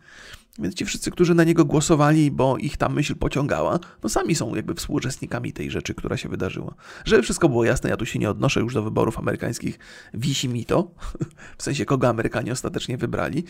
Więc 0.58 0.74
ci 0.74 0.84
wszyscy, 0.84 1.10
którzy 1.10 1.34
na 1.34 1.44
niego 1.44 1.64
głosowali, 1.64 2.30
bo 2.30 2.56
ich 2.56 2.76
ta 2.76 2.88
myśl 2.88 3.14
pociągała, 3.14 3.78
no 4.02 4.08
sami 4.08 4.34
są 4.34 4.54
jakby 4.54 4.74
współuczestnikami 4.74 5.52
tej 5.52 5.70
rzeczy, 5.70 5.94
która 5.94 6.16
się 6.16 6.28
wydarzyła. 6.28 6.74
Żeby 7.04 7.22
wszystko 7.22 7.48
było 7.48 7.64
jasne, 7.64 7.90
ja 7.90 7.96
tu 7.96 8.06
się 8.06 8.18
nie 8.18 8.30
odnoszę 8.30 8.60
już 8.60 8.74
do 8.74 8.82
wyborów 8.82 9.18
amerykańskich, 9.18 9.78
wisi 10.14 10.48
mi 10.48 10.64
to, 10.64 10.90
w 11.58 11.62
sensie 11.62 11.84
kogo 11.84 12.08
Amerykanie 12.08 12.52
ostatecznie 12.52 12.96
wybrali, 12.96 13.44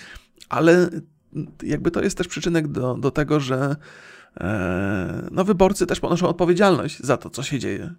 ale 0.48 0.90
jakby 1.62 1.90
to 1.90 2.02
jest 2.02 2.16
też 2.16 2.28
przyczynek 2.28 2.68
do, 2.68 2.94
do 2.94 3.10
tego, 3.10 3.40
że 3.40 3.76
no 5.30 5.44
wyborcy 5.44 5.86
też 5.86 6.00
ponoszą 6.00 6.28
odpowiedzialność 6.28 7.00
za 7.00 7.16
to, 7.16 7.30
co 7.30 7.42
się 7.42 7.58
dzieje. 7.58 7.94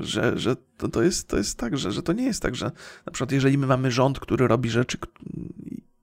Że, 0.00 0.38
że 0.38 0.56
to, 0.76 0.88
to, 0.88 1.02
jest, 1.02 1.28
to 1.28 1.36
jest 1.36 1.58
tak, 1.58 1.78
że, 1.78 1.92
że 1.92 2.02
to 2.02 2.12
nie 2.12 2.24
jest 2.24 2.42
tak, 2.42 2.56
że 2.56 2.70
na 3.06 3.12
przykład 3.12 3.32
jeżeli 3.32 3.58
my 3.58 3.66
mamy 3.66 3.90
rząd, 3.90 4.20
który 4.20 4.48
robi 4.48 4.70
rzeczy, 4.70 4.98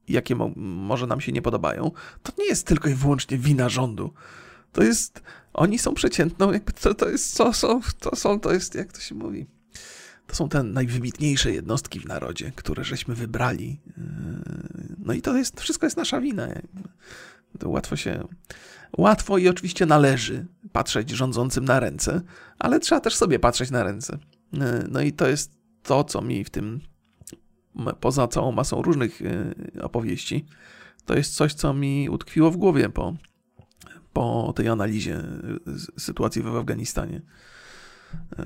jakie 0.08 0.36
mo 0.36 0.52
może 0.56 1.08
nam 1.08 1.22
się 1.22 1.32
nie 1.32 1.42
podobają, 1.42 1.92
to 2.24 2.32
nie 2.38 2.46
jest 2.46 2.68
tylko 2.68 2.90
i 2.90 2.94
wyłącznie 2.94 3.38
wina 3.38 3.70
rządu. 3.70 4.14
To 4.72 4.84
jest, 4.84 5.22
oni 5.54 5.80
są 5.80 5.94
przeciętną, 5.94 6.52
jakby 6.52 6.74
to, 6.74 6.94
to 6.94 7.10
jest, 7.10 7.34
co 7.34 7.54
są, 7.54 7.82
to 8.00 8.16
są, 8.16 8.40
to 8.40 8.54
jest, 8.54 8.76
jak 8.76 8.94
to 8.94 9.00
się 9.00 9.16
mówi, 9.16 9.46
to 10.28 10.36
są 10.36 10.50
te 10.50 10.64
najwybitniejsze 10.64 11.52
jednostki 11.52 12.00
w 12.00 12.06
narodzie, 12.06 12.52
które 12.56 12.84
żeśmy 12.84 13.16
wybrali. 13.16 13.80
E, 13.98 14.02
no 14.98 15.14
i 15.14 15.22
to 15.22 15.38
jest, 15.38 15.62
wszystko 15.62 15.86
jest 15.86 15.98
nasza 15.98 16.22
wina. 16.22 16.48
To 17.60 17.70
łatwo 17.70 17.96
się, 17.96 18.28
łatwo 18.98 19.38
i 19.38 19.48
oczywiście 19.48 19.86
należy 19.86 20.46
patrzeć 20.72 21.10
rządzącym 21.10 21.66
na 21.66 21.80
ręce, 21.80 22.22
ale 22.60 22.80
trzeba 22.80 23.02
też 23.02 23.16
sobie 23.16 23.40
patrzeć 23.40 23.72
na 23.72 23.84
ręce. 23.84 24.18
E, 24.54 24.86
no 24.92 25.02
i 25.02 25.14
to 25.14 25.28
jest 25.28 25.52
to, 25.84 26.04
co 26.04 26.22
mi 26.22 26.44
w 26.44 26.50
tym, 26.50 26.82
poza 28.00 28.28
całą 28.28 28.52
masą 28.52 28.82
różnych 28.82 29.22
e, 29.22 29.84
opowieści, 29.84 30.46
to 31.06 31.18
jest 31.18 31.36
coś, 31.36 31.54
co 31.54 31.74
mi 31.74 32.10
utkwiło 32.10 32.52
w 32.52 32.58
głowie 32.58 32.90
po, 32.90 33.14
po 34.14 34.54
tej 34.56 34.68
analizie 34.68 35.16
e, 35.16 36.00
sytuacji 36.00 36.42
w 36.42 36.48
Afganistanie 36.48 37.22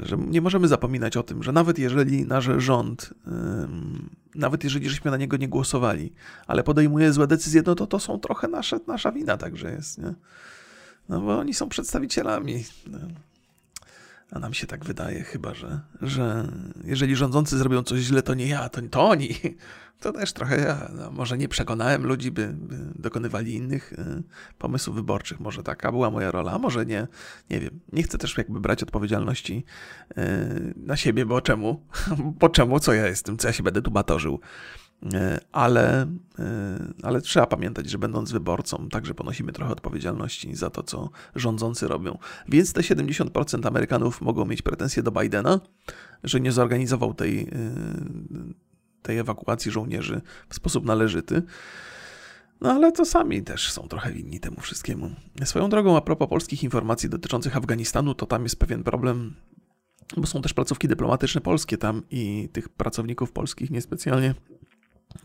że 0.03 0.17
nie 0.17 0.41
możemy 0.41 0.67
zapominać 0.67 1.17
o 1.17 1.23
tym, 1.23 1.43
że 1.43 1.51
nawet 1.51 1.79
jeżeli 1.79 2.25
nasz 2.25 2.49
rząd, 2.57 3.13
nawet 4.35 4.63
jeżeli 4.63 4.89
żeśmy 4.89 5.11
na 5.11 5.17
niego 5.17 5.37
nie 5.37 5.47
głosowali, 5.47 6.13
ale 6.47 6.63
podejmuje 6.63 7.13
złe 7.13 7.27
decyzje, 7.27 7.63
no 7.65 7.75
to 7.75 7.87
to 7.87 7.99
są 7.99 8.19
trochę 8.19 8.47
nasze, 8.47 8.79
nasza 8.87 9.11
wina 9.11 9.37
także 9.37 9.71
jest, 9.71 9.97
nie? 9.97 10.13
No 11.09 11.21
bo 11.21 11.39
oni 11.39 11.53
są 11.53 11.69
przedstawicielami. 11.69 12.65
No. 12.87 12.99
A 14.31 14.39
nam 14.39 14.53
się 14.53 14.67
tak 14.67 14.85
wydaje 14.85 15.23
chyba, 15.23 15.53
że, 15.53 15.79
że 16.01 16.47
jeżeli 16.83 17.15
rządzący 17.15 17.57
zrobią 17.57 17.83
coś 17.83 17.99
źle, 17.99 18.21
to 18.21 18.33
nie 18.33 18.47
ja, 18.47 18.69
to, 18.69 18.81
to 18.81 19.09
oni. 19.09 19.35
To 19.99 20.11
też 20.11 20.33
trochę 20.33 20.59
ja. 20.59 20.89
No, 20.93 21.11
może 21.11 21.37
nie 21.37 21.47
przekonałem 21.47 22.05
ludzi, 22.05 22.31
by, 22.31 22.47
by 22.47 22.75
dokonywali 22.95 23.55
innych 23.55 23.93
y, 23.93 24.23
pomysłów 24.57 24.95
wyborczych. 24.95 25.39
Może 25.39 25.63
taka 25.63 25.91
była 25.91 26.09
moja 26.09 26.31
rola, 26.31 26.51
a 26.51 26.57
może 26.57 26.85
nie. 26.85 27.07
Nie 27.49 27.59
wiem. 27.59 27.79
Nie 27.93 28.03
chcę 28.03 28.17
też 28.17 28.37
jakby 28.37 28.59
brać 28.59 28.83
odpowiedzialności 28.83 29.65
y, 30.11 30.73
na 30.77 30.97
siebie, 30.97 31.25
bo 31.25 31.41
czemu? 31.41 31.85
Bo 32.39 32.49
czemu? 32.49 32.79
Co 32.79 32.93
ja 32.93 33.07
jestem? 33.07 33.37
Co 33.37 33.47
ja 33.47 33.53
się 33.53 33.63
będę 33.63 33.81
tu 33.81 33.91
batorzył? 33.91 34.39
E, 35.13 35.39
ale, 35.51 36.01
e, 36.39 36.47
ale 37.03 37.21
trzeba 37.21 37.45
pamiętać, 37.45 37.89
że 37.89 37.97
będąc 37.97 38.31
wyborcą, 38.31 38.89
także 38.89 39.13
ponosimy 39.13 39.51
trochę 39.51 39.71
odpowiedzialności 39.71 40.55
za 40.55 40.69
to, 40.69 40.83
co 40.83 41.09
rządzący 41.35 41.87
robią. 41.87 42.17
Więc 42.47 42.73
te 42.73 42.81
70% 42.81 43.67
Amerykanów 43.67 44.21
mogą 44.21 44.45
mieć 44.45 44.61
pretensje 44.61 45.03
do 45.03 45.11
Bidena, 45.11 45.59
że 46.23 46.39
nie 46.39 46.51
zorganizował 46.51 47.13
tej, 47.13 47.41
e, 47.41 47.47
tej 49.01 49.17
ewakuacji 49.17 49.71
żołnierzy 49.71 50.21
w 50.49 50.55
sposób 50.55 50.85
należyty. 50.85 51.43
No 52.61 52.71
ale 52.71 52.91
to 52.91 53.05
sami 53.05 53.43
też 53.43 53.71
są 53.71 53.87
trochę 53.87 54.11
winni 54.11 54.39
temu 54.39 54.61
wszystkiemu. 54.61 55.11
Swoją 55.43 55.69
drogą, 55.69 55.97
a 55.97 56.01
propos 56.01 56.29
polskich 56.29 56.63
informacji 56.63 57.09
dotyczących 57.09 57.57
Afganistanu, 57.57 58.13
to 58.13 58.25
tam 58.25 58.43
jest 58.43 58.59
pewien 58.59 58.83
problem, 58.83 59.35
bo 60.17 60.27
są 60.27 60.41
też 60.41 60.53
placówki 60.53 60.87
dyplomatyczne 60.87 61.41
polskie 61.41 61.77
tam 61.77 62.03
i 62.11 62.49
tych 62.51 62.69
pracowników 62.69 63.31
polskich 63.31 63.69
niespecjalnie 63.69 64.35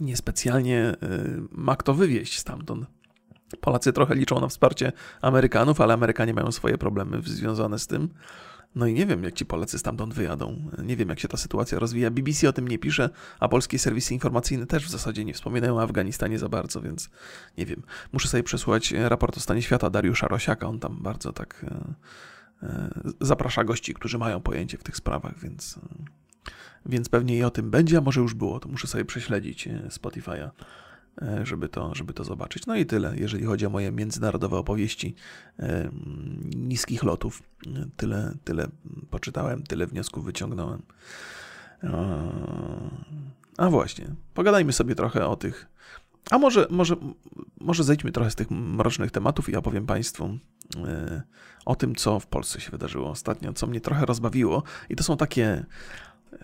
niespecjalnie 0.01 0.95
y, 1.03 1.43
ma 1.51 1.77
kto 1.77 1.95
wywieźć 1.95 2.39
stamtąd. 2.39 2.87
Polacy 3.61 3.93
trochę 3.93 4.15
liczą 4.15 4.41
na 4.41 4.49
wsparcie 4.49 4.93
Amerykanów, 5.21 5.81
ale 5.81 5.95
Amerykanie 5.95 6.35
mają 6.35 6.53
swoje 6.53 6.79
problemy 6.79 7.23
związane 7.25 7.79
z 7.79 7.87
tym. 7.87 8.09
No 8.75 8.87
i 8.87 8.95
nie 8.95 9.07
wiem, 9.07 9.25
jak 9.25 9.35
ci 9.35 9.47
Polacy 9.47 9.79
stamtąd 9.79 10.15
wyjadą. 10.15 10.71
Nie 10.83 10.97
wiem, 10.97 11.09
jak 11.09 11.21
się 11.21 11.29
ta 11.29 11.37
sytuacja 11.37 11.79
rozwija. 11.79 12.11
BBC 12.11 12.49
o 12.49 12.53
tym 12.53 12.69
nie 12.69 12.79
pisze, 12.79 13.11
a 13.41 13.49
polskie 13.49 13.79
serwisy 13.79 14.15
informacyjne 14.15 14.67
też 14.67 14.87
w 14.87 14.91
zasadzie 14.91 15.25
nie 15.25 15.35
wspominają 15.35 15.77
o 15.77 15.83
Afganistanie 15.83 16.39
za 16.39 16.49
bardzo, 16.49 16.81
więc 16.81 17.11
nie 17.59 17.67
wiem. 17.67 17.83
Muszę 18.13 18.29
sobie 18.29 18.43
przesłuchać 18.43 18.93
raport 18.93 19.37
o 19.37 19.41
stanie 19.41 19.63
świata 19.63 19.91
Dariusza 19.91 20.29
Rosiaka. 20.29 20.69
On 20.69 20.81
tam 20.81 21.03
bardzo 21.03 21.33
tak 21.33 21.67
e, 21.69 21.95
e, 22.67 22.91
zaprasza 23.21 23.65
gości, 23.65 23.95
którzy 23.95 24.19
mają 24.19 24.41
pojęcie 24.41 24.79
w 24.79 24.83
tych 24.83 24.97
sprawach, 24.97 25.39
więc 25.39 25.79
e, 25.79 26.25
więc 26.87 27.09
pewnie 27.09 27.39
i 27.39 27.45
o 27.45 27.51
tym 27.51 27.71
będzie, 27.71 27.99
a 27.99 28.01
może 28.01 28.21
już 28.21 28.35
było, 28.35 28.61
to 28.61 28.69
muszę 28.69 28.87
sobie 28.87 29.05
prześledzić 29.05 29.69
e, 29.69 29.89
Spotify'a, 29.89 30.33
e, 30.33 30.51
żeby 31.43 31.69
to, 31.69 31.95
żeby 31.95 32.13
to 32.13 32.25
zobaczyć. 32.25 32.67
No 32.67 32.77
i 32.77 32.87
tyle, 32.87 33.17
jeżeli 33.17 33.45
chodzi 33.45 33.67
o 33.67 33.71
moje 33.71 33.93
międzynarodowe 33.93 34.57
opowieści 34.57 35.15
e, 35.59 35.91
niskich 36.57 37.03
lotów. 37.03 37.43
Tyle, 37.97 38.35
tyle 38.45 38.69
poczytałem, 39.11 39.63
tyle 39.63 39.87
wniosków 39.87 40.25
wyciągnąłem. 40.25 40.83
A 43.57 43.71
właśnie, 43.71 44.07
pogadajmy 44.35 44.73
sobie 44.73 44.95
trochę 44.95 45.27
o 45.27 45.37
tych. 45.37 45.67
A 46.31 46.39
może, 46.39 46.67
może, 46.71 46.97
może 47.61 47.85
zejdźmy 47.85 48.13
trochę 48.13 48.31
z 48.31 48.35
tych 48.35 48.51
mrocznych 48.51 49.11
tematów 49.11 49.49
i 49.49 49.57
opowiem 49.57 49.87
Państwu 49.87 50.39
o 51.65 51.77
tym, 51.77 51.95
co 51.95 52.21
w 52.21 52.27
Polsce 52.27 52.61
się 52.61 52.71
wydarzyło 52.71 53.11
ostatnio, 53.11 53.53
co 53.53 53.67
mnie 53.67 53.81
trochę 53.81 54.07
rozbawiło. 54.07 54.63
I 54.89 54.97
to 54.97 55.05
są 55.05 55.17
takie 55.17 55.67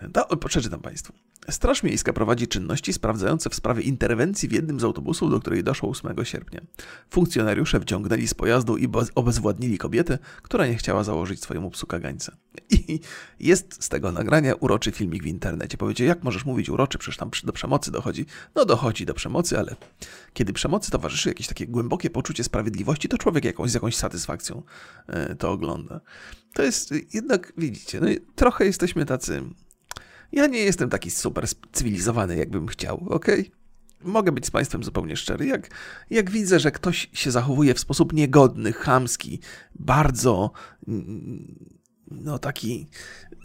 da, 0.09 0.25
przeczytam 0.25 0.79
Państwu. 0.79 1.13
Straż 1.49 1.83
Miejska 1.83 2.13
prowadzi 2.13 2.47
czynności 2.47 2.93
sprawdzające 2.93 3.49
w 3.49 3.55
sprawie 3.55 3.81
interwencji 3.81 4.49
w 4.49 4.51
jednym 4.51 4.79
z 4.79 4.83
autobusów, 4.83 5.31
do 5.31 5.39
której 5.39 5.63
doszło 5.63 5.89
8 5.89 6.25
sierpnia. 6.25 6.61
Funkcjonariusze 7.09 7.79
wciągnęli 7.79 8.27
z 8.27 8.33
pojazdu 8.33 8.77
i 8.77 8.87
obezwładnili 9.15 9.77
kobietę, 9.77 10.17
która 10.41 10.67
nie 10.67 10.75
chciała 10.75 11.03
założyć 11.03 11.43
swojemu 11.43 11.71
psu 11.71 11.87
kagańca. 11.87 12.35
I 12.71 12.99
jest 13.39 13.83
z 13.83 13.89
tego 13.89 14.11
nagrania 14.11 14.55
uroczy 14.55 14.91
filmik 14.91 15.23
w 15.23 15.25
internecie. 15.25 15.77
Powiecie, 15.77 16.05
jak 16.05 16.23
możesz 16.23 16.45
mówić 16.45 16.69
uroczy, 16.69 16.97
przecież 16.97 17.17
tam 17.17 17.31
do 17.43 17.53
przemocy 17.53 17.91
dochodzi. 17.91 18.25
No 18.55 18.65
dochodzi 18.65 19.05
do 19.05 19.13
przemocy, 19.13 19.59
ale 19.59 19.75
kiedy 20.33 20.53
przemocy 20.53 20.91
towarzyszy 20.91 21.29
jakieś 21.29 21.47
takie 21.47 21.67
głębokie 21.67 22.09
poczucie 22.09 22.43
sprawiedliwości, 22.43 23.09
to 23.09 23.17
człowiek 23.17 23.45
jakąś, 23.45 23.71
z 23.71 23.73
jakąś 23.73 23.95
satysfakcją 23.95 24.63
e, 25.07 25.35
to 25.35 25.51
ogląda. 25.51 26.01
To 26.53 26.63
jest 26.63 26.93
jednak, 27.13 27.53
widzicie, 27.57 27.99
no, 27.99 28.07
trochę 28.35 28.65
jesteśmy 28.65 29.05
tacy 29.05 29.43
ja 30.31 30.47
nie 30.47 30.59
jestem 30.59 30.89
taki 30.89 31.11
super 31.11 31.47
cywilizowany, 31.71 32.35
jakbym 32.37 32.67
chciał, 32.67 33.07
ok? 33.09 33.27
Mogę 34.03 34.31
być 34.31 34.45
z 34.45 34.51
Państwem 34.51 34.83
zupełnie 34.83 35.15
szczery. 35.15 35.45
Jak, 35.45 35.69
jak 36.09 36.29
widzę, 36.29 36.59
że 36.59 36.71
ktoś 36.71 37.09
się 37.13 37.31
zachowuje 37.31 37.73
w 37.73 37.79
sposób 37.79 38.13
niegodny, 38.13 38.73
chamski, 38.73 39.39
bardzo, 39.75 40.51
no 42.11 42.39
taki 42.39 42.87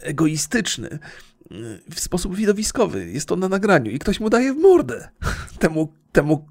egoistyczny, 0.01 0.99
w 1.91 1.99
sposób 1.99 2.35
widowiskowy, 2.35 3.11
jest 3.11 3.27
to 3.27 3.35
na 3.35 3.49
nagraniu 3.49 3.91
i 3.91 3.99
ktoś 3.99 4.19
mu 4.19 4.29
daje 4.29 4.53
w 4.53 4.57
mordę 4.57 5.09
temu, 5.59 5.93
temu 6.11 6.47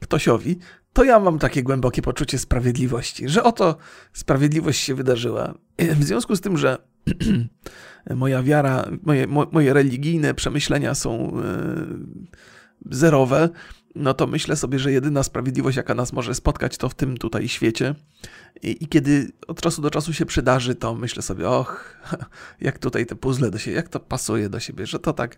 ktośowi, 0.00 0.58
to 0.92 1.04
ja 1.04 1.20
mam 1.20 1.38
takie 1.38 1.62
głębokie 1.62 2.02
poczucie 2.02 2.38
sprawiedliwości, 2.38 3.28
że 3.28 3.42
oto 3.42 3.76
sprawiedliwość 4.12 4.80
się 4.80 4.94
wydarzyła. 4.94 5.54
W 5.78 6.04
związku 6.04 6.36
z 6.36 6.40
tym, 6.40 6.58
że 6.58 6.78
moja 8.14 8.42
wiara, 8.42 8.90
moje, 9.02 9.26
moje 9.26 9.72
religijne 9.72 10.34
przemyślenia 10.34 10.94
są 10.94 11.32
e, 11.40 11.42
zerowe, 12.90 13.48
no 13.94 14.14
to 14.14 14.26
myślę 14.26 14.56
sobie, 14.56 14.78
że 14.78 14.92
jedyna 14.92 15.22
sprawiedliwość, 15.22 15.76
jaka 15.76 15.94
nas 15.94 16.12
może 16.12 16.34
spotkać, 16.34 16.76
to 16.76 16.88
w 16.88 16.94
tym 16.94 17.18
tutaj 17.18 17.48
świecie. 17.48 17.94
I, 18.62 18.84
I, 18.84 18.88
kiedy 18.88 19.32
od 19.46 19.60
czasu 19.60 19.82
do 19.82 19.90
czasu 19.90 20.12
się 20.12 20.26
przydarzy, 20.26 20.74
to 20.74 20.94
myślę 20.94 21.22
sobie, 21.22 21.48
och, 21.48 21.98
jak 22.60 22.78
tutaj 22.78 23.06
te 23.06 23.14
puzzle 23.14 23.50
do 23.50 23.58
siebie, 23.58 23.76
jak 23.76 23.88
to 23.88 24.00
pasuje 24.00 24.48
do 24.48 24.60
siebie, 24.60 24.86
że 24.86 24.98
to 24.98 25.12
tak 25.12 25.36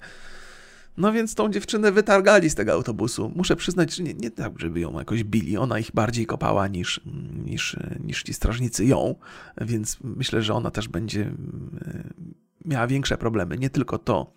No 0.97 1.12
więc 1.12 1.34
tą 1.34 1.51
dziewczynę 1.51 1.92
wytargali 1.92 2.51
z 2.51 2.55
tego 2.55 2.72
autobusu. 2.72 3.32
Muszę 3.34 3.57
przyznać, 3.57 3.95
że 3.95 4.03
nie, 4.03 4.14
nie 4.14 4.30
tak, 4.30 4.61
żeby 4.61 4.80
ją 4.80 4.99
jakoś 4.99 5.24
bili. 5.24 5.57
Ona 5.57 5.78
ich 5.78 5.90
bardziej 5.95 6.26
kopała 6.26 6.68
niż, 6.68 7.01
niż, 7.45 7.76
niż 8.05 8.22
ci 8.22 8.34
strażnicy 8.34 8.84
ją, 8.84 9.14
więc 9.61 9.99
myślę, 10.01 10.42
że 10.42 10.55
ona 10.55 10.70
też 10.70 10.88
będzie 10.88 11.22
mm, 11.22 12.14
miała 12.64 12.86
większe 12.86 13.18
problemy. 13.18 13.59
Nie 13.59 13.70
tylko 13.70 13.99
to, 13.99 14.32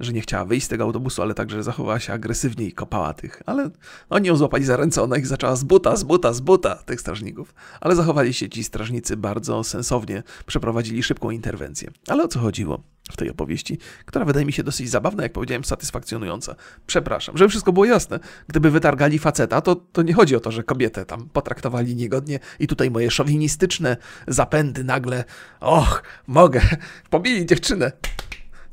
że 0.00 0.12
nie 0.12 0.20
chciała 0.20 0.44
wyjść 0.44 0.66
z 0.66 0.68
tego 0.68 0.84
autobusu, 0.84 1.22
ale 1.22 1.34
także 1.34 1.62
zachowała 1.62 2.00
się 2.00 2.12
agresywnie 2.12 2.66
i 2.66 2.72
kopała 2.72 3.14
tych. 3.14 3.42
Ale 3.46 3.70
oni 4.10 4.28
ją 4.28 4.36
złapali 4.36 4.64
za 4.64 4.76
ręce, 4.76 5.02
ona 5.02 5.16
ich 5.16 5.26
zaczęła 5.26 5.56
z 5.56 5.64
buta, 5.64 5.96
z 5.96 6.02
buta, 6.02 6.32
z 6.32 6.40
buta, 6.40 6.74
tych 6.74 7.00
strażników. 7.00 7.54
Ale 7.80 7.96
zachowali 7.96 8.34
się 8.34 8.48
ci 8.48 8.64
strażnicy 8.64 9.16
bardzo 9.16 9.64
sensownie, 9.64 10.22
przeprowadzili 10.46 11.02
szybką 11.02 11.30
interwencję. 11.30 11.90
Ale 12.08 12.24
o 12.24 12.28
co 12.28 12.38
chodziło? 12.40 12.82
w 13.12 13.16
tej 13.16 13.30
opowieści, 13.30 13.78
która 14.06 14.24
wydaje 14.24 14.46
mi 14.46 14.52
się 14.52 14.62
dosyć 14.62 14.90
zabawna, 14.90 15.22
jak 15.22 15.32
powiedziałem, 15.32 15.64
satysfakcjonująca. 15.64 16.54
Przepraszam, 16.86 17.36
żeby 17.38 17.48
wszystko 17.48 17.72
było 17.72 17.84
jasne. 17.84 18.20
Gdyby 18.48 18.70
wytargali 18.70 19.18
faceta, 19.18 19.60
to, 19.60 19.76
to 19.76 20.02
nie 20.02 20.14
chodzi 20.14 20.36
o 20.36 20.40
to, 20.40 20.50
że 20.50 20.62
kobietę 20.62 21.04
tam 21.04 21.28
potraktowali 21.28 21.96
niegodnie 21.96 22.38
i 22.58 22.66
tutaj 22.66 22.90
moje 22.90 23.10
szowinistyczne 23.10 23.96
zapędy 24.28 24.84
nagle, 24.84 25.24
och, 25.60 26.02
mogę, 26.26 26.60
pobili 27.10 27.46
dziewczynę. 27.46 27.92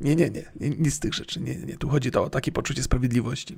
Nie, 0.02 0.16
nie, 0.16 0.30
nie, 0.30 0.52
nie 0.60 0.70
nic 0.70 0.94
z 0.94 1.00
tych 1.00 1.14
rzeczy. 1.14 1.42
Nie, 1.42 1.56
nie, 1.56 1.78
tu 1.78 1.90
chodzi 1.90 2.12
to 2.12 2.24
o 2.24 2.30
takie 2.30 2.52
poczucie 2.52 2.84
sprawiedliwości. 2.84 3.58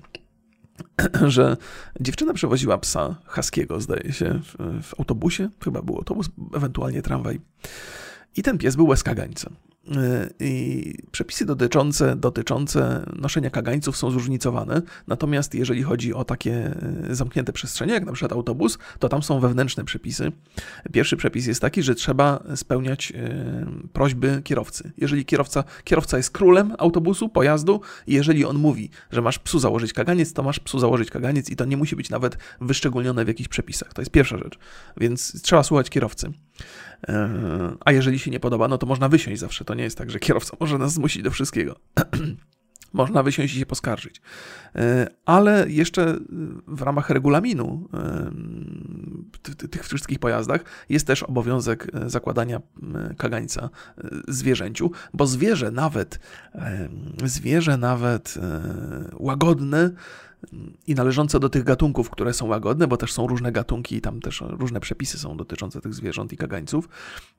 że 1.27 1.57
dziewczyna 1.99 2.33
przewoziła 2.33 2.77
psa 2.77 3.15
Haskiego, 3.25 3.81
zdaje 3.81 4.13
się, 4.13 4.39
w, 4.43 4.83
w 4.83 4.99
autobusie, 4.99 5.49
chyba 5.63 5.81
był 5.81 5.97
autobus, 5.97 6.29
ewentualnie 6.53 7.01
tramwaj. 7.01 7.39
I 8.35 8.43
ten 8.43 8.57
pies 8.57 8.75
był. 8.75 8.93
Y, 8.93 9.47
I 10.39 10.93
przepisy 11.11 11.45
dotyczące, 11.45 12.15
dotyczące 12.15 13.05
noszenia 13.15 13.49
kagańców 13.49 13.97
są 13.97 14.11
zróżnicowane, 14.11 14.81
natomiast 15.07 15.55
jeżeli 15.55 15.83
chodzi 15.83 16.13
o 16.13 16.23
takie 16.23 16.73
y, 17.09 17.15
zamknięte 17.15 17.53
przestrzenie, 17.53 17.93
jak 17.93 18.05
na 18.05 18.11
przykład 18.11 18.31
autobus, 18.31 18.77
to 18.99 19.09
tam 19.09 19.23
są 19.23 19.39
wewnętrzne 19.39 19.85
przepisy. 19.85 20.31
Pierwszy 20.91 21.17
przepis 21.17 21.47
jest 21.47 21.61
taki, 21.61 21.83
że 21.83 21.95
trzeba 21.95 22.43
spełniać 22.55 23.11
y, 23.11 23.89
prośby 23.93 24.41
kierowcy. 24.43 24.91
Jeżeli 24.97 25.25
kierowca, 25.25 25.63
kierowca 25.83 26.17
jest 26.17 26.31
królem 26.31 26.75
autobusu, 26.77 27.29
pojazdu, 27.29 27.81
i 28.07 28.13
jeżeli 28.13 28.45
on 28.45 28.57
mówi, 28.57 28.89
że 29.11 29.21
masz 29.21 29.39
psu 29.39 29.59
założyć 29.59 29.93
kaganiec, 29.93 30.33
to 30.33 30.43
masz 30.43 30.59
psu 30.59 30.79
założyć 30.79 31.09
kaganiec 31.09 31.49
i 31.49 31.55
to 31.55 31.65
nie 31.65 31.77
musi 31.77 31.95
być 31.95 32.09
nawet 32.09 32.37
wyszczególnione 32.61 33.25
w 33.25 33.27
jakichś 33.27 33.49
przepisach. 33.49 33.93
To 33.93 34.01
jest 34.01 34.11
pierwsza 34.11 34.37
rzecz. 34.37 34.59
Więc 34.97 35.41
trzeba 35.41 35.63
słuchać 35.63 35.89
kierowcy. 35.89 36.33
A 37.85 37.91
jeżeli 37.91 38.19
się 38.19 38.31
nie 38.31 38.39
podoba, 38.39 38.67
no 38.67 38.77
to 38.77 38.85
można 38.85 39.09
wysiąść 39.09 39.39
zawsze. 39.39 39.65
To 39.65 39.73
nie 39.79 39.83
jest 39.83 39.97
tak, 39.97 40.11
że 40.11 40.19
kierowca 40.19 40.57
może 40.59 40.77
nas 40.77 40.93
zmusić 40.93 41.23
do 41.23 41.31
wszystkiego. 41.31 41.75
Można 42.93 43.23
wysiąść 43.23 43.55
i 43.55 43.59
się 43.59 43.65
poskarżyć. 43.65 44.21
E, 44.75 45.07
ale 45.25 45.65
jeszcze 45.69 46.17
w 46.67 46.81
ramach 46.81 47.09
regulaminu 47.09 47.89
e, 47.93 49.67
tych 49.67 49.85
wszystkich 49.85 50.19
pojazdach 50.19 50.63
jest 50.89 51.07
też 51.07 51.23
obowiązek 51.23 51.87
zakładania 52.05 52.61
kagańca 53.17 53.69
zwierzęciu, 54.27 54.91
bo 55.13 55.27
zwierzę 55.27 55.71
nawet, 55.71 56.19
zwierzę 57.25 57.77
nawet 57.77 58.35
łagodne 59.13 59.91
i 60.87 60.95
należące 60.95 61.39
do 61.39 61.49
tych 61.49 61.63
gatunków, 61.63 62.09
które 62.09 62.33
są 62.33 62.47
łagodne, 62.47 62.87
bo 62.87 62.97
też 62.97 63.13
są 63.13 63.27
różne 63.27 63.51
gatunki 63.51 63.95
i 63.95 64.01
tam 64.01 64.21
też 64.21 64.43
różne 64.47 64.79
przepisy 64.79 65.19
są 65.19 65.37
dotyczące 65.37 65.81
tych 65.81 65.93
zwierząt 65.93 66.33
i 66.33 66.37
kagańców, 66.37 66.89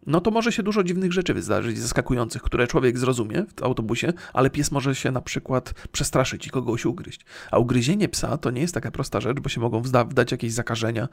no 0.06 0.20
to 0.20 0.30
może 0.30 0.52
się 0.52 0.62
dużo 0.62 0.84
dziwnych 0.84 1.12
rzeczy 1.12 1.34
wydarzyć, 1.34 1.78
zaskakujących, 1.78 2.42
które 2.42 2.66
człowiek 2.66 2.98
zrozumie 2.98 3.44
w 3.56 3.62
autobusie, 3.62 4.12
ale 4.32 4.50
pies 4.50 4.70
może 4.70 4.94
się 4.94 5.10
na 5.10 5.20
przykład 5.20 5.74
przestraszyć 5.92 6.46
i 6.46 6.50
kogoś 6.50 6.86
ugryźć. 6.86 7.24
A 7.50 7.58
ugryzienie 7.58 8.08
psa 8.08 8.38
to 8.38 8.50
nie 8.50 8.60
jest 8.60 8.74
taka 8.74 8.90
prosta 8.90 9.20
rzecz, 9.20 9.40
bo 9.40 9.48
się 9.48 9.60
mogą 9.60 9.82
wdać 9.82 10.32
jakieś 10.32 10.52
zakażenia. 10.52 11.08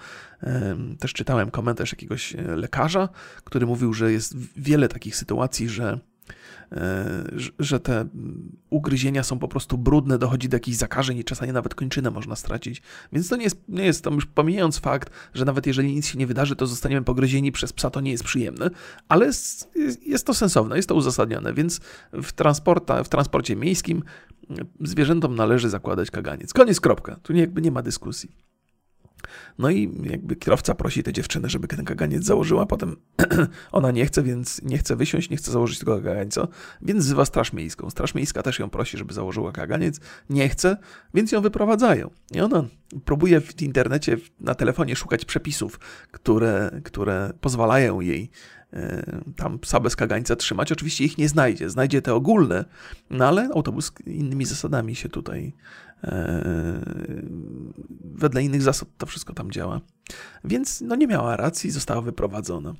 Też 1.00 1.14
czytałem 1.14 1.52
komentarz 1.52 1.92
jakiegoś 1.92 2.36
lekarza, 2.56 3.10
który 3.44 3.66
mówił, 3.66 3.94
że 3.94 4.12
jest 4.12 4.36
wiele 4.58 4.88
takich 4.88 5.16
sytuacji, 5.16 5.70
że 5.70 6.00
że 7.60 7.80
te 7.80 8.06
ugryzienia 8.70 9.24
są 9.24 9.40
po 9.40 9.48
prostu 9.48 9.78
brudne, 9.78 10.18
dochodzi 10.18 10.50
do 10.50 10.56
jakichś 10.56 10.78
zakażeń 10.78 11.18
i 11.18 11.24
czasami 11.24 11.54
nawet 11.54 11.76
kończynę 11.76 12.12
można 12.12 12.36
stracić. 12.36 12.82
Więc 13.14 13.30
to 13.30 13.36
nie 13.36 13.44
jest, 13.44 13.62
nie 13.68 13.86
jest 13.86 14.04
tam 14.04 14.14
już 14.14 14.26
pomijając 14.26 14.78
fakt, 14.78 15.10
że 15.34 15.46
nawet 15.46 15.68
jeżeli 15.68 15.96
nic 15.96 16.08
się 16.08 16.18
nie 16.18 16.28
wydarzy, 16.28 16.56
to 16.56 16.68
zostaniemy 16.68 17.04
pogryzieni 17.04 17.52
przez 17.52 17.74
psa, 17.74 17.90
to 17.90 18.02
nie 18.02 18.12
jest 18.12 18.24
przyjemne, 18.24 18.70
ale 19.10 19.26
jest, 19.26 19.72
jest 20.06 20.26
to 20.26 20.34
sensowne, 20.34 20.76
jest 20.76 20.90
to 20.90 20.96
uzasadnione, 20.96 21.54
więc 21.54 21.80
w, 22.14 22.32
transporta, 22.32 23.04
w 23.04 23.10
transporcie 23.10 23.56
miejskim 23.56 24.04
zwierzętom 24.82 25.36
należy 25.36 25.70
zakładać 25.70 26.12
kaganiec. 26.12 26.54
Koniec, 26.54 26.80
kropka. 26.80 27.16
Tu 27.16 27.34
jakby 27.34 27.62
nie 27.62 27.72
ma 27.72 27.82
dyskusji. 27.82 28.32
No 29.58 29.70
i 29.70 29.92
jakby 30.04 30.36
kierowca 30.36 30.76
prosi 30.76 31.04
tę 31.04 31.14
dziewczynę, 31.14 31.50
żeby 31.50 31.68
ten 31.68 31.86
kaganiec 31.86 32.24
założyła, 32.24 32.66
potem 32.66 32.96
ona 33.72 33.92
nie 33.92 34.06
chce, 34.06 34.24
więc 34.24 34.62
nie 34.62 34.78
chce 34.78 34.96
wysiąść, 34.96 35.30
nie 35.30 35.38
chce 35.38 35.52
założyć 35.52 35.80
tego 35.80 35.96
kagańca, 35.96 36.48
więc 36.82 37.06
wzywa 37.06 37.26
Straż 37.26 37.54
Miejską. 37.54 37.90
Straż 37.90 38.16
Miejska 38.16 38.44
też 38.44 38.60
ją 38.60 38.70
prosi, 38.70 38.98
żeby 38.98 39.14
założyła 39.14 39.52
kaganiec, 39.52 40.00
nie 40.30 40.50
chce, 40.50 40.78
więc 41.14 41.32
ją 41.32 41.42
wyprowadzają. 41.42 42.10
I 42.32 42.42
ona 42.42 42.66
próbuje 43.06 43.42
w 43.42 43.62
internecie, 43.62 44.18
na 44.40 44.56
telefonie 44.56 44.96
szukać 44.96 45.26
przepisów, 45.26 45.80
które, 46.12 46.82
które 46.84 47.34
pozwalają 47.42 48.02
jej 48.02 48.30
e, 48.74 49.22
tam 49.36 49.60
psa 49.60 49.80
bez 49.80 49.96
kagańca 49.96 50.36
trzymać. 50.36 50.72
Oczywiście 50.72 51.04
ich 51.04 51.18
nie 51.18 51.30
znajdzie, 51.30 51.70
znajdzie 51.70 52.02
te 52.02 52.14
ogólne, 52.14 52.66
no 53.10 53.28
ale 53.28 53.50
autobus 53.56 53.92
innymi 54.06 54.46
zasadami 54.46 54.96
się 54.96 55.10
tutaj 55.10 55.54
wedle 58.04 58.44
innych 58.44 58.62
zasad 58.62 58.90
to 58.98 59.06
wszystko 59.06 59.34
tam 59.34 59.52
działa. 59.52 59.82
Więc 60.44 60.82
no 60.82 60.96
nie 60.96 61.08
miała 61.08 61.38
racji, 61.38 61.72
została 61.72 62.02
wyprowadzona. 62.02 62.76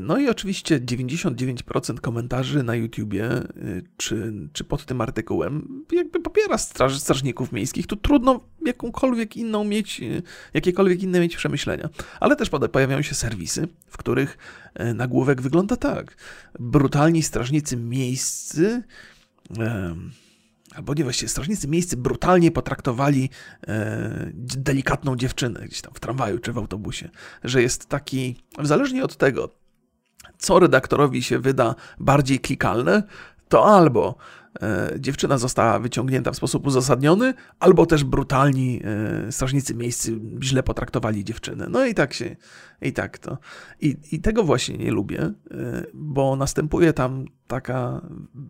No 0.00 0.18
i 0.18 0.28
oczywiście 0.28 0.80
99% 0.80 2.00
komentarzy 2.00 2.62
na 2.62 2.74
YouTubie 2.74 3.42
y, 3.42 3.84
czy, 3.96 4.32
czy 4.52 4.64
pod 4.64 4.84
tym 4.84 5.00
artykułem 5.00 5.84
jakby 5.92 6.20
popiera 6.20 6.58
straż, 6.58 6.98
strażników 6.98 7.52
miejskich. 7.52 7.86
Tu 7.86 7.96
trudno 7.96 8.40
jakąkolwiek 8.66 9.36
inną 9.36 9.64
mieć, 9.64 10.00
y, 10.00 10.22
jakiekolwiek 10.54 11.02
inne 11.02 11.20
mieć 11.20 11.36
przemyślenia. 11.36 11.88
Ale 12.20 12.36
też 12.36 12.50
pojawiają 12.72 13.02
się 13.02 13.14
serwisy, 13.14 13.68
w 13.86 13.96
których 13.96 14.38
nagłówek 14.94 15.42
wygląda 15.42 15.76
tak. 15.76 16.16
Brutalni 16.58 17.22
strażnicy 17.22 17.76
miejscy 17.76 18.82
albo 20.76 20.94
nie 20.94 21.04
właściwie 21.04 21.28
strażnicy 21.28 21.68
miejscy 21.68 21.96
brutalnie 21.96 22.50
potraktowali 22.50 23.30
e, 23.68 24.30
delikatną 24.34 25.16
dziewczynę 25.16 25.60
gdzieś 25.60 25.80
tam 25.80 25.94
w 25.94 26.00
tramwaju 26.00 26.38
czy 26.38 26.52
w 26.52 26.58
autobusie, 26.58 27.10
że 27.44 27.62
jest 27.62 27.86
taki, 27.86 28.36
zależnie 28.62 29.04
od 29.04 29.16
tego, 29.16 29.50
co 30.38 30.58
redaktorowi 30.58 31.22
się 31.22 31.38
wyda 31.38 31.74
bardziej 32.00 32.40
klikalne, 32.40 33.02
to 33.48 33.66
albo 33.66 34.16
e, 34.62 34.90
dziewczyna 34.98 35.38
została 35.38 35.78
wyciągnięta 35.78 36.32
w 36.32 36.36
sposób 36.36 36.66
uzasadniony, 36.66 37.34
albo 37.60 37.86
też 37.86 38.04
brutalni 38.04 38.80
e, 39.28 39.32
strażnicy 39.32 39.74
miejscy 39.74 40.20
źle 40.42 40.62
potraktowali 40.62 41.24
dziewczynę. 41.24 41.66
No 41.70 41.86
i 41.86 41.94
tak 41.94 42.14
się, 42.14 42.36
i 42.82 42.92
tak 42.92 43.18
to. 43.18 43.38
I, 43.80 43.96
i 44.12 44.20
tego 44.20 44.44
właśnie 44.44 44.78
nie 44.78 44.90
lubię, 44.90 45.20
e, 45.20 45.32
bo 45.94 46.36
następuje 46.36 46.92
tam 46.92 47.24
taka 47.46 48.00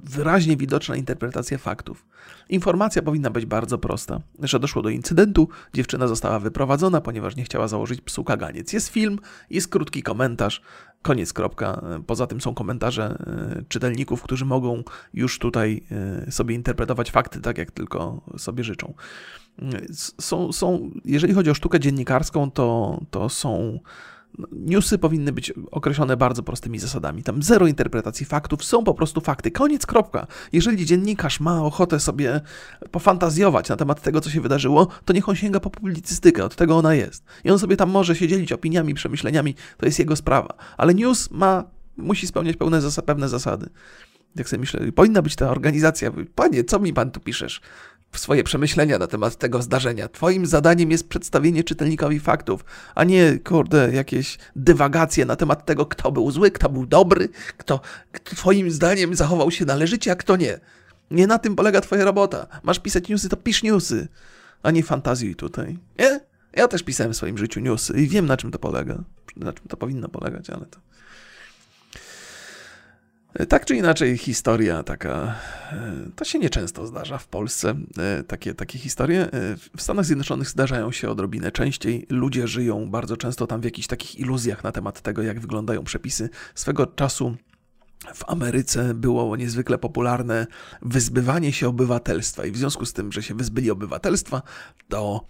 wyraźnie 0.05 0.57
widoczna 0.57 0.97
interpretacja 0.97 1.59
faktów. 1.59 2.07
Informacja 2.49 3.03
powinna 3.03 3.31
być 3.31 3.47
bardzo 3.47 3.79
prosta, 3.79 4.20
że 4.43 4.61
doszło 4.61 4.83
do 4.83 4.89
incydentu, 4.89 5.49
dziewczyna 5.74 6.09
została 6.09 6.39
wyprowadzona, 6.39 7.01
ponieważ 7.01 7.37
nie 7.37 7.45
chciała 7.45 7.68
założyć 7.68 8.01
psu 8.01 8.24
kaganiec. 8.24 8.72
Jest 8.72 8.89
film, 8.89 9.18
jest 9.51 9.68
krótki 9.68 10.03
komentarz, 10.03 10.62
koniec, 11.03 11.33
kropka. 11.33 11.83
Poza 12.07 12.27
tym 12.27 12.41
są 12.41 12.55
komentarze 12.55 13.05
e, 13.05 13.62
czytelników, 13.68 14.22
którzy 14.22 14.45
mogą 14.45 14.83
już 15.14 15.39
tutaj 15.39 15.83
e, 16.27 16.33
sobie 16.33 16.55
interpretować 16.55 17.11
fakty 17.11 17.41
tak, 17.41 17.59
jak 17.59 17.70
tylko 17.70 18.20
sobie 18.39 18.64
życzą. 18.64 18.95
Są, 20.21 20.53
są, 20.53 20.91
jeżeli 21.05 21.35
chodzi 21.35 21.51
o 21.51 21.55
sztukę 21.55 21.81
dziennikarską, 21.81 22.51
to, 22.51 23.01
to 23.11 23.29
są 23.29 23.81
newsy 24.53 24.99
powinny 24.99 25.33
być 25.33 25.53
określone 25.71 26.17
bardzo 26.17 26.43
prostymi 26.43 26.79
zasadami. 26.79 27.23
Tam 27.23 27.43
zero 27.43 27.67
interpretacji 27.67 28.27
faktów, 28.27 28.65
są 28.65 28.85
po 28.85 28.95
prostu 28.95 29.21
fakty. 29.21 29.51
Koniec, 29.51 29.87
kropka. 29.87 30.27
Jeżeli 30.53 30.87
dziennikarz 30.87 31.41
ma 31.41 31.63
ochotę 31.63 32.01
sobie 32.01 32.41
pofantazjować 32.91 33.69
na 33.69 33.77
temat 33.77 34.03
tego, 34.03 34.21
co 34.21 34.31
się 34.31 34.41
wydarzyło, 34.41 34.89
to 35.05 35.13
niech 35.13 35.29
on 35.29 35.37
sięga 35.37 35.61
po 35.61 35.71
publicystykę, 35.71 36.45
od 36.45 36.57
tego 36.57 36.77
ona 36.77 36.95
jest. 36.95 37.25
I 37.45 37.51
on 37.51 37.59
sobie 37.59 37.77
tam 37.77 37.91
może 37.91 38.17
się 38.17 38.29
dzielić 38.29 38.53
opiniami, 38.53 38.95
przemyśleniami, 38.95 39.55
to 39.77 39.87
jest 39.87 39.99
jego 39.99 40.17
sprawa. 40.17 40.55
Ale 40.77 40.95
news 40.95 41.31
ma, 41.31 41.65
musi 41.97 42.27
spełniać 42.27 42.57
pełne 42.57 42.81
zasady, 42.81 43.07
pewne 43.07 43.29
zasady. 43.29 43.69
Jak 44.37 44.49
sobie 44.49 44.61
myślę, 44.61 44.93
powinna 44.93 45.23
być 45.23 45.37
ta 45.37 45.51
organizacja. 45.51 46.13
Panie, 46.35 46.65
co 46.65 46.79
mi 46.79 46.93
pan 46.93 47.11
tu 47.11 47.21
piszesz? 47.21 47.61
Swoje 48.19 48.45
przemyślenia 48.45 48.99
na 48.99 49.07
temat 49.07 49.37
tego 49.37 49.62
zdarzenia. 49.62 50.09
Twoim 50.09 50.47
zadaniem 50.47 50.91
jest 50.91 51.09
przedstawienie 51.09 51.64
czytelnikowi 51.64 52.21
faktów, 52.21 52.64
a 52.95 53.05
nie, 53.05 53.39
kurde, 53.39 53.93
jakieś 53.93 54.39
dywagacje 54.57 55.25
na 55.25 55.37
temat 55.37 55.67
tego, 55.67 55.87
kto 55.87 56.12
był 56.12 56.31
zły, 56.31 56.51
kto 56.51 56.69
był 56.69 56.87
dobry, 56.87 57.29
kto, 57.57 57.81
twoim 58.25 58.71
zdaniem 58.71 59.14
zachował 59.14 59.51
się 59.51 59.64
należycie, 59.64 60.12
a 60.12 60.17
kto 60.17 60.37
nie. 60.37 60.61
Nie 61.11 61.27
na 61.27 61.39
tym 61.39 61.57
polega 61.57 61.81
twoja 61.81 62.05
robota. 62.05 62.47
Masz 62.62 62.79
pisać 62.79 63.09
newsy, 63.09 63.29
to 63.29 63.37
pisz 63.37 63.62
newsy, 63.62 64.09
a 64.62 64.71
nie 64.71 64.83
fantazjuj 64.83 65.35
tutaj. 65.35 65.79
Nie? 65.99 66.21
Ja 66.53 66.69
też 66.69 66.83
pisałem 66.83 67.12
w 67.12 67.17
swoim 67.17 67.39
życiu 67.39 67.61
newsy 67.61 67.93
i 67.93 68.09
wiem, 68.09 68.27
na 68.27 68.37
czym 68.37 68.51
to 68.51 68.59
polega. 68.59 69.05
Na 69.37 69.53
czym 69.53 69.67
to 69.69 69.77
powinno 69.77 70.09
polegać, 70.09 70.51
ale 70.51 70.67
to... 70.67 70.86
Tak 73.49 73.64
czy 73.64 73.76
inaczej, 73.76 74.18
historia 74.18 74.82
taka, 74.82 75.34
e, 75.72 75.93
to 76.16 76.24
się 76.24 76.39
nieczęsto 76.39 76.87
zdarza 76.87 77.18
w 77.18 77.28
Polsce, 77.28 77.74
e, 77.99 78.22
takie, 78.22 78.55
takie 78.55 78.78
historie. 78.78 79.22
E, 79.22 79.30
w 79.76 79.82
Stanach 79.82 80.05
Zjednoczonych 80.05 80.49
zdarzają 80.49 80.93
się 80.93 81.11
odrobinę 81.11 81.53
częściej. 81.53 82.07
Ludzie 82.11 82.49
żyją 82.49 82.91
bardzo 82.91 83.16
często 83.16 83.47
tam 83.47 83.61
w 83.61 83.64
jakichś 83.64 83.89
takich 83.89 84.18
iluzjach 84.18 84.64
na 84.64 84.72
temat 84.72 85.01
tego, 85.01 85.22
jak 85.22 85.41
wyglądają 85.41 85.84
przepisy. 85.84 86.30
Swego 86.55 86.87
czasu 86.87 87.37
w 88.14 88.30
Ameryce 88.30 88.95
było 88.95 89.37
niezwykle 89.37 89.78
popularne 89.78 90.47
wyzbywanie 90.82 91.53
się 91.53 91.68
obywatelstwa, 91.68 92.47
i 92.47 92.51
w 92.51 92.57
związku 92.57 92.87
z 92.87 92.93
tym, 92.93 93.12
że 93.12 93.22
się 93.22 93.34
wyzbyli 93.34 93.70
obywatelstwa, 93.70 94.43
to 94.89 95.28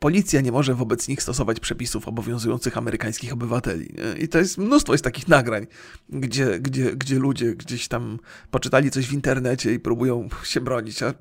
policja 0.00 0.40
nie 0.40 0.52
może 0.52 0.74
wobec 0.74 1.08
nich 1.08 1.22
stosować 1.22 1.60
przepisów 1.60 2.08
obowiązujących 2.08 2.78
amerykańskich 2.78 3.32
obywateli. 3.32 3.94
I 4.18 4.28
to 4.28 4.38
jest 4.38 4.58
mnóstwo 4.58 4.94
jest 4.94 5.04
takich 5.04 5.28
nagrań, 5.28 5.66
gdzie, 6.08 6.60
gdzie, 6.60 6.96
gdzie 6.96 7.18
ludzie 7.18 7.54
gdzieś 7.54 7.88
tam 7.88 8.18
poczytali 8.50 8.90
coś 8.90 9.06
w 9.06 9.12
internecie 9.12 9.74
i 9.74 9.80
próbują 9.80 10.28
się 10.44 10.60
bronić, 10.60 11.02
a 11.02 11.14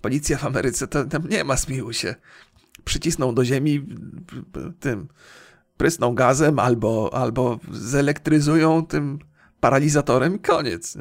policja 0.00 0.38
w 0.38 0.44
Ameryce 0.44 0.88
to 0.88 1.04
tam 1.04 1.28
nie 1.28 1.44
ma 1.44 1.56
smiłu 1.56 1.92
się. 1.92 2.14
Przycisną 2.84 3.34
do 3.34 3.44
ziemi 3.44 3.86
tym, 4.80 5.08
prysną 5.76 6.14
gazem 6.14 6.58
albo, 6.58 7.10
albo 7.14 7.58
zelektryzują 7.72 8.86
tym 8.86 9.18
paralizatorem 9.60 10.36
i 10.36 10.38
koniec. 10.38 10.98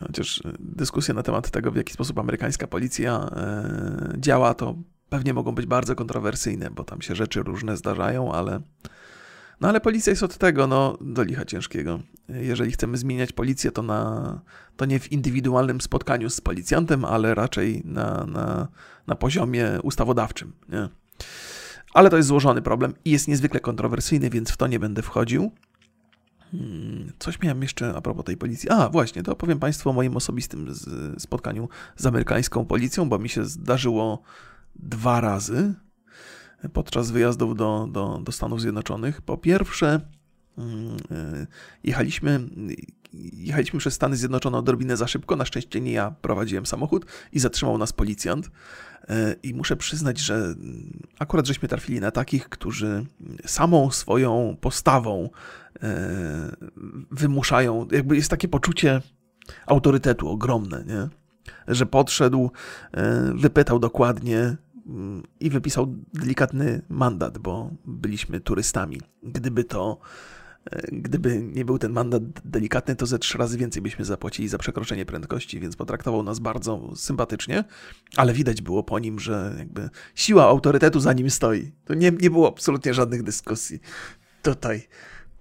Chociaż 0.00 0.42
dyskusja 0.58 1.14
na 1.14 1.22
temat 1.22 1.50
tego, 1.50 1.70
w 1.70 1.76
jaki 1.76 1.92
sposób 1.92 2.18
amerykańska 2.18 2.66
policja 2.66 3.30
e, 3.36 4.14
działa, 4.18 4.54
to 4.54 4.74
pewnie 5.12 5.34
mogą 5.34 5.52
być 5.52 5.66
bardzo 5.66 5.94
kontrowersyjne, 5.94 6.70
bo 6.70 6.84
tam 6.84 7.02
się 7.02 7.14
rzeczy 7.14 7.42
różne 7.42 7.76
zdarzają, 7.76 8.32
ale. 8.32 8.60
No 9.60 9.68
ale 9.68 9.80
policja 9.80 10.10
jest 10.10 10.22
od 10.22 10.38
tego, 10.38 10.66
no, 10.66 10.98
do 11.00 11.22
licha 11.22 11.44
ciężkiego. 11.44 12.00
Jeżeli 12.28 12.72
chcemy 12.72 12.96
zmieniać 12.96 13.32
policję, 13.32 13.70
to, 13.70 13.82
na, 13.82 14.40
to 14.76 14.84
nie 14.84 15.00
w 15.00 15.12
indywidualnym 15.12 15.80
spotkaniu 15.80 16.30
z 16.30 16.40
policjantem, 16.40 17.04
ale 17.04 17.34
raczej 17.34 17.82
na, 17.84 18.26
na, 18.26 18.68
na 19.06 19.14
poziomie 19.14 19.78
ustawodawczym. 19.82 20.52
Nie? 20.68 20.88
Ale 21.94 22.10
to 22.10 22.16
jest 22.16 22.28
złożony 22.28 22.62
problem 22.62 22.94
i 23.04 23.10
jest 23.10 23.28
niezwykle 23.28 23.60
kontrowersyjny, 23.60 24.30
więc 24.30 24.50
w 24.50 24.56
to 24.56 24.66
nie 24.66 24.78
będę 24.78 25.02
wchodził. 25.02 25.52
Hmm, 26.50 27.12
coś 27.18 27.40
miałem 27.40 27.62
jeszcze 27.62 27.94
a 27.94 28.00
propos 28.00 28.24
tej 28.24 28.36
policji. 28.36 28.70
A, 28.70 28.88
właśnie, 28.88 29.22
to 29.22 29.32
opowiem 29.32 29.58
Państwu 29.58 29.90
o 29.90 29.92
moim 29.92 30.16
osobistym 30.16 30.74
spotkaniu 31.18 31.68
z 31.96 32.06
amerykańską 32.06 32.64
policją, 32.64 33.08
bo 33.08 33.18
mi 33.18 33.28
się 33.28 33.44
zdarzyło 33.44 34.22
dwa 34.76 35.20
razy 35.20 35.74
podczas 36.72 37.10
wyjazdów 37.10 37.56
do, 37.56 37.88
do, 37.92 38.20
do 38.24 38.32
Stanów 38.32 38.60
Zjednoczonych. 38.60 39.22
Po 39.22 39.36
pierwsze, 39.36 40.00
mm, 40.58 40.96
e, 41.10 41.46
jechaliśmy, 41.84 42.40
jechaliśmy 43.32 43.78
przez 43.78 43.94
Stany 43.94 44.16
Zjednoczone 44.16 44.58
odrobinę 44.58 44.96
za 44.96 45.06
szybko. 45.06 45.36
Na 45.36 45.44
szczęście 45.44 45.80
nie 45.80 45.92
ja 45.92 46.10
prowadziłem 46.10 46.66
samochód 46.66 47.06
i 47.32 47.40
zatrzymał 47.40 47.78
nas 47.78 47.92
policjant. 47.92 48.50
E, 49.08 49.36
I 49.42 49.54
muszę 49.54 49.76
przyznać, 49.76 50.18
że 50.18 50.34
mm, 50.34 51.02
akurat 51.18 51.46
żeśmy 51.46 51.68
trafili 51.68 52.00
na 52.00 52.10
takich, 52.10 52.48
którzy 52.48 53.06
samą 53.46 53.90
swoją 53.90 54.56
postawą 54.60 55.30
e, 55.82 56.56
wymuszają, 57.10 57.88
jakby 57.90 58.16
jest 58.16 58.30
takie 58.30 58.48
poczucie 58.48 59.00
autorytetu 59.66 60.28
ogromne, 60.28 60.84
nie? 60.86 61.21
Że 61.68 61.86
podszedł, 61.86 62.50
e, 62.92 63.32
wypytał 63.34 63.78
dokładnie 63.78 64.56
mm, 64.86 65.22
i 65.40 65.50
wypisał 65.50 65.94
delikatny 66.14 66.82
mandat, 66.88 67.38
bo 67.38 67.70
byliśmy 67.84 68.40
turystami. 68.40 69.00
Gdyby 69.22 69.64
to 69.64 69.98
e, 70.70 70.82
Gdyby 70.92 71.42
nie 71.42 71.64
był 71.64 71.78
ten 71.78 71.92
mandat 71.92 72.22
delikatny, 72.44 72.96
to 72.96 73.06
ze 73.06 73.18
trzy 73.18 73.38
razy 73.38 73.58
więcej 73.58 73.82
byśmy 73.82 74.04
zapłacili 74.04 74.48
za 74.48 74.58
przekroczenie 74.58 75.06
prędkości, 75.06 75.60
więc 75.60 75.76
potraktował 75.76 76.22
nas 76.22 76.38
bardzo 76.38 76.90
sympatycznie, 76.96 77.64
ale 78.16 78.32
widać 78.32 78.62
było 78.62 78.82
po 78.82 78.98
nim, 78.98 79.18
że 79.18 79.54
jakby 79.58 79.90
siła 80.14 80.44
autorytetu 80.44 81.00
za 81.00 81.12
nim 81.12 81.30
stoi. 81.30 81.72
To 81.84 81.94
nie, 81.94 82.10
nie 82.10 82.30
było 82.30 82.48
absolutnie 82.48 82.94
żadnych 82.94 83.22
dyskusji. 83.22 83.80
Tutaj 84.42 84.88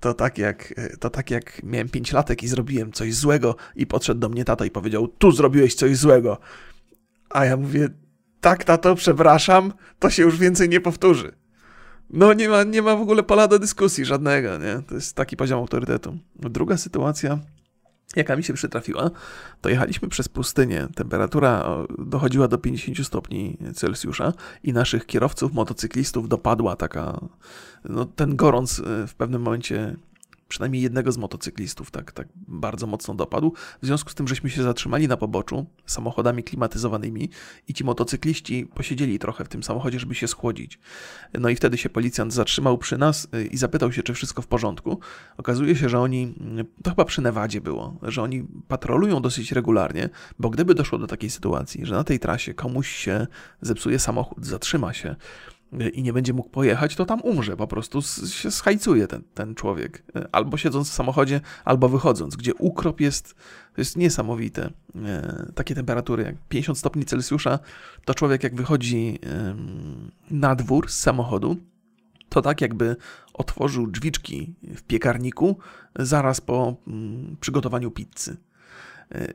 to 0.01 0.13
tak 0.13 0.37
jak, 0.37 0.73
to 0.99 1.09
tak 1.09 1.31
jak 1.31 1.63
miałem 1.63 1.89
pięć 1.89 2.11
latek 2.13 2.43
i 2.43 2.47
zrobiłem 2.47 2.91
coś 2.91 3.13
złego 3.13 3.55
i 3.75 3.87
podszedł 3.87 4.19
do 4.19 4.29
mnie 4.29 4.45
tata 4.45 4.65
i 4.65 4.71
powiedział, 4.71 5.07
tu 5.07 5.31
zrobiłeś 5.31 5.75
coś 5.75 5.97
złego. 5.97 6.37
A 7.29 7.45
ja 7.45 7.57
mówię, 7.57 7.89
tak 8.41 8.63
tato, 8.63 8.95
przepraszam, 8.95 9.73
to 9.99 10.09
się 10.09 10.23
już 10.23 10.37
więcej 10.37 10.69
nie 10.69 10.81
powtórzy. 10.81 11.31
No 12.09 12.33
nie 12.33 12.49
ma, 12.49 12.63
nie 12.63 12.81
ma 12.81 12.95
w 12.95 13.01
ogóle 13.01 13.23
pola 13.23 13.47
do 13.47 13.59
dyskusji 13.59 14.05
żadnego, 14.05 14.57
nie? 14.57 14.81
To 14.87 14.95
jest 14.95 15.15
taki 15.15 15.37
poziom 15.37 15.59
autorytetu. 15.59 16.17
Druga 16.35 16.77
sytuacja 16.77 17.39
jaka 18.15 18.35
mi 18.35 18.43
się 18.43 18.53
przytrafiła, 18.53 19.11
to 19.61 19.69
jechaliśmy 19.69 20.07
przez 20.07 20.29
pustynię. 20.29 20.87
Temperatura 20.95 21.65
dochodziła 21.99 22.47
do 22.47 22.57
50 22.57 23.07
stopni 23.07 23.57
Celsjusza 23.75 24.33
i 24.63 24.73
naszych 24.73 25.05
kierowców, 25.05 25.53
motocyklistów 25.53 26.29
dopadła 26.29 26.75
taka, 26.75 27.19
no, 27.85 28.05
ten 28.05 28.35
gorąc 28.35 28.79
e, 28.79 29.07
w 29.07 29.15
pewnym 29.15 29.41
momencie 29.41 29.95
przynajmniej 30.51 30.81
jednego 30.81 31.11
z 31.11 31.17
motocyklistów 31.17 31.91
tak, 31.91 32.11
tak 32.11 32.27
bardzo 32.35 32.87
mocno 32.87 33.15
dopadł. 33.15 33.53
W 33.81 33.85
związku 33.85 34.09
z 34.09 34.15
tym, 34.15 34.27
żeśmy 34.27 34.49
się 34.49 34.63
zatrzymali 34.63 35.07
na 35.07 35.17
poboczu 35.17 35.65
samochodami 35.85 36.43
klimatyzowanymi 36.43 37.29
i 37.67 37.73
ci 37.73 37.83
motocykliści 37.83 38.67
posiedzieli 38.75 39.19
trochę 39.19 39.45
w 39.45 39.49
tym 39.49 39.63
samochodzie, 39.63 39.99
żeby 39.99 40.15
się 40.15 40.27
schłodzić. 40.27 40.79
No 41.39 41.49
i 41.49 41.55
wtedy 41.55 41.77
się 41.77 41.89
policjant 41.89 42.33
zatrzymał 42.33 42.77
przy 42.77 42.97
nas 42.97 43.27
y, 43.35 43.45
i 43.45 43.57
zapytał 43.57 43.91
się, 43.91 44.03
czy 44.03 44.13
wszystko 44.13 44.41
w 44.41 44.47
porządku. 44.47 44.99
Okazuje 45.37 45.75
się, 45.75 45.89
że 45.89 45.99
oni, 45.99 46.33
to 46.83 46.89
chyba 46.89 47.05
przy 47.05 47.21
Nevadzie 47.21 47.61
było, 47.61 47.97
że 48.01 48.21
oni 48.21 48.47
patrolują 48.67 49.21
dosyć 49.21 49.51
regularnie, 49.51 50.09
bo 50.39 50.49
gdyby 50.49 50.75
doszło 50.75 50.99
do 50.99 51.07
takiej 51.07 51.29
sytuacji, 51.29 51.85
że 51.85 51.95
na 51.95 52.03
tej 52.03 52.19
trasie 52.19 52.53
komuś 52.53 52.89
się 52.89 53.27
zepsuje 53.61 53.99
samochód, 53.99 54.45
zatrzyma 54.45 54.93
się, 54.93 55.15
i 55.93 56.03
nie 56.03 56.13
będzie 56.13 56.33
mógł 56.33 56.49
pojechać, 56.49 56.95
to 56.95 57.05
tam 57.05 57.21
umrze, 57.21 57.57
po 57.57 57.67
prostu 57.67 58.01
się 58.27 58.51
schajcuje 58.51 59.07
ten, 59.07 59.23
ten 59.33 59.55
człowiek. 59.55 60.03
Albo 60.31 60.57
siedząc 60.57 60.89
w 60.89 60.93
samochodzie, 60.93 61.41
albo 61.65 61.89
wychodząc, 61.89 62.35
gdzie 62.35 62.55
ukrop 62.55 63.01
jest, 63.01 63.35
to 63.75 63.81
jest 63.81 63.97
niesamowite. 63.97 64.69
E, 64.95 65.51
takie 65.55 65.75
temperatury 65.75 66.23
jak 66.23 66.35
50 66.49 66.77
stopni 66.77 67.05
Celsjusza, 67.05 67.59
to 68.05 68.13
człowiek 68.13 68.43
jak 68.43 68.55
wychodzi 68.55 69.19
na 70.31 70.55
dwór 70.55 70.91
z 70.91 70.99
samochodu, 70.99 71.57
to 72.29 72.41
tak 72.41 72.61
jakby 72.61 72.95
otworzył 73.33 73.87
drzwiczki 73.87 74.53
w 74.63 74.81
piekarniku 74.81 75.57
zaraz 75.95 76.41
po 76.41 76.75
mm, 76.87 77.37
przygotowaniu 77.39 77.91
pizzy. 77.91 78.37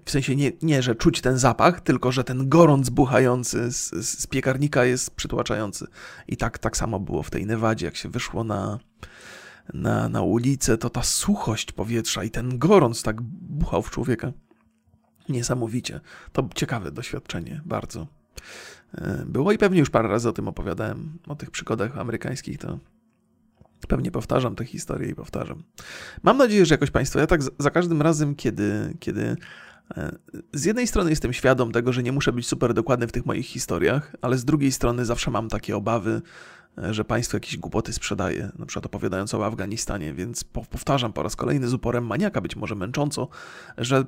W 0.05 0.11
sensie 0.11 0.37
nie, 0.37 0.53
nie, 0.63 0.83
że 0.83 0.95
czuć 0.95 1.21
ten 1.21 1.39
zapach, 1.39 1.81
tylko 1.81 2.13
że 2.13 2.25
ten 2.25 2.49
gorąc 2.49 2.91
buchający 2.91 3.73
z, 3.73 3.91
z 4.09 4.27
piekarnika 4.27 4.85
jest 4.85 5.11
przytłaczający. 5.11 5.87
I 6.29 6.37
tak, 6.37 6.59
tak 6.59 6.77
samo 6.77 7.01
było 7.01 7.23
w 7.23 7.31
tej 7.31 7.47
Nevadzie, 7.47 7.87
jak 7.87 7.97
się 7.97 8.09
wyszło 8.09 8.45
na, 8.45 8.79
na, 9.75 10.09
na 10.09 10.23
ulicę, 10.23 10.79
to 10.79 10.91
ta 10.91 11.03
suchość 11.03 11.73
powietrza 11.73 12.25
i 12.25 12.31
ten 12.31 12.59
gorąc 12.59 13.03
tak 13.03 13.23
buchał 13.23 13.83
w 13.83 13.91
człowieka. 13.91 14.33
Niesamowicie. 15.29 16.01
To 16.33 16.49
ciekawe 16.55 16.93
doświadczenie, 16.93 17.61
bardzo. 17.65 18.07
E, 18.95 19.25
było 19.27 19.53
i 19.53 19.59
pewnie 19.59 19.79
już 19.79 19.91
parę 19.91 20.09
razy 20.09 20.29
o 20.29 20.33
tym 20.33 20.49
opowiadałem, 20.49 21.19
o 21.29 21.35
tych 21.35 21.51
przygodach 21.51 21.99
amerykańskich, 21.99 22.59
to 22.59 22.79
Pewnie 23.89 24.11
powtarzam 24.11 24.57
tę 24.57 24.65
historię 24.65 25.11
i 25.11 25.15
powtarzam. 25.15 25.63
Mam 26.23 26.37
nadzieję, 26.37 26.67
że 26.67 26.75
jakoś 26.75 26.91
Państwo, 26.91 27.19
ja 27.19 27.27
tak 27.27 27.41
za 27.59 27.71
każdym 27.71 28.03
razem, 28.03 28.35
kiedy, 28.35 28.95
kiedy 29.01 29.37
z 30.53 30.65
jednej 30.65 30.87
strony 30.87 31.11
jestem 31.11 31.33
świadom 31.33 31.73
tego, 31.73 31.93
że 31.93 32.03
nie 32.03 32.13
muszę 32.13 32.33
być 32.33 32.47
super 32.47 32.75
dokładny 32.75 33.07
w 33.07 33.13
tych 33.13 33.27
moich 33.27 33.47
historiach, 33.47 34.17
ale 34.23 34.39
z 34.39 34.45
drugiej 34.45 34.73
strony 34.73 35.05
zawsze 35.05 35.31
mam 35.31 35.49
takie 35.49 35.77
obawy, 35.77 36.23
że 36.91 37.05
państwo 37.05 37.37
jakieś 37.37 37.57
głupoty 37.57 37.93
sprzedaje, 37.93 38.51
na 38.59 38.67
przykład 38.67 38.87
opowiadając 38.87 39.35
o 39.35 39.47
Afganistanie, 39.47 40.15
więc 40.15 40.45
powtarzam 40.45 41.13
po 41.13 41.23
raz 41.23 41.37
kolejny 41.37 41.69
z 41.69 41.75
uporem 41.75 42.07
maniaka, 42.07 42.41
być 42.41 42.57
może 42.57 42.75
męcząco, 42.75 43.29
że 43.79 44.05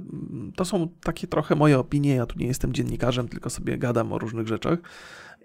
to 0.56 0.64
są 0.64 0.88
takie 1.02 1.26
trochę 1.26 1.54
moje 1.54 1.78
opinie, 1.78 2.14
ja 2.14 2.26
tu 2.26 2.38
nie 2.38 2.46
jestem 2.46 2.72
dziennikarzem, 2.72 3.28
tylko 3.28 3.50
sobie 3.50 3.78
gadam 3.78 4.12
o 4.12 4.18
różnych 4.18 4.48
rzeczach 4.48 4.78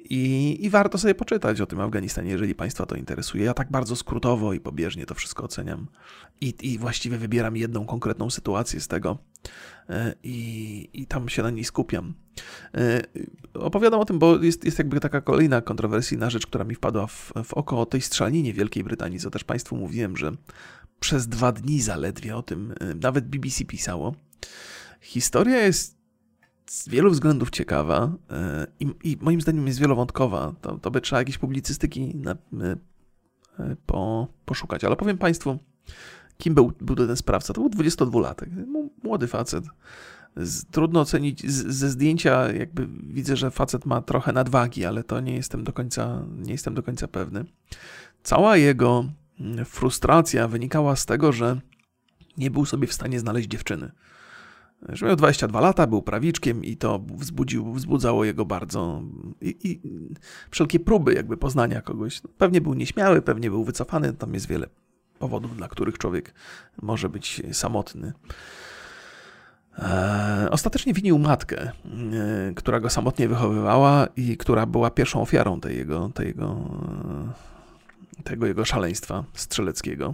i, 0.09 0.57
I, 0.65 0.69
warto 0.69 0.97
sobie 0.97 1.15
poczytać 1.15 1.61
o 1.61 1.65
tym 1.65 1.79
Afganistanie, 1.79 2.31
jeżeli 2.31 2.55
Państwa 2.55 2.85
to 2.85 2.95
interesuje. 2.95 3.45
Ja 3.45 3.53
tak 3.53 3.71
bardzo 3.71 3.95
skrótowo 3.95 4.53
i 4.53 4.59
pobieżnie 4.59 5.05
to 5.05 5.15
wszystko 5.15 5.43
oceniam. 5.43 5.87
I, 6.41 6.53
i 6.61 6.77
właściwie 6.77 7.17
wybieram 7.17 7.57
jedną 7.57 7.85
konkretną 7.85 8.29
sytuację 8.29 8.79
z 8.79 8.87
tego 8.87 9.11
e, 9.11 9.32
i, 10.23 10.89
i 10.93 11.07
tam 11.07 11.29
się 11.29 11.43
na 11.43 11.49
niej 11.49 11.63
skupiam. 11.63 12.13
E, 12.75 13.01
opowiadam 13.53 13.99
o 13.99 14.05
tym, 14.05 14.19
bo 14.19 14.43
jest, 14.43 14.65
jest 14.65 14.77
jakby 14.77 14.99
taka 14.99 15.21
kolejna 15.21 15.61
kontrowersyjna 15.61 16.29
rzecz, 16.29 16.47
która 16.47 16.63
mi 16.65 16.75
wpadła 16.75 17.07
w, 17.07 17.33
w 17.43 17.53
oko 17.53 17.81
o 17.81 17.85
tej 17.85 18.01
strzelaninie 18.01 18.53
Wielkiej 18.53 18.83
Brytanii, 18.83 19.19
co 19.19 19.29
też 19.29 19.43
Państwu 19.43 19.75
mówiłem, 19.75 20.17
że 20.17 20.31
przez 20.99 21.27
dwa 21.27 21.51
dni 21.51 21.81
zaledwie 21.81 22.35
o 22.35 22.43
tym 22.43 22.73
e, 22.79 22.93
nawet 22.95 23.27
BBC 23.27 23.65
pisało. 23.65 24.15
historia 25.01 25.57
jest 25.57 25.97
z 26.65 26.89
wielu 26.89 27.11
względów 27.11 27.49
ciekawa 27.49 28.15
e, 28.29 28.67
i, 28.79 28.87
i 29.03 29.17
moim 29.21 29.41
zdaniem 29.41 29.67
jest 29.67 29.79
wielowątkowa. 29.79 30.55
To, 30.61 30.77
to 30.77 30.91
by 30.91 31.01
trzeba 31.01 31.19
jakieś 31.19 31.37
publicystyki 31.37 32.15
na, 32.15 32.35
po, 33.85 34.27
poszukać. 34.45 34.83
Ale 34.83 34.95
powiem 34.95 35.17
Państwu, 35.17 35.59
kim 36.43 36.53
był, 36.53 36.71
był 36.81 36.95
ten 36.95 37.15
sprawca. 37.15 37.53
To 37.53 37.61
był 37.61 37.69
22-latek, 37.69 38.47
młody 39.03 39.27
facet. 39.27 39.65
Z, 40.35 40.65
trudno 40.65 41.01
ocenić, 41.01 41.51
z, 41.51 41.75
ze 41.75 41.89
zdjęcia 41.89 42.51
jakby 42.51 42.87
widzę, 43.03 43.35
że 43.35 43.51
facet 43.51 43.85
ma 43.85 44.01
trochę 44.01 44.33
nadwagi, 44.33 44.85
ale 44.85 45.03
to 45.03 45.19
nie 45.19 45.35
jestem 45.35 45.63
do 45.63 45.73
końca, 45.73 46.25
nie 46.37 46.51
jestem 46.51 46.73
do 46.73 46.83
końca 46.83 47.07
pewny. 47.07 47.45
Cała 48.23 48.57
jego 48.57 49.05
mm, 49.39 49.65
frustracja 49.65 50.47
wynikała 50.47 50.95
z 50.95 51.05
tego, 51.05 51.31
że 51.31 51.61
nie 52.37 52.51
był 52.51 52.65
sobie 52.65 52.87
w 52.87 52.93
stanie 52.93 53.19
znaleźć 53.19 53.47
dziewczyny. 53.47 53.91
Że 54.89 55.05
miał 55.05 55.15
22 55.15 55.61
lata, 55.61 55.87
był 55.87 56.01
prawiczkiem 56.01 56.63
i 56.63 56.77
to 56.77 56.99
wzbudził, 56.99 57.73
wzbudzało 57.73 58.25
jego 58.25 58.45
bardzo. 58.45 59.03
I, 59.41 59.55
I, 59.63 59.81
wszelkie 60.49 60.79
próby 60.79 61.13
jakby 61.13 61.37
poznania 61.37 61.81
kogoś. 61.81 62.21
Pewnie 62.37 62.61
był 62.61 62.73
nieśmiały, 62.73 63.21
pewnie 63.21 63.49
był 63.49 63.63
wycofany, 63.63 64.13
tam 64.13 64.33
jest 64.33 64.47
wiele 64.47 64.67
powodów, 65.23 65.57
dla 65.57 65.67
których 65.67 65.97
człowiek 65.97 66.33
może 66.81 67.09
być 67.09 67.41
samotny. 67.51 68.13
E, 69.79 70.47
ostatecznie 70.51 70.93
winił 70.93 71.19
matkę, 71.19 71.61
e, 71.61 71.71
która 72.55 72.79
go 72.79 72.89
samotnie 72.89 73.27
wychowywała 73.27 74.07
i 74.15 74.37
która 74.37 74.65
była 74.65 74.91
pierwszą 74.91 75.21
ofiarą 75.21 75.59
tej 75.59 75.77
jego, 75.77 76.09
tej 76.09 76.27
jego, 76.27 76.55
e, 78.19 78.23
tego 78.23 78.45
jego 78.45 78.65
szaleństwa 78.65 79.23
strzeleckiego. 79.33 80.13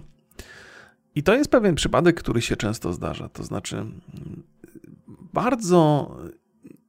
I 1.14 1.22
to 1.22 1.34
jest 1.34 1.50
pewien 1.50 1.74
przypadek, 1.74 2.16
który 2.20 2.42
się 2.42 2.56
często 2.56 2.92
zdarza. 2.92 3.28
To 3.28 3.44
znaczy, 3.44 3.86
bardzo 5.32 6.10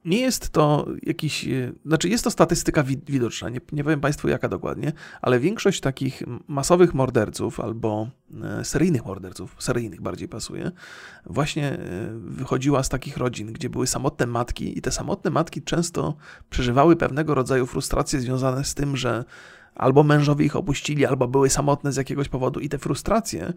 nie 0.06 0.20
jest 0.20 0.50
to 0.50 0.88
jakiś, 1.04 1.48
e, 1.48 1.72
znaczy 1.86 2.10
jest 2.10 2.24
to 2.24 2.32
statystyka 2.32 2.84
widoczna, 2.84 3.50
nie, 3.50 3.60
nie 3.72 3.84
powiem 3.84 4.02
Państwu 4.02 4.28
jaka 4.28 4.50
dokładnie, 4.50 4.94
ale 5.22 5.40
większość 5.40 5.82
takich 5.82 6.24
masowych 6.48 6.94
morderców 6.94 7.60
albo 7.60 8.08
e, 8.44 8.66
seryjnych 8.66 9.06
morderców, 9.06 9.56
seryjnych 9.60 10.02
bardziej 10.02 10.28
pasuje, 10.28 10.72
właśnie 11.26 11.72
e, 11.72 11.80
wychodziła 12.20 12.84
z 12.84 12.90
takich 12.90 13.18
rodzin, 13.18 13.54
gdzie 13.54 13.70
były 13.70 13.88
samotne 13.88 14.28
matki 14.28 14.78
i 14.78 14.82
te 14.82 14.92
samotne 14.92 15.32
matki 15.32 15.62
często 15.62 16.16
przeżywały 16.50 16.96
pewnego 16.96 17.36
rodzaju 17.36 17.66
frustracje 17.66 18.20
związane 18.20 18.64
z 18.64 18.76
tym, 18.76 18.98
że 18.98 19.26
albo 19.76 20.04
mężowie 20.04 20.46
ich 20.46 20.56
opuścili, 20.56 21.06
albo 21.06 21.28
były 21.28 21.50
samotne 21.50 21.92
z 21.92 21.96
jakiegoś 21.96 22.30
powodu 22.30 22.60
i 22.60 22.70
te 22.70 22.78
frustracje 22.78 23.54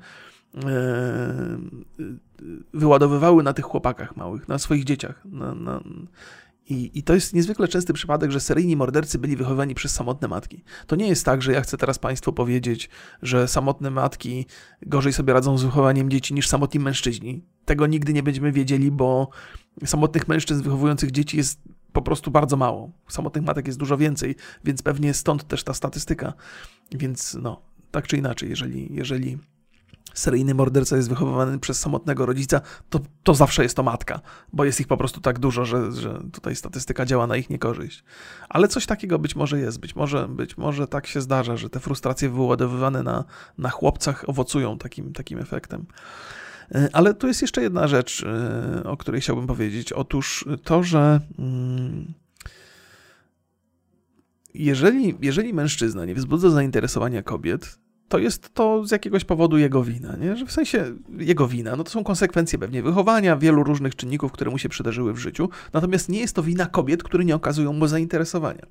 wyładowywały 2.74 3.42
na 3.42 3.52
tych 3.52 3.64
chłopakach 3.64 4.16
małych, 4.16 4.48
na 4.48 4.58
swoich 4.58 4.84
dzieciach. 4.84 5.24
Na, 5.24 5.54
na... 5.54 5.80
I, 6.68 6.90
I 6.94 7.02
to 7.02 7.14
jest 7.14 7.34
niezwykle 7.34 7.68
częsty 7.68 7.92
przypadek, 7.92 8.30
że 8.30 8.40
seryjni 8.40 8.76
mordercy 8.76 9.18
byli 9.18 9.36
wychowani 9.36 9.74
przez 9.74 9.94
samotne 9.94 10.28
matki. 10.28 10.64
To 10.86 10.96
nie 10.96 11.08
jest 11.08 11.24
tak, 11.24 11.42
że 11.42 11.52
ja 11.52 11.60
chcę 11.60 11.76
teraz 11.76 11.98
Państwu 11.98 12.32
powiedzieć, 12.32 12.90
że 13.22 13.48
samotne 13.48 13.90
matki 13.90 14.46
gorzej 14.82 15.12
sobie 15.12 15.32
radzą 15.32 15.58
z 15.58 15.64
wychowaniem 15.64 16.10
dzieci 16.10 16.34
niż 16.34 16.48
samotni 16.48 16.80
mężczyźni. 16.80 17.44
Tego 17.64 17.86
nigdy 17.86 18.12
nie 18.12 18.22
będziemy 18.22 18.52
wiedzieli, 18.52 18.90
bo 18.90 19.28
samotnych 19.84 20.28
mężczyzn 20.28 20.62
wychowujących 20.62 21.10
dzieci 21.10 21.36
jest 21.36 21.60
po 21.94 22.02
prostu 22.02 22.30
bardzo 22.30 22.56
mało. 22.56 22.90
Samotnych 23.08 23.44
matek 23.44 23.66
jest 23.66 23.78
dużo 23.78 23.96
więcej, 23.96 24.36
więc 24.64 24.82
pewnie 24.82 25.14
stąd 25.14 25.48
też 25.48 25.64
ta 25.64 25.74
statystyka. 25.74 26.32
Więc 26.92 27.34
no, 27.42 27.60
tak 27.90 28.06
czy 28.06 28.16
inaczej, 28.16 28.50
jeżeli, 28.50 28.94
jeżeli 28.94 29.38
seryjny 30.14 30.54
morderca 30.54 30.96
jest 30.96 31.08
wychowywany 31.08 31.58
przez 31.58 31.78
samotnego 31.78 32.26
rodzica, 32.26 32.60
to, 32.90 33.00
to 33.22 33.34
zawsze 33.34 33.62
jest 33.62 33.76
to 33.76 33.82
matka, 33.82 34.20
bo 34.52 34.64
jest 34.64 34.80
ich 34.80 34.86
po 34.86 34.96
prostu 34.96 35.20
tak 35.20 35.38
dużo, 35.38 35.64
że, 35.64 35.92
że 35.92 36.20
tutaj 36.32 36.56
statystyka 36.56 37.06
działa 37.06 37.26
na 37.26 37.36
ich 37.36 37.50
niekorzyść. 37.50 38.04
Ale 38.48 38.68
coś 38.68 38.86
takiego 38.86 39.18
być 39.18 39.36
może 39.36 39.60
jest, 39.60 39.80
być 39.80 39.96
może, 39.96 40.28
być 40.28 40.56
może 40.56 40.88
tak 40.88 41.06
się 41.06 41.20
zdarza, 41.20 41.56
że 41.56 41.70
te 41.70 41.80
frustracje 41.80 42.28
wyładowywane 42.30 43.02
na, 43.02 43.24
na 43.58 43.70
chłopcach 43.70 44.28
owocują 44.28 44.78
takim, 44.78 45.12
takim 45.12 45.38
efektem. 45.38 45.86
E, 46.70 46.88
ale 46.92 47.14
tu 47.14 47.26
jest 47.26 47.42
jeszcze 47.42 47.62
jedna 47.62 47.88
rzecz, 47.88 48.24
e, 48.24 48.84
o 48.84 48.96
której 48.96 49.20
chciałbym 49.20 49.46
powiedzieć. 49.46 49.92
Otóż 49.92 50.44
to, 50.64 50.82
że 50.82 51.20
mm, 51.38 52.14
jeżeli, 54.54 55.14
jeżeli 55.20 55.54
mężczyzna 55.54 56.04
nie 56.04 56.14
wzbudza 56.14 56.50
zainteresowania 56.50 57.22
kobiet, 57.22 57.78
to 58.08 58.18
jest 58.18 58.54
to 58.54 58.86
z 58.86 58.90
jakiegoś 58.90 59.24
powodu 59.24 59.58
jego 59.58 59.84
wina, 59.84 60.16
nie? 60.16 60.36
Że 60.36 60.46
w 60.46 60.52
sensie 60.52 60.94
jego 61.18 61.48
wina, 61.48 61.76
no 61.76 61.84
to 61.84 61.90
są 61.90 62.04
konsekwencje 62.04 62.58
pewnie 62.58 62.82
wychowania, 62.82 63.36
wielu 63.36 63.64
różnych 63.64 63.96
czynników, 63.96 64.32
które 64.32 64.50
mu 64.50 64.58
się 64.58 64.68
przydarzyły 64.68 65.12
w 65.12 65.18
życiu, 65.18 65.48
natomiast 65.72 66.08
nie 66.08 66.20
jest 66.20 66.36
to 66.36 66.42
wina 66.42 66.66
kobiet, 66.66 67.02
które 67.02 67.24
nie 67.24 67.34
okazują 67.34 67.72
mu 67.72 67.86
zainteresowania. 67.86 68.66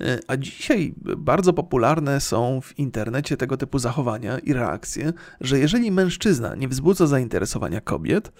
E, 0.00 0.18
a 0.26 0.36
dzisiaj 0.36 0.94
bardzo 1.16 1.52
popularne 1.52 2.20
są 2.20 2.60
w 2.60 2.78
internecie 2.78 3.36
tego 3.36 3.56
typu 3.56 3.78
zachowania 3.78 4.38
i 4.38 4.52
reakcje, 4.52 5.12
że 5.40 5.58
jeżeli 5.58 5.90
mężczyzna 5.90 6.54
nie 6.54 6.68
wzbudza 6.68 7.06
zainteresowania 7.06 7.80
kobiet, 7.80 8.32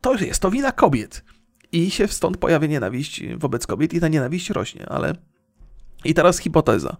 to 0.00 0.14
jest 0.14 0.42
to 0.42 0.50
wina 0.50 0.72
kobiet. 0.72 1.24
I 1.72 1.90
się 1.90 2.08
stąd 2.08 2.36
pojawia 2.36 2.66
nienawiść 2.66 3.22
wobec 3.36 3.66
kobiet 3.66 3.94
i 3.94 4.00
ta 4.00 4.08
nienawiść 4.08 4.50
rośnie, 4.50 4.88
ale... 4.88 5.14
I 6.04 6.14
teraz 6.14 6.38
hipoteza. 6.38 6.96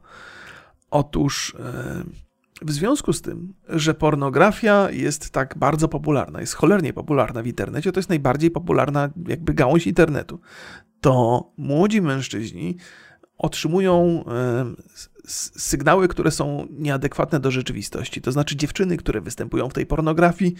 Otóż... 0.90 1.56
Yy 1.58 2.32
w 2.64 2.72
związku 2.72 3.12
z 3.12 3.22
tym, 3.22 3.54
że 3.68 3.94
pornografia 3.94 4.90
jest 4.90 5.30
tak 5.30 5.58
bardzo 5.58 5.88
popularna, 5.88 6.40
jest 6.40 6.54
cholernie 6.54 6.92
popularna 6.92 7.42
w 7.42 7.46
internecie, 7.46 7.92
to 7.92 7.98
jest 7.98 8.08
najbardziej 8.08 8.50
popularna 8.50 9.10
jakby 9.28 9.54
gałąź 9.54 9.86
internetu, 9.86 10.40
to 11.00 11.44
młodzi 11.56 12.02
mężczyźni 12.02 12.76
otrzymują 13.42 14.24
sygnały, 15.56 16.08
które 16.08 16.30
są 16.30 16.66
nieadekwatne 16.70 17.40
do 17.40 17.50
rzeczywistości. 17.50 18.20
To 18.20 18.32
znaczy 18.32 18.56
dziewczyny, 18.56 18.96
które 18.96 19.20
występują 19.20 19.68
w 19.68 19.72
tej 19.72 19.86
pornografii, 19.86 20.54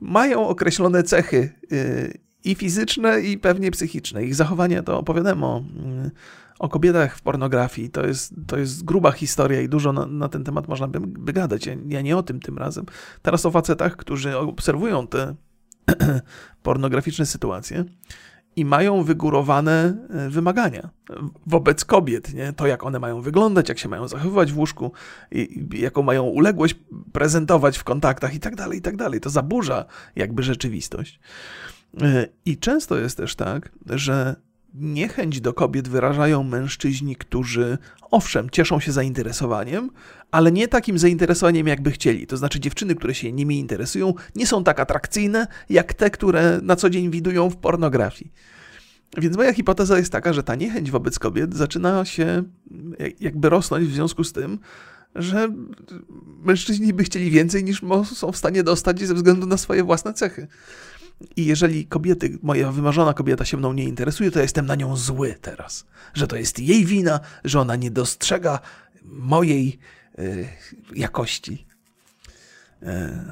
mają 0.00 0.48
określone 0.48 1.02
cechy 1.02 1.52
y, 1.72 2.18
i 2.44 2.54
fizyczne, 2.54 3.20
i 3.20 3.38
pewnie 3.38 3.70
psychiczne. 3.70 4.24
Ich 4.24 4.34
zachowanie 4.34 4.82
to 4.82 4.98
opowiadam 4.98 5.44
o 5.44 5.64
o 6.62 6.68
kobietach 6.68 7.16
w 7.16 7.22
pornografii. 7.22 7.90
To 7.90 8.06
jest, 8.06 8.34
to 8.46 8.58
jest 8.58 8.84
gruba 8.84 9.12
historia 9.12 9.60
i 9.60 9.68
dużo 9.68 9.92
na, 9.92 10.06
na 10.06 10.28
ten 10.28 10.44
temat 10.44 10.68
można 10.68 10.88
by, 10.88 11.00
by 11.00 11.32
gadać. 11.32 11.66
Ja, 11.66 11.74
ja, 11.86 12.00
nie 12.00 12.16
o 12.16 12.22
tym 12.22 12.40
tym 12.40 12.58
razem. 12.58 12.86
Teraz 13.22 13.46
o 13.46 13.50
facetach, 13.50 13.96
którzy 13.96 14.38
obserwują 14.38 15.06
te 15.06 15.34
pornograficzne 16.62 17.26
sytuacje 17.26 17.84
i 18.56 18.64
mają 18.64 19.02
wygórowane 19.02 19.94
e, 20.10 20.28
wymagania 20.28 20.90
wobec 21.46 21.84
kobiet, 21.84 22.34
nie? 22.34 22.52
To, 22.52 22.66
jak 22.66 22.84
one 22.84 22.98
mają 22.98 23.20
wyglądać, 23.20 23.68
jak 23.68 23.78
się 23.78 23.88
mają 23.88 24.08
zachowywać 24.08 24.52
w 24.52 24.58
łóżku, 24.58 24.92
i, 25.30 25.68
jaką 25.72 26.02
mają 26.02 26.22
uległość 26.22 26.74
prezentować 27.12 27.78
w 27.78 27.84
kontaktach 27.84 28.34
i 28.34 28.40
tak 28.40 28.56
dalej, 28.56 28.78
i 28.78 28.82
tak 28.82 28.96
dalej. 28.96 29.20
To 29.20 29.30
zaburza 29.30 29.84
jakby 30.16 30.42
rzeczywistość. 30.42 31.20
E, 32.00 32.26
I 32.44 32.58
często 32.58 32.98
jest 32.98 33.16
też 33.16 33.36
tak, 33.36 33.72
że 33.86 34.36
niechęć 34.74 35.40
do 35.40 35.52
kobiet 35.52 35.88
wyrażają 35.88 36.42
mężczyźni, 36.42 37.16
którzy 37.16 37.78
owszem, 38.10 38.50
cieszą 38.50 38.80
się 38.80 38.92
zainteresowaniem, 38.92 39.90
ale 40.30 40.52
nie 40.52 40.68
takim 40.68 40.98
zainteresowaniem, 40.98 41.66
jakby 41.66 41.90
chcieli. 41.90 42.26
To 42.26 42.36
znaczy, 42.36 42.60
dziewczyny, 42.60 42.94
które 42.94 43.14
się 43.14 43.32
nimi 43.32 43.58
interesują, 43.58 44.14
nie 44.36 44.46
są 44.46 44.64
tak 44.64 44.80
atrakcyjne, 44.80 45.46
jak 45.70 45.94
te, 45.94 46.10
które 46.10 46.60
na 46.62 46.76
co 46.76 46.90
dzień 46.90 47.10
widują 47.10 47.50
w 47.50 47.56
pornografii. 47.56 48.32
Więc 49.18 49.36
moja 49.36 49.52
hipoteza 49.52 49.98
jest 49.98 50.12
taka, 50.12 50.32
że 50.32 50.42
ta 50.42 50.54
niechęć 50.54 50.90
wobec 50.90 51.18
kobiet 51.18 51.54
zaczyna 51.54 52.04
się 52.04 52.42
jakby 53.20 53.48
rosnąć 53.48 53.88
w 53.88 53.94
związku 53.94 54.24
z 54.24 54.32
tym, 54.32 54.58
że 55.14 55.48
mężczyźni 56.44 56.92
by 56.92 57.04
chcieli 57.04 57.30
więcej 57.30 57.64
niż 57.64 57.82
są 58.14 58.32
w 58.32 58.36
stanie 58.36 58.62
dostać 58.62 59.00
ze 59.00 59.14
względu 59.14 59.46
na 59.46 59.56
swoje 59.56 59.84
własne 59.84 60.14
cechy. 60.14 60.46
I 61.36 61.46
jeżeli 61.46 61.86
kobiety, 61.86 62.38
moja 62.42 62.72
wymarzona 62.72 63.14
kobieta 63.14 63.44
się 63.44 63.56
mną 63.56 63.72
nie 63.72 63.84
interesuje, 63.84 64.30
to 64.30 64.38
ja 64.38 64.42
jestem 64.42 64.66
na 64.66 64.74
nią 64.74 64.96
zły 64.96 65.34
teraz. 65.40 65.86
Że 66.14 66.26
to 66.26 66.36
jest 66.36 66.58
jej 66.58 66.84
wina, 66.84 67.20
że 67.44 67.60
ona 67.60 67.76
nie 67.76 67.90
dostrzega 67.90 68.58
mojej 69.04 69.78
y, 70.18 70.48
jakości. 70.94 71.66
E, 72.82 73.22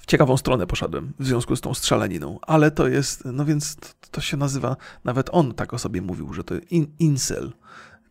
w 0.00 0.06
ciekawą 0.06 0.36
stronę 0.36 0.66
poszedłem 0.66 1.12
w 1.18 1.26
związku 1.26 1.56
z 1.56 1.60
tą 1.60 1.74
strzelaniną, 1.74 2.38
ale 2.42 2.70
to 2.70 2.88
jest, 2.88 3.24
no 3.24 3.44
więc 3.44 3.76
to, 3.76 3.88
to 4.10 4.20
się 4.20 4.36
nazywa, 4.36 4.76
nawet 5.04 5.30
on 5.32 5.54
tak 5.54 5.74
o 5.74 5.78
sobie 5.78 6.02
mówił, 6.02 6.32
że 6.32 6.44
to 6.44 6.54
in, 6.70 6.86
incel, 6.98 7.52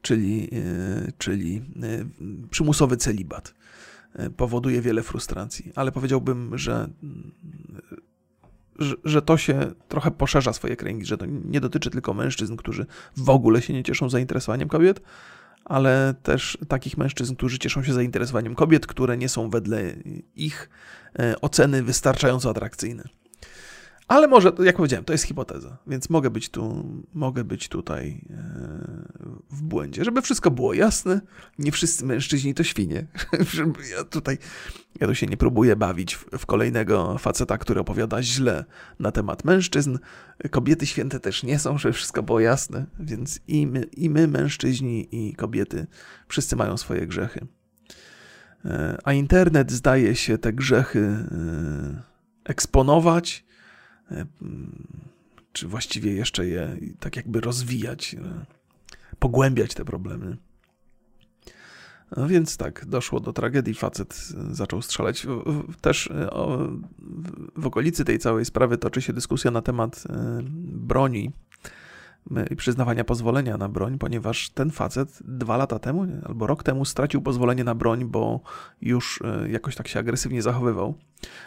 czyli, 0.02 0.50
y, 0.54 1.14
czyli 1.18 1.62
y, 1.84 2.48
przymusowy 2.50 2.98
celibat. 2.98 3.54
Powoduje 4.38 4.82
wiele 4.82 5.04
frustracji, 5.04 5.72
ale 5.76 5.92
powiedziałbym, 5.92 6.58
że 6.58 6.90
że, 9.04 9.22
to 9.22 9.38
się 9.38 9.72
trochę 9.88 10.12
poszerza 10.12 10.54
swoje 10.54 10.76
kręgi, 10.76 11.06
że 11.06 11.18
to 11.18 11.26
nie 11.26 11.62
dotyczy 11.62 11.90
tylko 11.90 12.14
mężczyzn, 12.14 12.56
którzy 12.56 12.86
w 13.18 13.30
ogóle 13.30 13.62
się 13.62 13.74
nie 13.74 13.84
cieszą 13.84 14.10
zainteresowaniem 14.10 14.70
kobiet, 14.70 15.02
ale 15.66 16.14
też 16.24 16.58
takich 16.68 16.98
mężczyzn, 16.98 17.36
którzy 17.36 17.60
cieszą 17.60 17.84
się 17.84 17.94
zainteresowaniem 17.94 18.56
kobiet, 18.56 18.88
które 18.88 19.18
nie 19.18 19.30
są 19.30 19.50
wedle 19.50 19.94
ich 20.36 20.70
e, 21.20 21.42
oceny 21.42 21.84
wystarczająco 21.84 22.50
atrakcyjne. 22.50 23.04
Ale 24.08 24.28
może, 24.28 24.52
jak 24.64 24.76
powiedziałem, 24.76 25.06
to 25.06 25.14
jest 25.14 25.24
hipoteza, 25.24 25.78
więc 25.88 26.10
mogę 26.10 26.30
być 26.30 26.50
tu, 26.50 26.86
mogę 27.14 27.44
być 27.44 27.70
tutaj 27.70 28.22
e, 28.30 28.36
w 29.50 29.62
błędzie. 29.62 30.04
Żeby 30.04 30.22
wszystko 30.22 30.52
było 30.52 30.74
jasne, 30.74 31.22
nie 31.60 31.72
wszyscy 31.72 32.06
mężczyźni 32.06 32.54
to 32.54 32.64
świnie. 32.64 33.08
Ja 33.98 34.04
tutaj, 34.04 34.38
ja 35.00 35.08
tu 35.08 35.16
się 35.16 35.28
nie 35.28 35.38
próbuję 35.38 35.76
bawić 35.76 36.16
w, 36.16 36.46
kolejnego 36.46 37.18
faceta, 37.18 37.58
który 37.58 37.80
opowiada 37.80 38.24
źle 38.24 38.66
na 39.00 39.12
temat 39.12 39.46
mężczyzn. 39.46 39.98
Kobiety 40.52 40.86
święte 40.86 41.20
też 41.20 41.44
nie 41.44 41.60
są, 41.60 41.78
żeby 41.78 41.94
wszystko 41.94 42.24
było 42.24 42.40
jasne, 42.40 42.86
więc 43.00 43.40
i 43.48 43.68
my, 43.68 43.84
i 43.84 44.10
my 44.10 44.28
mężczyźni, 44.28 45.08
i 45.12 45.36
kobiety, 45.36 45.88
wszyscy 46.28 46.56
mają 46.56 46.78
swoje 46.78 47.08
grzechy. 47.08 47.48
E, 48.66 48.98
a 49.04 49.14
internet 49.14 49.72
zdaje 49.72 50.16
się 50.16 50.38
te 50.38 50.54
grzechy 50.54 51.00
e, 51.00 52.02
eksponować, 52.44 53.46
czy 55.54 55.68
właściwie 55.68 56.14
jeszcze 56.14 56.48
je 56.48 56.78
tak 57.00 57.16
jakby 57.16 57.42
rozwijać, 57.42 58.16
pogłębiać 59.20 59.74
te 59.74 59.86
problemy. 59.86 60.38
No 62.18 62.28
więc 62.28 62.58
tak, 62.58 62.86
doszło 62.86 63.20
do 63.20 63.34
tragedii, 63.34 63.74
facet 63.74 64.14
zaczął 64.52 64.82
strzelać. 64.82 65.28
Też 65.82 66.10
w 67.56 67.68
okolicy 67.68 68.06
tej 68.06 68.20
całej 68.20 68.46
sprawy 68.46 68.78
toczy 68.78 69.02
się 69.02 69.14
dyskusja 69.14 69.52
na 69.52 69.62
temat 69.62 70.04
broni 70.64 71.32
i 72.52 72.56
przyznawania 72.56 73.04
pozwolenia 73.04 73.58
na 73.58 73.70
broń, 73.70 73.98
ponieważ 73.98 74.50
ten 74.50 74.72
facet 74.72 75.20
dwa 75.22 75.58
lata 75.58 75.80
temu 75.80 76.06
albo 76.26 76.48
rok 76.48 76.64
temu 76.64 76.86
stracił 76.86 77.22
pozwolenie 77.22 77.64
na 77.64 77.76
broń, 77.76 78.06
bo 78.06 78.40
już 78.82 79.22
e, 79.22 79.50
jakoś 79.50 79.76
tak 79.76 79.88
się 79.88 80.00
agresywnie 80.00 80.42
zachowywał. 80.42 80.94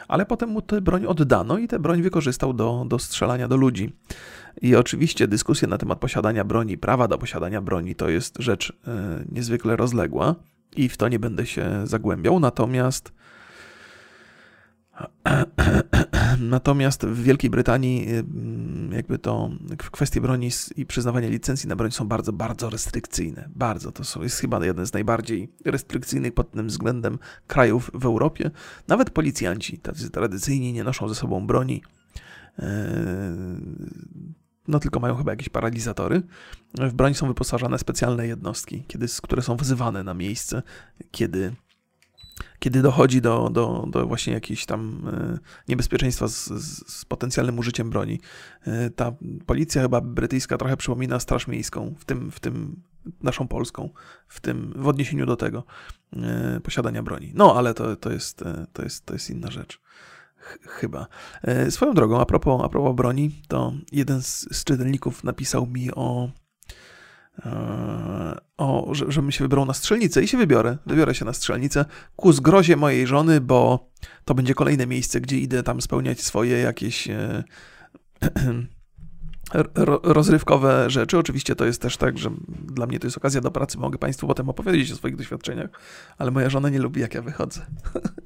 Ale 0.08 0.26
potem 0.26 0.50
mu 0.50 0.62
tę 0.62 0.80
broń 0.80 1.06
oddano 1.06 1.58
i 1.58 1.68
tę 1.68 1.78
broń 1.78 2.02
wykorzystał 2.02 2.52
do, 2.52 2.84
do 2.88 2.98
strzelania 2.98 3.48
do 3.48 3.56
ludzi. 3.56 3.92
I 4.62 4.76
oczywiście 4.76 5.28
dyskusja 5.28 5.68
na 5.68 5.78
temat 5.78 5.98
posiadania 5.98 6.44
broni, 6.44 6.78
prawa 6.78 7.08
do 7.08 7.18
posiadania 7.18 7.60
broni 7.60 7.94
to 7.94 8.08
jest 8.08 8.36
rzecz 8.38 8.72
e, 8.86 9.24
niezwykle 9.32 9.76
rozległa 9.76 10.34
i 10.76 10.88
w 10.88 10.96
to 10.96 11.08
nie 11.08 11.18
będę 11.18 11.46
się 11.46 11.86
zagłębiał. 11.86 12.40
Natomiast 12.40 13.12
Natomiast 16.40 17.06
w 17.06 17.22
Wielkiej 17.22 17.50
Brytanii 17.50 18.06
jakby 18.92 19.18
to 19.18 19.50
kwestie 19.92 20.20
broni 20.20 20.50
i 20.76 20.86
przyznawania 20.86 21.28
licencji 21.28 21.68
na 21.68 21.76
broń 21.76 21.90
są 21.90 22.08
bardzo, 22.08 22.32
bardzo 22.32 22.70
restrykcyjne. 22.70 23.48
Bardzo. 23.54 23.92
To 23.92 24.04
są, 24.04 24.22
jest 24.22 24.40
chyba 24.40 24.66
jeden 24.66 24.86
z 24.86 24.92
najbardziej 24.92 25.52
restrykcyjnych 25.64 26.34
pod 26.34 26.50
tym 26.50 26.66
względem 26.66 27.18
krajów 27.46 27.90
w 27.94 28.04
Europie. 28.04 28.50
Nawet 28.88 29.10
policjanci, 29.10 29.78
tacy 29.78 30.10
tradycyjni, 30.10 30.72
nie 30.72 30.84
noszą 30.84 31.08
ze 31.08 31.14
sobą 31.14 31.46
broni. 31.46 31.82
E, 32.58 32.66
no 34.68 34.78
tylko 34.78 35.00
mają 35.00 35.16
chyba 35.16 35.32
jakieś 35.32 35.48
paralizatory. 35.48 36.22
W 36.74 36.92
broń 36.92 37.14
są 37.14 37.26
wyposażane 37.26 37.78
specjalne 37.78 38.26
jednostki, 38.26 38.84
kiedy, 38.86 39.06
które 39.22 39.42
są 39.42 39.56
wzywane 39.56 40.04
na 40.04 40.14
miejsce, 40.14 40.62
kiedy 41.10 41.52
kiedy 42.58 42.82
dochodzi 42.82 43.20
do, 43.20 43.50
do, 43.50 43.84
do 43.90 44.06
właśnie 44.06 44.32
jakichś 44.32 44.66
tam 44.66 45.08
e, 45.12 45.38
niebezpieczeństwa 45.68 46.28
z, 46.28 46.48
z, 46.48 47.04
potencjalnym 47.04 47.58
użyciem 47.58 47.90
broni. 47.90 48.20
E, 48.66 48.90
ta 48.90 49.12
policja 49.46 49.82
chyba 49.82 50.00
brytyjska 50.00 50.58
trochę 50.58 50.76
przypomina 50.76 51.20
Straż 51.20 51.46
Miejską, 51.46 51.94
w 51.98 52.04
tym, 52.04 52.30
w 52.30 52.40
tym 52.40 52.82
naszą 53.22 53.48
polską, 53.48 53.90
w 54.28 54.40
tym 54.40 54.72
w 54.76 54.88
odniesieniu 54.88 55.26
do 55.26 55.36
tego 55.36 55.64
e, 56.12 56.60
posiadania 56.60 57.02
broni. 57.02 57.32
No, 57.34 57.56
ale 57.56 57.74
to, 57.74 57.96
to, 57.96 58.12
jest, 58.12 58.44
to, 58.72 58.82
jest, 58.82 59.06
to 59.06 59.14
jest 59.14 59.30
inna 59.30 59.50
rzecz. 59.50 59.80
Chyba. 60.62 61.06
Swoją 61.70 61.94
drogą, 61.94 62.20
a 62.20 62.26
propos, 62.26 62.62
a 62.64 62.68
propos 62.68 62.96
broni, 62.96 63.42
to 63.48 63.72
jeden 63.92 64.22
z, 64.22 64.56
z 64.56 64.64
czytelników 64.64 65.24
napisał 65.24 65.66
mi 65.66 65.94
o 65.94 66.30
o, 68.56 68.92
żebym 68.92 69.32
się 69.32 69.44
wybrał 69.44 69.64
na 69.64 69.74
strzelnicę 69.74 70.22
i 70.22 70.28
się 70.28 70.38
wybiorę. 70.38 70.78
Wybiorę 70.86 71.14
się 71.14 71.24
na 71.24 71.32
strzelnicę 71.32 71.84
ku 72.16 72.32
zgrozie 72.32 72.76
mojej 72.76 73.06
żony, 73.06 73.40
bo 73.40 73.90
to 74.24 74.34
będzie 74.34 74.54
kolejne 74.54 74.86
miejsce, 74.86 75.20
gdzie 75.20 75.38
idę 75.38 75.62
tam 75.62 75.80
spełniać 75.80 76.20
swoje 76.20 76.58
jakieś 76.58 77.08
e, 77.10 77.44
rozrywkowe 80.02 80.90
rzeczy. 80.90 81.18
Oczywiście 81.18 81.56
to 81.56 81.64
jest 81.64 81.82
też 81.82 81.96
tak, 81.96 82.18
że 82.18 82.30
dla 82.48 82.86
mnie 82.86 82.98
to 82.98 83.06
jest 83.06 83.16
okazja 83.16 83.40
do 83.40 83.50
pracy, 83.50 83.78
mogę 83.78 83.98
Państwu 83.98 84.26
potem 84.26 84.48
opowiedzieć 84.48 84.92
o 84.92 84.96
swoich 84.96 85.16
doświadczeniach, 85.16 85.70
ale 86.18 86.30
moja 86.30 86.50
żona 86.50 86.68
nie 86.68 86.78
lubi, 86.78 87.00
jak 87.00 87.14
ja 87.14 87.22
wychodzę 87.22 87.66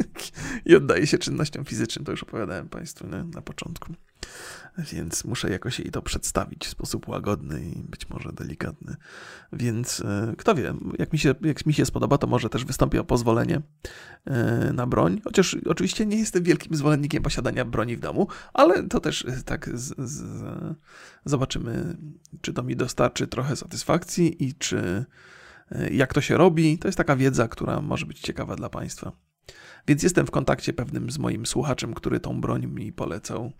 i 0.66 0.76
oddaję 0.76 1.06
się 1.06 1.18
czynnościom 1.18 1.64
fizycznym. 1.64 2.04
To 2.04 2.10
już 2.10 2.22
opowiadałem 2.22 2.68
Państwu 2.68 3.06
nie? 3.06 3.24
na 3.34 3.42
początku 3.42 3.92
więc 4.78 5.24
muszę 5.24 5.50
jakoś 5.50 5.78
jej 5.78 5.90
to 5.90 6.02
przedstawić 6.02 6.66
w 6.66 6.70
sposób 6.70 7.08
łagodny 7.08 7.62
i 7.64 7.82
być 7.82 8.08
może 8.08 8.32
delikatny. 8.32 8.96
Więc 9.52 10.00
e, 10.00 10.34
kto 10.38 10.54
wie, 10.54 10.74
jak 10.98 11.12
mi 11.12 11.18
się, 11.18 11.34
jak 11.40 11.66
mi 11.66 11.74
się 11.74 11.86
spodoba, 11.86 12.18
to 12.18 12.26
może 12.26 12.48
też 12.48 12.64
wystąpię 12.64 13.00
o 13.00 13.04
pozwolenie 13.04 13.60
e, 14.24 14.72
na 14.72 14.86
broń. 14.86 15.20
Chociaż 15.24 15.56
oczywiście 15.66 16.06
nie 16.06 16.18
jestem 16.18 16.42
wielkim 16.42 16.76
zwolennikiem 16.76 17.22
posiadania 17.22 17.64
broni 17.64 17.96
w 17.96 18.00
domu, 18.00 18.28
ale 18.54 18.82
to 18.82 19.00
też 19.00 19.24
e, 19.24 19.42
tak 19.42 19.78
z, 19.78 20.10
z, 20.10 20.24
zobaczymy, 21.24 21.96
czy 22.40 22.52
to 22.52 22.62
mi 22.62 22.76
dostarczy 22.76 23.26
trochę 23.26 23.56
satysfakcji 23.56 24.44
i 24.44 24.54
czy 24.54 25.04
jak 25.90 26.14
to 26.14 26.20
się 26.20 26.36
robi. 26.36 26.78
To 26.78 26.88
jest 26.88 26.98
taka 26.98 27.16
wiedza, 27.16 27.48
która 27.48 27.80
może 27.80 28.06
być 28.06 28.20
ciekawa 28.20 28.56
dla 28.56 28.68
Państwa. 28.68 29.12
Więc 29.86 30.02
jestem 30.02 30.26
w 30.26 30.30
kontakcie 30.30 30.72
pewnym 30.72 31.10
z 31.10 31.18
moim 31.18 31.46
słuchaczem, 31.46 31.94
który 31.94 32.20
tą 32.20 32.40
broń 32.40 32.66
mi 32.66 32.92
polecał 32.92 33.52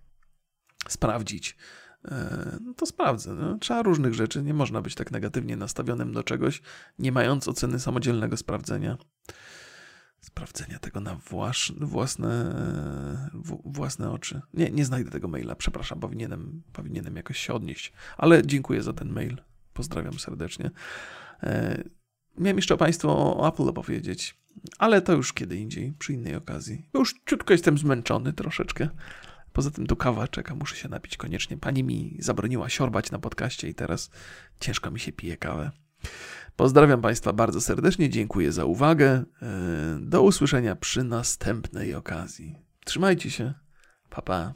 sprawdzić, 0.88 1.56
e, 2.04 2.58
no 2.64 2.74
to 2.74 2.86
sprawdzę. 2.86 3.34
No, 3.34 3.58
trzeba 3.58 3.82
różnych 3.82 4.14
rzeczy. 4.14 4.42
Nie 4.42 4.54
można 4.54 4.82
być 4.82 4.94
tak 4.94 5.10
negatywnie 5.10 5.56
nastawionym 5.56 6.12
do 6.12 6.22
czegoś, 6.22 6.62
nie 6.98 7.12
mając 7.12 7.48
oceny 7.48 7.80
samodzielnego 7.80 8.36
sprawdzenia. 8.36 8.98
Sprawdzenia 10.20 10.78
tego 10.78 11.00
na 11.00 11.14
własne, 11.14 12.54
własne 13.64 14.10
oczy. 14.10 14.40
Nie, 14.54 14.70
nie 14.70 14.84
znajdę 14.84 15.10
tego 15.10 15.28
maila, 15.28 15.54
przepraszam, 15.54 16.00
powinienem, 16.00 16.62
powinienem 16.72 17.16
jakoś 17.16 17.38
się 17.38 17.54
odnieść. 17.54 17.92
Ale 18.16 18.46
dziękuję 18.46 18.82
za 18.82 18.92
ten 18.92 19.12
mail. 19.12 19.36
Pozdrawiam 19.72 20.18
serdecznie. 20.18 20.70
E, 21.42 21.84
miałem 22.38 22.56
jeszcze 22.56 22.76
Państwu 22.76 23.08
o 23.10 23.48
Apple 23.48 23.68
opowiedzieć, 23.68 24.38
ale 24.78 25.02
to 25.02 25.12
już 25.12 25.32
kiedy 25.32 25.56
indziej, 25.56 25.92
przy 25.98 26.12
innej 26.12 26.36
okazji. 26.36 26.86
Już 26.94 27.14
ciutko 27.26 27.52
jestem 27.52 27.78
zmęczony 27.78 28.32
troszeczkę. 28.32 28.88
Poza 29.52 29.70
tym 29.70 29.86
tu 29.86 29.96
kawa 29.96 30.28
czeka, 30.28 30.54
muszę 30.54 30.76
się 30.76 30.88
napić 30.88 31.16
koniecznie. 31.16 31.56
Pani 31.56 31.84
mi 31.84 32.16
zabroniła 32.18 32.68
siorbać 32.68 33.10
na 33.10 33.18
podcaście 33.18 33.68
i 33.68 33.74
teraz 33.74 34.10
ciężko 34.60 34.90
mi 34.90 35.00
się 35.00 35.12
pije 35.12 35.36
kawę. 35.36 35.70
Pozdrawiam 36.56 37.00
Państwa 37.00 37.32
bardzo 37.32 37.60
serdecznie, 37.60 38.10
dziękuję 38.10 38.52
za 38.52 38.64
uwagę. 38.64 39.06
E, 39.06 39.24
do 40.00 40.22
usłyszenia 40.22 40.76
przy 40.76 41.04
następnej 41.04 41.94
okazji. 41.94 42.58
Trzymajcie 42.84 43.30
się. 43.30 43.54
Pa, 44.10 44.22
pa. 44.22 44.54